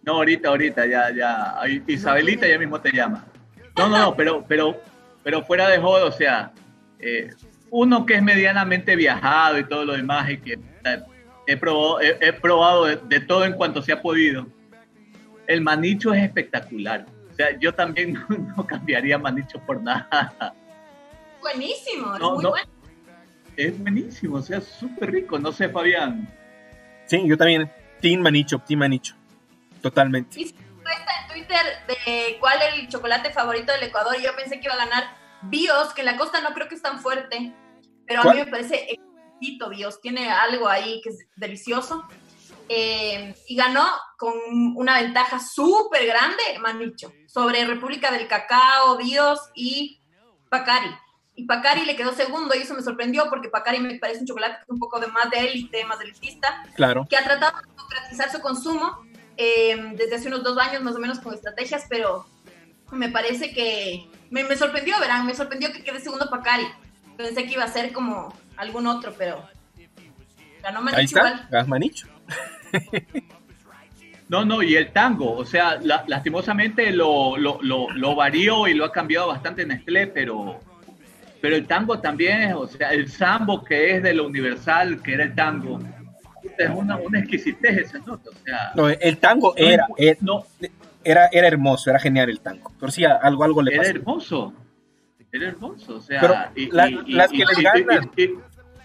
No, 0.03 0.13
ahorita, 0.13 0.49
ahorita, 0.49 0.85
ya, 0.85 1.11
ya, 1.11 1.61
Isabelita 1.85 2.47
ya 2.47 2.57
mismo 2.57 2.79
te 2.79 2.91
llama. 2.91 3.25
No, 3.77 3.89
no, 3.89 3.97
no, 3.97 4.15
pero, 4.15 4.43
pero, 4.47 4.81
pero 5.23 5.43
fuera 5.43 5.67
de 5.67 5.77
jodo, 5.77 6.07
o 6.07 6.11
sea, 6.11 6.53
eh, 7.01 7.29
uno 7.69 8.05
que 8.05 8.15
es 8.15 8.23
medianamente 8.23 8.95
viajado 8.95 9.57
y 9.57 9.63
todo 9.63 9.85
lo 9.85 9.93
demás 9.93 10.29
y 10.29 10.37
que 10.37 10.59
he 11.47 11.57
probado, 11.57 11.99
he, 12.01 12.33
probado 12.33 12.85
de 12.85 13.19
todo 13.19 13.45
en 13.45 13.53
cuanto 13.53 13.81
se 13.81 13.91
ha 13.91 14.01
podido. 14.01 14.47
El 15.47 15.61
manicho 15.61 16.13
es 16.13 16.23
espectacular 16.23 17.05
yo 17.59 17.73
también 17.73 18.13
no, 18.57 18.65
cambiaría 18.65 19.17
Manicho 19.17 19.59
por 19.59 19.81
nada. 19.81 20.53
Buenísimo, 21.41 22.15
es 22.15 22.21
muy 22.21 22.45
bueno. 22.45 22.71
Es 23.57 23.77
buenísimo, 23.79 24.37
o 24.37 24.41
sea, 24.41 24.61
súper 24.61 25.11
rico. 25.11 25.37
No 25.37 25.51
sé, 25.51 25.69
Fabián. 25.69 26.27
Sí, 27.05 27.21
yo 27.27 27.37
también. 27.37 27.71
Team 27.99 28.21
Manicho, 28.21 28.59
Team 28.59 28.79
Manicho. 28.79 29.15
Totalmente. 29.81 30.39
Y 30.39 30.43
en 30.43 31.27
Twitter 31.31 31.65
de 31.87 32.37
cuál 32.39 32.59
es 32.61 32.79
el 32.79 32.87
chocolate 32.87 33.31
favorito 33.31 33.71
del 33.73 33.83
Ecuador. 33.83 34.15
Y 34.19 34.23
yo 34.23 34.35
pensé 34.35 34.59
que 34.59 34.65
iba 34.65 34.73
a 34.73 34.85
ganar 34.85 35.03
Bios, 35.43 35.93
que 35.93 36.01
en 36.01 36.07
la 36.07 36.17
costa 36.17 36.41
no 36.41 36.53
creo 36.53 36.67
que 36.67 36.75
es 36.75 36.81
tan 36.81 36.99
fuerte. 36.99 37.53
Pero 38.07 38.21
a 38.21 38.33
mí 38.33 38.39
me 38.39 38.47
parece 38.47 38.87
exquisito 38.91 39.69
Bios. 39.69 40.01
Tiene 40.01 40.29
algo 40.29 40.67
ahí 40.67 41.01
que 41.01 41.09
es 41.09 41.19
delicioso. 41.35 42.05
Eh, 42.73 43.35
y 43.47 43.55
ganó 43.55 43.85
con 44.17 44.33
una 44.77 45.01
ventaja 45.01 45.39
súper 45.39 46.05
grande, 46.05 46.41
Manicho, 46.61 47.11
sobre 47.27 47.65
República 47.65 48.11
del 48.11 48.27
Cacao, 48.27 48.97
Bios 48.97 49.39
y 49.53 49.99
Pacari. 50.47 50.89
Y 51.35 51.45
Pacari 51.45 51.85
le 51.85 51.95
quedó 51.95 52.13
segundo 52.13 52.55
y 52.55 52.59
eso 52.59 52.73
me 52.73 52.81
sorprendió 52.81 53.29
porque 53.29 53.49
Pacari 53.49 53.79
me 53.79 53.99
parece 53.99 54.21
un 54.21 54.27
chocolate 54.27 54.63
un 54.67 54.79
poco 54.79 54.99
de 54.99 55.07
más 55.07 55.29
de 55.31 55.39
élite, 55.39 55.83
más 55.85 55.99
elitista, 55.99 56.63
claro. 56.75 57.07
que 57.09 57.17
ha 57.17 57.23
tratado 57.23 57.57
de 57.57 57.67
democratizar 57.67 58.31
su 58.31 58.39
consumo 58.39 59.05
eh, 59.37 59.93
desde 59.95 60.15
hace 60.15 60.27
unos 60.27 60.43
dos 60.43 60.57
años 60.57 60.81
más 60.81 60.95
o 60.95 60.99
menos 60.99 61.19
con 61.19 61.33
estrategias, 61.33 61.87
pero 61.89 62.25
me 62.91 63.09
parece 63.09 63.53
que 63.53 64.07
me, 64.29 64.55
sorprendió, 64.55 64.99
verán, 64.99 65.25
me 65.25 65.33
sorprendió 65.33 65.71
que 65.71 65.83
quede 65.83 65.99
segundo 65.99 66.29
Pacari. 66.29 66.65
Pensé 67.17 67.45
que 67.45 67.53
iba 67.53 67.63
a 67.63 67.67
ser 67.67 67.91
como 67.91 68.33
algún 68.57 68.87
otro, 68.87 69.13
pero 69.17 69.43
ganó 70.61 70.81
Manicho 70.81 71.21
Ahí 71.21 71.33
está, 71.33 71.65
Manicho. 71.65 72.07
No, 74.31 74.45
no, 74.45 74.63
y 74.63 74.77
el 74.77 74.93
tango, 74.93 75.33
o 75.33 75.43
sea, 75.43 75.77
lastimosamente 76.07 76.91
lo, 76.91 77.35
lo, 77.35 78.15
varió 78.15 78.65
y 78.65 78.73
lo 78.73 78.85
ha 78.85 78.91
cambiado 78.93 79.27
bastante 79.27 79.63
en 79.63 79.67
Nestlé, 79.67 80.07
pero, 80.07 80.57
pero 81.41 81.57
el 81.57 81.67
tango 81.67 81.99
también, 81.99 82.53
o 82.53 82.65
sea, 82.65 82.91
el 82.91 83.11
sambo 83.11 83.61
que 83.61 83.97
es 83.97 84.03
de 84.03 84.13
lo 84.13 84.25
universal, 84.25 85.01
que 85.01 85.15
era 85.15 85.25
el 85.25 85.35
tango, 85.35 85.81
es 86.57 86.69
una, 86.69 86.95
una 86.95 87.19
exquisitez 87.19 87.77
esa 87.79 87.99
nota, 87.99 88.29
o 88.29 88.45
sea. 88.45 88.71
No, 88.73 88.87
el 88.87 89.17
tango 89.17 89.53
era, 89.57 89.85
era, 89.97 90.17
no, 90.21 90.45
era, 91.03 91.29
era 91.31 91.47
hermoso, 91.47 91.89
era 91.89 91.99
genial 91.99 92.29
el 92.29 92.39
tango, 92.39 92.71
pero 92.79 92.91
sí, 92.91 93.03
algo, 93.05 93.43
algo 93.43 93.61
le 93.61 93.71
pasó. 93.77 93.89
Era 93.89 93.99
hermoso, 93.99 94.53
era 95.31 95.47
hermoso, 95.47 95.95
o 95.95 96.01
sea, 96.01 96.51
las 96.67 97.31
que 97.31 97.37
le 97.37 97.63
ganan 97.63 98.11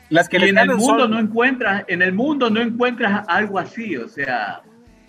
las 0.09 0.29
que 0.29 0.37
en 0.37 0.57
el 0.57 0.77
mundo 0.77 1.09
no 1.09 1.19
encuentras, 1.19 1.85
en 1.89 2.03
el 2.03 2.13
mundo 2.13 2.49
no 2.49 2.61
encuentras 2.61 3.25
algo 3.27 3.59
así, 3.59 3.97
o 3.97 4.09
sea, 4.09 4.63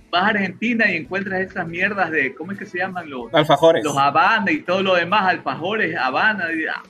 vas 0.10 0.24
a 0.24 0.28
Argentina 0.28 0.90
y 0.90 0.96
encuentras 0.98 1.42
esas 1.42 1.68
mierdas 1.68 2.10
de, 2.12 2.34
¿cómo 2.34 2.52
es 2.52 2.58
que 2.58 2.66
se 2.66 2.80
llaman 2.80 3.10
los? 3.10 3.34
Alfajores. 3.34 3.84
Los 3.84 3.98
Habana 3.98 4.52
y 4.52 4.62
todo 4.62 4.82
lo 4.82 4.96
demás, 4.96 5.28
alfajores, 5.28 5.96
Habana. 5.96 6.52
Y, 6.52 6.66
ah, 6.66 6.82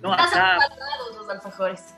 no, 0.00 0.12
acá... 0.12 0.58
los 1.16 1.28
alfajores. 1.28 1.94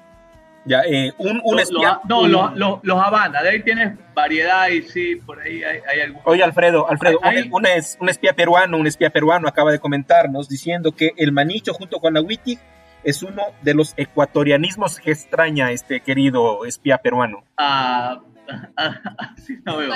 Ya, 0.66 0.81
eh, 0.83 1.12
un, 1.18 1.40
un 1.44 1.57
los, 1.57 1.62
espía, 1.62 2.00
no, 2.09 2.27
Los, 2.27 2.57
los, 2.57 2.81
los, 2.83 2.98
Habana, 2.98 3.42
de 3.42 3.50
ahí 3.50 3.62
tienes 3.62 3.98
variedad 4.14 4.68
y 4.68 4.83
sí, 4.83 5.16
por 5.16 5.40
ahí 5.40 5.62
hay, 5.62 5.81
hay 5.87 6.00
algunos. 6.00 6.27
Oye, 6.27 6.42
Alfredo, 6.42 6.88
Alfredo, 6.88 7.18
un, 7.50 7.66
un, 8.00 8.09
espía 8.09 8.33
peruano, 8.33 8.79
un 8.79 8.87
espía 8.87 9.11
peruano 9.11 9.46
acaba 9.46 9.72
de 9.72 9.79
comentarnos 9.79 10.48
diciendo 10.48 10.92
que 10.92 11.12
el 11.18 11.33
manicho 11.33 11.74
junto 11.74 12.00
con 12.00 12.14
la 12.14 12.22
Wittig 12.22 12.59
es 13.03 13.22
uno 13.22 13.42
de 13.61 13.74
los 13.74 13.92
ecuatorianismos 13.96 14.98
que 15.00 15.12
extraña 15.12 15.70
este 15.70 16.00
querido 16.00 16.64
espía 16.64 16.98
peruano. 16.98 17.44
Ah, 17.59 18.20
sí, 19.37 19.59
no 19.64 19.77
veo. 19.77 19.92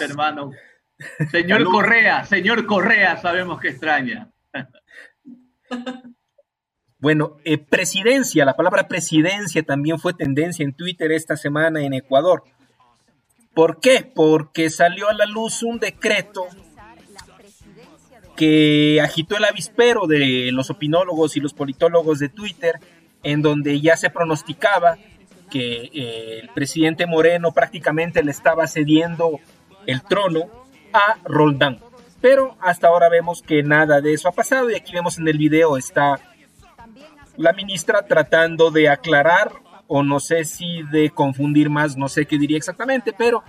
Hermano. 0.00 0.52
Señor 1.30 1.64
Correa, 1.64 2.24
señor 2.24 2.64
Correa, 2.64 3.16
sabemos 3.18 3.60
que 3.60 3.68
extraña. 3.68 4.28
Bueno, 7.06 7.36
eh, 7.44 7.56
presidencia, 7.56 8.44
la 8.44 8.56
palabra 8.56 8.88
presidencia 8.88 9.62
también 9.62 10.00
fue 10.00 10.12
tendencia 10.12 10.64
en 10.64 10.72
Twitter 10.72 11.12
esta 11.12 11.36
semana 11.36 11.84
en 11.84 11.94
Ecuador. 11.94 12.42
¿Por 13.54 13.78
qué? 13.78 14.10
Porque 14.12 14.70
salió 14.70 15.08
a 15.08 15.12
la 15.12 15.24
luz 15.24 15.62
un 15.62 15.78
decreto 15.78 16.48
que 18.36 19.00
agitó 19.00 19.36
el 19.36 19.44
avispero 19.44 20.08
de 20.08 20.50
los 20.50 20.68
opinólogos 20.68 21.36
y 21.36 21.40
los 21.40 21.54
politólogos 21.54 22.18
de 22.18 22.28
Twitter, 22.28 22.80
en 23.22 23.40
donde 23.40 23.80
ya 23.80 23.96
se 23.96 24.10
pronosticaba 24.10 24.98
que 25.48 25.90
eh, 25.94 26.40
el 26.42 26.48
presidente 26.48 27.06
Moreno 27.06 27.52
prácticamente 27.52 28.24
le 28.24 28.32
estaba 28.32 28.66
cediendo 28.66 29.38
el 29.86 30.02
trono 30.02 30.50
a 30.92 31.18
Roldán. 31.24 31.78
Pero 32.20 32.56
hasta 32.60 32.88
ahora 32.88 33.08
vemos 33.08 33.42
que 33.42 33.62
nada 33.62 34.00
de 34.00 34.12
eso 34.12 34.28
ha 34.28 34.32
pasado 34.32 34.72
y 34.72 34.74
aquí 34.74 34.92
vemos 34.92 35.18
en 35.18 35.28
el 35.28 35.38
video 35.38 35.76
está 35.76 36.20
la 37.36 37.52
ministra 37.52 38.06
tratando 38.06 38.70
de 38.70 38.88
aclarar 38.88 39.52
o 39.86 40.02
no 40.02 40.20
sé 40.20 40.44
si 40.44 40.82
de 40.84 41.10
confundir 41.10 41.70
más, 41.70 41.96
no 41.96 42.08
sé 42.08 42.26
qué 42.26 42.38
diría 42.38 42.56
exactamente, 42.56 43.12
pero 43.12 43.44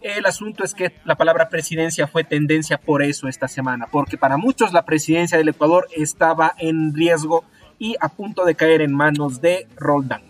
el 0.00 0.24
asunto 0.24 0.64
es 0.64 0.74
que 0.74 0.94
la 1.04 1.16
palabra 1.16 1.48
presidencia 1.48 2.06
fue 2.06 2.24
tendencia 2.24 2.78
por 2.78 3.02
eso 3.02 3.28
esta 3.28 3.48
semana, 3.48 3.86
porque 3.90 4.16
para 4.16 4.36
muchos 4.36 4.72
la 4.72 4.84
presidencia 4.84 5.36
del 5.36 5.48
Ecuador 5.48 5.88
estaba 5.94 6.54
en 6.58 6.94
riesgo 6.94 7.44
y 7.78 7.96
a 8.00 8.08
punto 8.08 8.44
de 8.44 8.54
caer 8.54 8.82
en 8.82 8.94
manos 8.94 9.40
de 9.40 9.66
Roldán. 9.76 10.22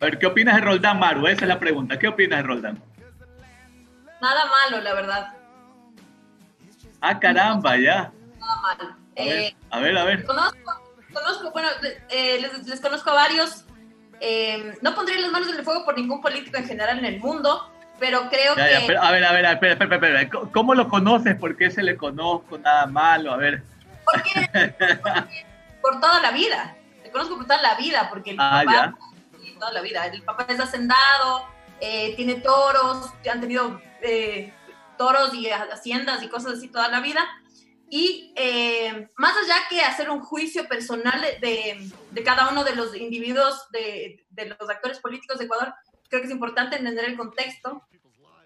A 0.00 0.06
ver, 0.06 0.18
¿qué 0.18 0.26
opinas 0.26 0.56
de 0.56 0.60
Roldán, 0.60 0.98
Maru? 0.98 1.26
Esa 1.26 1.44
es 1.44 1.48
la 1.48 1.58
pregunta. 1.58 1.98
¿Qué 1.98 2.08
opinas 2.08 2.38
de 2.38 2.42
Roldán? 2.42 2.82
Nada 4.20 4.44
malo, 4.46 4.82
la 4.82 4.94
verdad. 4.94 5.34
Ah, 7.00 7.18
caramba, 7.18 7.76
ya. 7.76 8.12
Nada 8.38 8.60
malo. 8.60 8.96
A 9.16 9.24
ver, 9.24 9.38
eh, 9.38 9.56
a 9.70 9.80
ver. 9.80 9.98
A 9.98 10.04
ver. 10.04 10.24
Conozco, 10.24 10.83
bueno, 11.52 11.68
eh, 12.10 12.40
les, 12.66 12.80
conozco 12.80 13.10
a 13.10 13.14
varios. 13.14 13.64
Eh, 14.20 14.76
no 14.80 14.94
pondría 14.94 15.18
las 15.20 15.30
manos 15.30 15.48
en 15.48 15.56
el 15.56 15.64
fuego 15.64 15.84
por 15.84 15.96
ningún 15.96 16.20
político 16.20 16.56
en 16.56 16.66
general 16.66 16.98
en 16.98 17.04
el 17.04 17.20
mundo, 17.20 17.70
pero 17.98 18.28
creo 18.30 18.54
que... 18.54 18.62
a 18.96 19.10
ver, 19.10 19.24
a 19.24 19.32
ver, 19.32 19.44
espera, 19.44 19.72
espera, 19.72 19.94
espera, 19.96 20.30
¿Cómo 20.52 20.74
lo 20.74 20.88
conoces? 20.88 21.36
¿Por 21.36 21.56
qué 21.56 21.70
se 21.70 21.82
le 21.82 21.96
conozco? 21.96 22.58
Nada 22.58 22.86
malo, 22.86 23.32
a 23.32 23.36
ver. 23.36 23.62
Porque, 24.04 24.74
por 25.80 26.00
toda 26.00 26.20
la 26.20 26.30
vida. 26.30 26.76
Le 27.02 27.10
conozco 27.10 27.36
por 27.36 27.46
toda 27.46 27.60
la 27.60 27.74
vida, 27.74 28.08
porque 28.10 28.30
el 28.30 28.36
ah, 28.40 28.62
papá... 28.64 28.94
Toda 29.58 29.72
la 29.72 29.80
vida. 29.82 30.06
El 30.06 30.22
papá 30.22 30.46
es 30.48 30.60
hacendado, 30.60 31.46
eh, 31.80 32.14
tiene 32.16 32.34
toros, 32.36 33.12
han 33.30 33.40
tenido 33.40 33.80
eh, 34.02 34.52
toros 34.96 35.34
y 35.34 35.48
haciendas 35.48 36.22
y 36.22 36.28
cosas 36.28 36.54
así 36.54 36.68
toda 36.68 36.88
la 36.88 37.00
vida. 37.00 37.24
Y 37.90 38.32
eh, 38.36 39.08
más 39.16 39.36
allá 39.36 39.56
que 39.68 39.80
hacer 39.82 40.10
un 40.10 40.20
juicio 40.20 40.66
personal 40.66 41.20
de, 41.40 41.90
de 42.10 42.22
cada 42.22 42.48
uno 42.48 42.64
de 42.64 42.74
los 42.74 42.96
individuos, 42.96 43.70
de, 43.70 44.24
de, 44.30 44.46
los 44.46 44.68
actores 44.68 44.98
políticos 44.98 45.38
de 45.38 45.44
Ecuador, 45.44 45.74
creo 46.08 46.20
que 46.20 46.26
es 46.26 46.32
importante 46.32 46.76
entender 46.76 47.04
el 47.04 47.16
contexto 47.16 47.82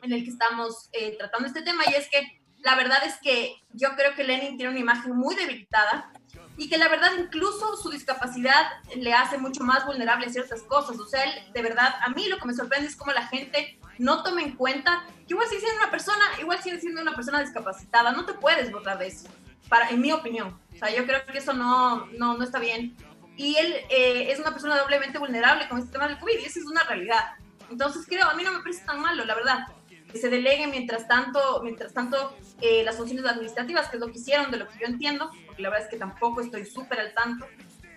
en 0.02 0.12
el 0.12 0.24
que 0.24 0.30
estamos 0.30 0.88
eh, 0.92 1.16
tratando 1.18 1.48
este 1.48 1.62
tema 1.62 1.82
y 1.86 1.94
es 1.94 2.08
que 2.08 2.40
la 2.58 2.74
verdad 2.74 3.04
es 3.04 3.16
que 3.22 3.56
yo 3.72 3.90
creo 3.96 4.14
que 4.14 4.24
Lenin 4.24 4.56
tiene 4.56 4.72
una 4.72 4.80
imagen 4.80 5.14
muy 5.14 5.34
debilitada 5.34 6.12
y 6.56 6.68
que 6.68 6.76
la 6.76 6.88
verdad 6.88 7.12
incluso 7.18 7.76
su 7.76 7.90
discapacidad 7.90 8.66
le 8.96 9.12
hace 9.14 9.38
mucho 9.38 9.62
más 9.62 9.86
vulnerable 9.86 10.26
a 10.26 10.30
ciertas 10.30 10.62
cosas. 10.62 10.98
O 10.98 11.06
sea, 11.06 11.22
él, 11.22 11.52
de 11.52 11.62
verdad, 11.62 11.94
a 12.02 12.10
mí 12.10 12.26
lo 12.26 12.38
que 12.38 12.46
me 12.46 12.54
sorprende 12.54 12.88
es 12.88 12.96
cómo 12.96 13.12
la 13.12 13.26
gente 13.28 13.78
no 13.98 14.22
toma 14.22 14.42
en 14.42 14.56
cuenta 14.56 15.04
que 15.26 15.34
igual 15.34 15.48
sigue 15.48 15.60
siendo 15.60 15.82
una 15.82 15.90
persona, 15.90 16.24
igual 16.40 16.62
sigue 16.62 16.80
siendo 16.80 17.02
una 17.02 17.14
persona 17.14 17.40
discapacitada, 17.40 18.12
no 18.12 18.24
te 18.24 18.34
puedes 18.34 18.70
burlar 18.70 18.98
de 18.98 19.08
eso, 19.08 19.28
para, 19.68 19.90
en 19.90 20.00
mi 20.00 20.12
opinión. 20.12 20.58
O 20.74 20.76
sea, 20.76 20.94
yo 20.94 21.04
creo 21.04 21.24
que 21.26 21.38
eso 21.38 21.52
no, 21.52 22.06
no, 22.06 22.36
no 22.36 22.44
está 22.44 22.58
bien. 22.58 22.96
y 23.36 23.56
él 23.56 23.74
eh, 23.90 24.32
es 24.32 24.40
una 24.40 24.52
persona 24.52 24.78
doblemente 24.78 25.18
vulnerable 25.18 25.68
con 25.68 25.78
este 25.78 25.92
tema 25.92 26.08
del 26.08 26.18
COVID 26.18 26.38
y 26.38 26.44
esa 26.44 26.60
es 26.60 26.66
una 26.66 26.82
realidad. 26.84 27.34
Entonces 27.70 28.06
creo, 28.06 28.26
a 28.28 28.34
mí 28.34 28.42
no 28.42 28.52
me 28.52 28.60
parece 28.60 28.84
tan 28.84 29.00
malo, 29.00 29.24
la 29.24 29.34
verdad, 29.34 29.66
que 30.10 30.18
se 30.18 30.30
delegue 30.30 30.66
mientras 30.66 31.06
tanto, 31.06 31.60
mientras 31.62 31.92
tanto 31.92 32.36
eh, 32.60 32.82
las 32.82 32.96
funciones 32.96 33.24
administrativas, 33.26 33.88
que 33.88 33.96
es 33.96 34.00
lo 34.00 34.10
que 34.10 34.18
hicieron, 34.18 34.50
de 34.50 34.56
lo 34.56 34.68
que 34.68 34.78
yo 34.78 34.86
entiendo, 34.86 35.30
porque 35.46 35.62
la 35.62 35.70
verdad 35.70 35.86
es 35.86 35.90
que 35.90 35.98
tampoco 35.98 36.40
estoy 36.40 36.64
súper 36.64 37.00
al 37.00 37.14
tanto, 37.14 37.46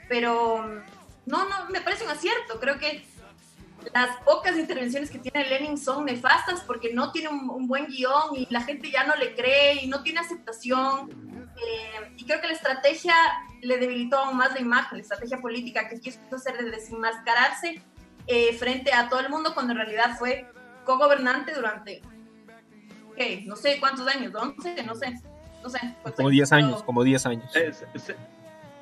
pero 0.10 0.66
no, 1.26 1.50
no, 1.50 1.70
me 1.70 1.82
parece 1.82 2.04
un 2.04 2.10
acierto, 2.10 2.60
creo 2.60 2.78
que 2.78 3.06
las 3.94 4.18
pocas 4.24 4.58
intervenciones 4.58 5.10
que 5.10 5.20
tiene 5.20 5.48
Lenin 5.48 5.78
son 5.78 6.06
nefastas 6.06 6.62
porque 6.62 6.94
no 6.94 7.12
tiene 7.12 7.30
un, 7.30 7.68
buen 7.68 7.88
guion 7.88 8.36
y 8.36 8.48
la 8.50 8.62
gente 8.62 8.92
ya 8.92 9.06
no 9.06 9.16
le 9.16 9.36
cree 9.36 9.84
y 9.84 9.88
no 9.88 10.04
tiene 10.04 10.20
aceptación. 10.20 11.10
Eh, 11.58 12.14
y 12.18 12.26
creo 12.26 12.42
que 12.42 12.48
la 12.48 12.54
estrategia 12.54 13.14
le 13.62 13.78
debilitó 13.78 14.18
aún 14.18 14.38
más 14.38 14.54
la 14.54 14.62
imagen, 14.62 14.98
la 14.98 15.04
estrategia 15.04 15.38
política 15.40 15.88
que 15.88 16.00
quiso 16.00 16.20
hacer 16.32 16.58
de 16.58 16.72
desenmascararse 16.72 17.82
eh, 18.28 18.54
frente 18.54 18.94
a 18.94 19.10
todo 19.10 19.20
el 19.20 19.30
mundo 19.30 19.54
cuando 19.54 19.74
en 19.74 19.80
realidad 19.80 20.18
fue 20.18 20.48
co-gobernante 20.86 21.54
durante, 21.54 22.02
no 23.46 23.56
sé 23.56 23.80
cuántos 23.80 24.08
años, 24.08 24.34
11, 24.34 24.84
no 24.84 24.96
sé, 24.96 25.22
no 25.62 25.70
sé. 25.70 25.80
Como 26.16 26.30
10 26.30 26.52
años, 26.52 26.84
como 26.84 27.04
10 27.04 27.26
años. 27.28 27.52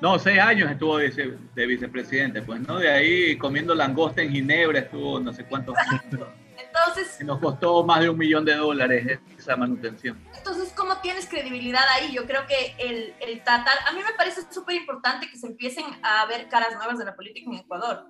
No, 0.00 0.18
seis 0.18 0.40
años 0.40 0.70
estuvo 0.70 0.96
de, 0.96 1.38
de, 1.54 1.66
vicepresidente, 1.66 2.40
pues, 2.40 2.60
¿no? 2.60 2.78
De 2.78 2.90
ahí 2.90 3.36
comiendo 3.36 3.74
langosta 3.74 4.22
en 4.22 4.30
Ginebra 4.30 4.80
estuvo 4.80 5.20
no 5.20 5.32
sé 5.32 5.44
cuántos 5.44 5.76
años. 5.76 6.26
Entonces... 6.56 7.20
Nos 7.24 7.38
costó 7.38 7.84
más 7.84 8.00
de 8.00 8.08
un 8.08 8.16
millón 8.16 8.44
de 8.44 8.54
dólares 8.54 9.20
esa 9.36 9.56
manutención. 9.56 10.18
Entonces, 10.34 10.72
¿cómo 10.74 10.96
tienes 11.02 11.28
credibilidad 11.28 11.82
ahí? 11.94 12.12
Yo 12.14 12.26
creo 12.26 12.46
que 12.46 12.74
el, 12.78 13.14
el 13.20 13.42
tratar... 13.44 13.76
A 13.86 13.92
mí 13.92 14.00
me 14.02 14.14
parece 14.14 14.42
súper 14.50 14.76
importante 14.76 15.28
que 15.30 15.36
se 15.36 15.48
empiecen 15.48 15.84
a 16.02 16.24
ver 16.26 16.48
caras 16.48 16.74
nuevas 16.74 16.98
de 16.98 17.04
la 17.04 17.14
política 17.14 17.50
en 17.50 17.58
Ecuador. 17.58 18.06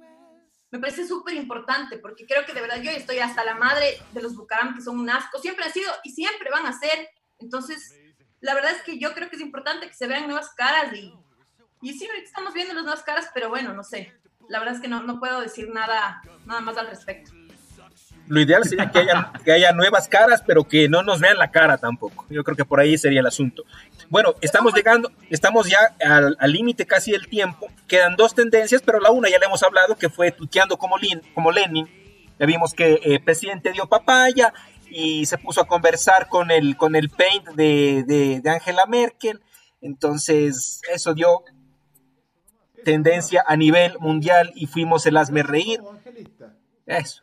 Me 0.70 0.78
parece 0.78 1.08
súper 1.08 1.34
importante 1.34 1.98
porque 1.98 2.24
creo 2.26 2.44
que 2.46 2.52
de 2.52 2.60
verdad 2.60 2.80
yo 2.80 2.92
estoy 2.92 3.18
hasta 3.18 3.44
la 3.44 3.56
madre 3.56 3.98
de 4.12 4.22
los 4.22 4.36
Bucaram, 4.36 4.76
que 4.76 4.82
son 4.82 5.00
un 5.00 5.10
asco. 5.10 5.40
Siempre 5.40 5.64
han 5.64 5.72
sido 5.72 5.90
y 6.04 6.10
siempre 6.10 6.50
van 6.50 6.66
a 6.66 6.78
ser. 6.78 7.08
Entonces, 7.40 7.96
la 8.40 8.54
verdad 8.54 8.72
es 8.72 8.82
que 8.82 8.96
yo 8.98 9.12
creo 9.12 9.28
que 9.28 9.36
es 9.36 9.42
importante 9.42 9.88
que 9.88 9.94
se 9.94 10.06
vean 10.06 10.26
nuevas 10.26 10.54
caras 10.54 10.94
y 10.94 11.12
y 11.82 11.94
sí, 11.94 12.06
ahorita 12.06 12.26
estamos 12.26 12.54
viendo 12.54 12.74
las 12.74 12.84
nuevas 12.84 13.02
caras, 13.02 13.30
pero 13.32 13.48
bueno, 13.48 13.72
no 13.72 13.82
sé. 13.82 14.12
La 14.48 14.58
verdad 14.58 14.74
es 14.74 14.80
que 14.80 14.88
no, 14.88 15.02
no 15.02 15.18
puedo 15.18 15.40
decir 15.40 15.70
nada, 15.72 16.22
nada 16.44 16.60
más 16.60 16.76
al 16.76 16.88
respecto. 16.88 17.32
Lo 18.26 18.40
ideal 18.40 18.64
sería 18.64 18.90
que 18.90 18.98
haya, 18.98 19.32
que 19.44 19.52
haya 19.52 19.72
nuevas 19.72 20.08
caras, 20.08 20.42
pero 20.46 20.64
que 20.64 20.88
no 20.88 21.02
nos 21.02 21.20
vean 21.20 21.38
la 21.38 21.50
cara 21.50 21.78
tampoco. 21.78 22.26
Yo 22.30 22.44
creo 22.44 22.56
que 22.56 22.64
por 22.64 22.80
ahí 22.80 22.98
sería 22.98 23.20
el 23.20 23.26
asunto. 23.26 23.64
Bueno, 24.08 24.34
estamos 24.40 24.74
llegando, 24.74 25.10
estamos 25.30 25.68
ya 25.68 25.96
al 26.04 26.52
límite 26.52 26.86
casi 26.86 27.12
del 27.12 27.28
tiempo. 27.28 27.68
Quedan 27.88 28.16
dos 28.16 28.34
tendencias, 28.34 28.82
pero 28.82 29.00
la 29.00 29.10
una 29.10 29.28
ya 29.28 29.38
le 29.38 29.46
hemos 29.46 29.62
hablado, 29.62 29.96
que 29.96 30.08
fue 30.08 30.32
tuteando 30.32 30.76
como, 30.76 30.96
como 31.34 31.50
Lenin. 31.50 31.88
Ya 32.38 32.46
vimos 32.46 32.74
que 32.74 32.94
el 33.02 33.12
eh, 33.14 33.20
presidente 33.20 33.72
dio 33.72 33.86
papaya 33.86 34.52
y 34.88 35.26
se 35.26 35.38
puso 35.38 35.60
a 35.60 35.66
conversar 35.66 36.28
con 36.28 36.50
el, 36.50 36.76
con 36.76 36.96
el 36.96 37.08
paint 37.08 37.48
de 37.48 38.42
Angela 38.46 38.86
Merkel. 38.86 39.40
Entonces, 39.80 40.80
eso 40.92 41.14
dio 41.14 41.44
tendencia 42.84 43.44
a 43.46 43.56
nivel 43.56 43.98
mundial 43.98 44.52
y 44.54 44.66
fuimos 44.66 45.06
el 45.06 45.16
hazme 45.16 45.42
reír. 45.42 45.80
Eso. 46.86 47.22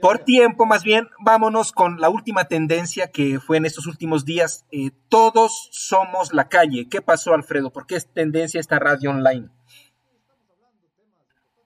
Por, 0.00 0.20
tiempo, 0.20 0.64
más 0.64 0.84
bien, 0.84 1.08
vámonos 1.18 1.72
con 1.72 2.00
la 2.00 2.08
última 2.08 2.44
tendencia 2.44 3.10
que 3.10 3.40
fue 3.40 3.56
en 3.56 3.66
estos 3.66 3.86
últimos 3.86 4.24
días. 4.24 4.64
Eh, 4.70 4.90
todos 5.08 5.68
somos 5.72 6.32
la 6.32 6.48
calle. 6.48 6.88
¿Qué 6.88 7.02
pasó, 7.02 7.34
Alfredo? 7.34 7.72
¿Por 7.72 7.86
qué 7.86 7.96
es 7.96 8.12
tendencia 8.12 8.60
esta 8.60 8.78
radio 8.78 9.10
online? 9.10 9.48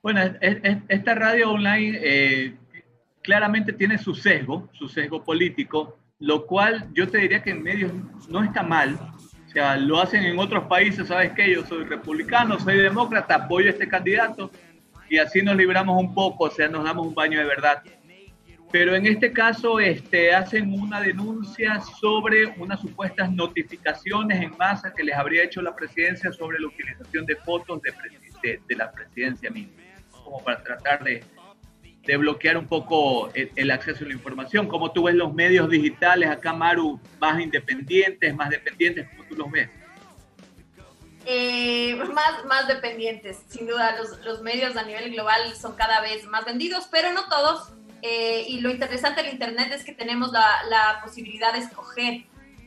Bueno, 0.03 0.21
esta 0.41 1.15
radio 1.15 1.53
online 1.53 1.99
eh, 2.03 2.57
claramente 3.23 3.73
tiene 3.73 3.99
su 3.99 4.15
sesgo, 4.15 4.69
su 4.73 4.89
sesgo 4.89 5.23
político, 5.23 5.99
lo 6.19 6.47
cual 6.47 6.89
yo 6.93 7.09
te 7.09 7.19
diría 7.19 7.43
que 7.43 7.51
en 7.51 7.63
medios 7.63 7.93
no 8.29 8.43
está 8.43 8.63
mal, 8.63 8.99
o 9.53 9.55
sea, 9.55 9.77
lo 9.77 10.01
hacen 10.01 10.25
en 10.25 10.39
otros 10.39 10.65
países, 10.65 11.09
¿sabes 11.09 11.33
qué? 11.33 11.53
Yo 11.53 11.67
soy 11.67 11.85
republicano, 11.85 12.59
soy 12.59 12.79
demócrata, 12.79 13.35
apoyo 13.35 13.67
a 13.67 13.73
este 13.73 13.87
candidato 13.87 14.51
y 15.11 15.19
así 15.19 15.43
nos 15.43 15.57
libramos 15.57 16.01
un 16.01 16.15
poco, 16.15 16.45
o 16.45 16.51
sea, 16.51 16.69
nos 16.69 16.85
damos 16.85 17.09
un 17.09 17.15
baño 17.15 17.39
de 17.39 17.45
verdad. 17.45 17.83
Pero 18.71 18.95
en 18.95 19.07
este 19.07 19.31
caso 19.31 19.79
este, 19.79 20.35
hacen 20.35 20.73
una 20.73 21.03
denuncia 21.03 21.83
sobre 22.01 22.47
unas 22.57 22.81
supuestas 22.81 23.31
notificaciones 23.31 24.41
en 24.41 24.57
masa 24.57 24.95
que 24.95 25.05
les 25.05 25.15
habría 25.15 25.45
hecho 25.45 25.61
la 25.61 25.77
presidencia 25.77 26.33
sobre 26.33 26.59
la 26.59 26.69
utilización 26.69 27.27
de 27.27 27.37
fotos 27.37 27.83
de, 27.83 27.93
de, 28.43 28.61
de 28.67 28.75
la 28.75 28.91
presidencia 28.91 29.51
misma, 29.51 29.75
como 30.25 30.43
para 30.43 30.63
tratar 30.63 31.05
de, 31.05 31.23
de 32.05 32.17
bloquear 32.17 32.57
un 32.57 32.67
poco 32.67 33.31
el, 33.35 33.71
acceso 33.71 34.05
a 34.05 34.09
la 34.09 34.15
información. 34.15 34.67
Como 34.67 34.93
tú 34.93 35.05
ves 35.05 35.15
los 35.15 35.33
medios 35.33 35.71
digitales 35.71 36.29
acá, 36.29 36.53
Maru, 36.53 37.01
más 37.21 37.41
independientes, 37.41 38.35
más 38.35 38.51
dependientes, 38.51 39.09
¿cómo 39.11 39.25
tú 39.25 39.37
los 39.37 39.51
ves? 39.51 39.69
Eh, 41.25 41.95
más, 42.13 42.45
más 42.47 42.67
dependientes, 42.67 43.43
sin 43.49 43.69
duda. 43.69 43.97
Los, 43.97 44.19
los, 44.25 44.43
medios 44.43 44.77
a 44.77 44.83
nivel 44.83 45.13
global 45.13 45.55
son 45.55 45.77
cada 45.77 46.01
vez 46.01 46.25
más 46.27 46.45
vendidos, 46.45 46.89
pero 46.91 47.13
no 47.13 47.29
todos. 47.29 47.73
Eh, 48.03 48.47
y 48.49 48.61
lo 48.61 48.71
interesante 48.71 49.23
del 49.23 49.33
Internet 49.33 49.73
es 49.73 49.85
que 49.85 49.93
tenemos 49.93 50.33
la, 50.33 50.45
la, 50.69 51.01
posibilidad 51.05 51.53
de 51.53 51.61
escoger 51.61 52.25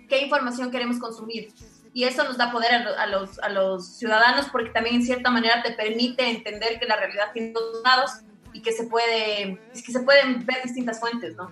qué 0.08 0.22
información 0.22 0.72
queremos 0.72 0.98
consumir. 0.98 1.50
Y 1.94 2.06
eso 2.06 2.24
nos 2.24 2.38
da 2.38 2.52
poder 2.52 2.74
a, 2.74 3.04
a, 3.04 3.08
los, 3.08 3.40
a 3.40 3.50
los 3.50 3.98
ciudadanos 3.98 4.48
porque 4.50 4.70
también 4.70 4.96
en 4.98 5.04
cierta 5.06 5.30
manera 5.30 5.62
te 5.62 5.72
permite 5.72 6.30
entender 6.30 6.80
que 6.80 6.86
la 6.86 6.96
realidad 6.96 7.32
tiene 7.34 7.52
dos 7.52 7.82
lados 7.84 8.12
y 8.56 8.62
que 8.62 8.72
se 8.72 8.86
puede, 8.86 9.60
es 9.74 9.84
que 9.84 9.92
se 9.92 10.00
pueden 10.00 10.46
ver 10.46 10.64
distintas 10.64 10.98
fuentes, 10.98 11.36
¿no? 11.36 11.52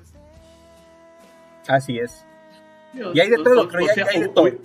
Así 1.67 1.99
es. 1.99 2.25
Y 2.93 3.19
hay 3.19 3.29
de 3.29 3.37
todo, 3.37 3.67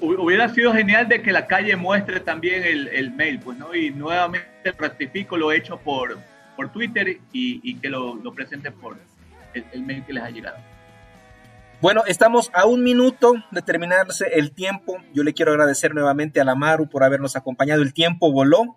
Hubiera 0.00 0.48
sido 0.50 0.72
genial 0.72 1.08
de 1.08 1.20
que 1.20 1.32
la 1.32 1.48
calle 1.48 1.74
muestre 1.74 2.20
también 2.20 2.62
el, 2.62 2.86
el 2.88 3.10
mail, 3.10 3.40
pues, 3.40 3.58
¿no? 3.58 3.74
Y 3.74 3.90
nuevamente 3.90 4.70
ratifico 4.78 5.36
lo 5.36 5.50
hecho 5.50 5.78
por, 5.78 6.16
por 6.54 6.70
Twitter 6.70 7.08
y, 7.08 7.18
y 7.32 7.74
que 7.80 7.88
lo, 7.88 8.14
lo, 8.14 8.32
presente 8.32 8.70
por 8.70 8.96
el, 9.54 9.64
el 9.72 9.82
mail 9.82 10.04
que 10.04 10.12
les 10.12 10.22
ha 10.22 10.30
llegado. 10.30 10.58
Bueno, 11.80 12.04
estamos 12.06 12.52
a 12.54 12.66
un 12.66 12.84
minuto 12.84 13.34
de 13.50 13.62
terminarse 13.62 14.26
el 14.34 14.52
tiempo. 14.52 14.98
Yo 15.12 15.24
le 15.24 15.34
quiero 15.34 15.52
agradecer 15.52 15.92
nuevamente 15.92 16.40
a 16.40 16.44
la 16.44 16.54
Maru 16.54 16.88
por 16.88 17.02
habernos 17.02 17.34
acompañado. 17.34 17.82
El 17.82 17.94
tiempo 17.94 18.30
voló. 18.30 18.76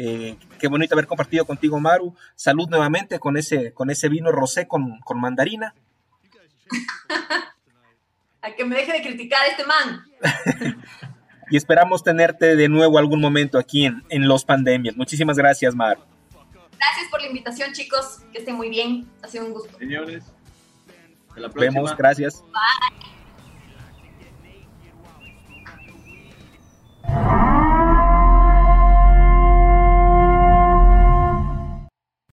Eh, 0.00 0.36
qué 0.60 0.68
bonito 0.68 0.94
haber 0.94 1.08
compartido 1.08 1.44
contigo, 1.44 1.80
Maru. 1.80 2.14
Salud 2.36 2.68
nuevamente 2.68 3.18
con 3.18 3.36
ese, 3.36 3.72
con 3.72 3.90
ese 3.90 4.08
vino 4.08 4.30
rosé 4.30 4.68
con, 4.68 5.00
con 5.00 5.20
mandarina. 5.20 5.74
A 8.40 8.52
que 8.52 8.64
me 8.64 8.76
deje 8.76 8.92
de 8.92 9.02
criticar 9.02 9.42
a 9.42 9.46
este 9.48 9.64
man. 9.66 10.04
y 11.50 11.56
esperamos 11.56 12.04
tenerte 12.04 12.54
de 12.54 12.68
nuevo 12.68 12.96
algún 12.98 13.20
momento 13.20 13.58
aquí 13.58 13.86
en, 13.86 14.04
en 14.10 14.28
Los 14.28 14.44
Pandemias. 14.44 14.96
Muchísimas 14.96 15.36
gracias, 15.36 15.74
Maru. 15.74 16.02
Gracias 16.78 17.10
por 17.10 17.20
la 17.20 17.26
invitación, 17.26 17.72
chicos. 17.72 18.20
Que 18.32 18.38
estén 18.38 18.54
muy 18.54 18.70
bien. 18.70 19.10
Ha 19.22 19.26
sido 19.26 19.46
un 19.46 19.52
gusto. 19.52 19.76
Señores, 19.78 20.22
hasta 21.30 21.40
la 21.40 21.48
próxima. 21.48 21.80
Vemos, 21.80 21.96
gracias. 21.96 22.44
Bye. 27.02 27.48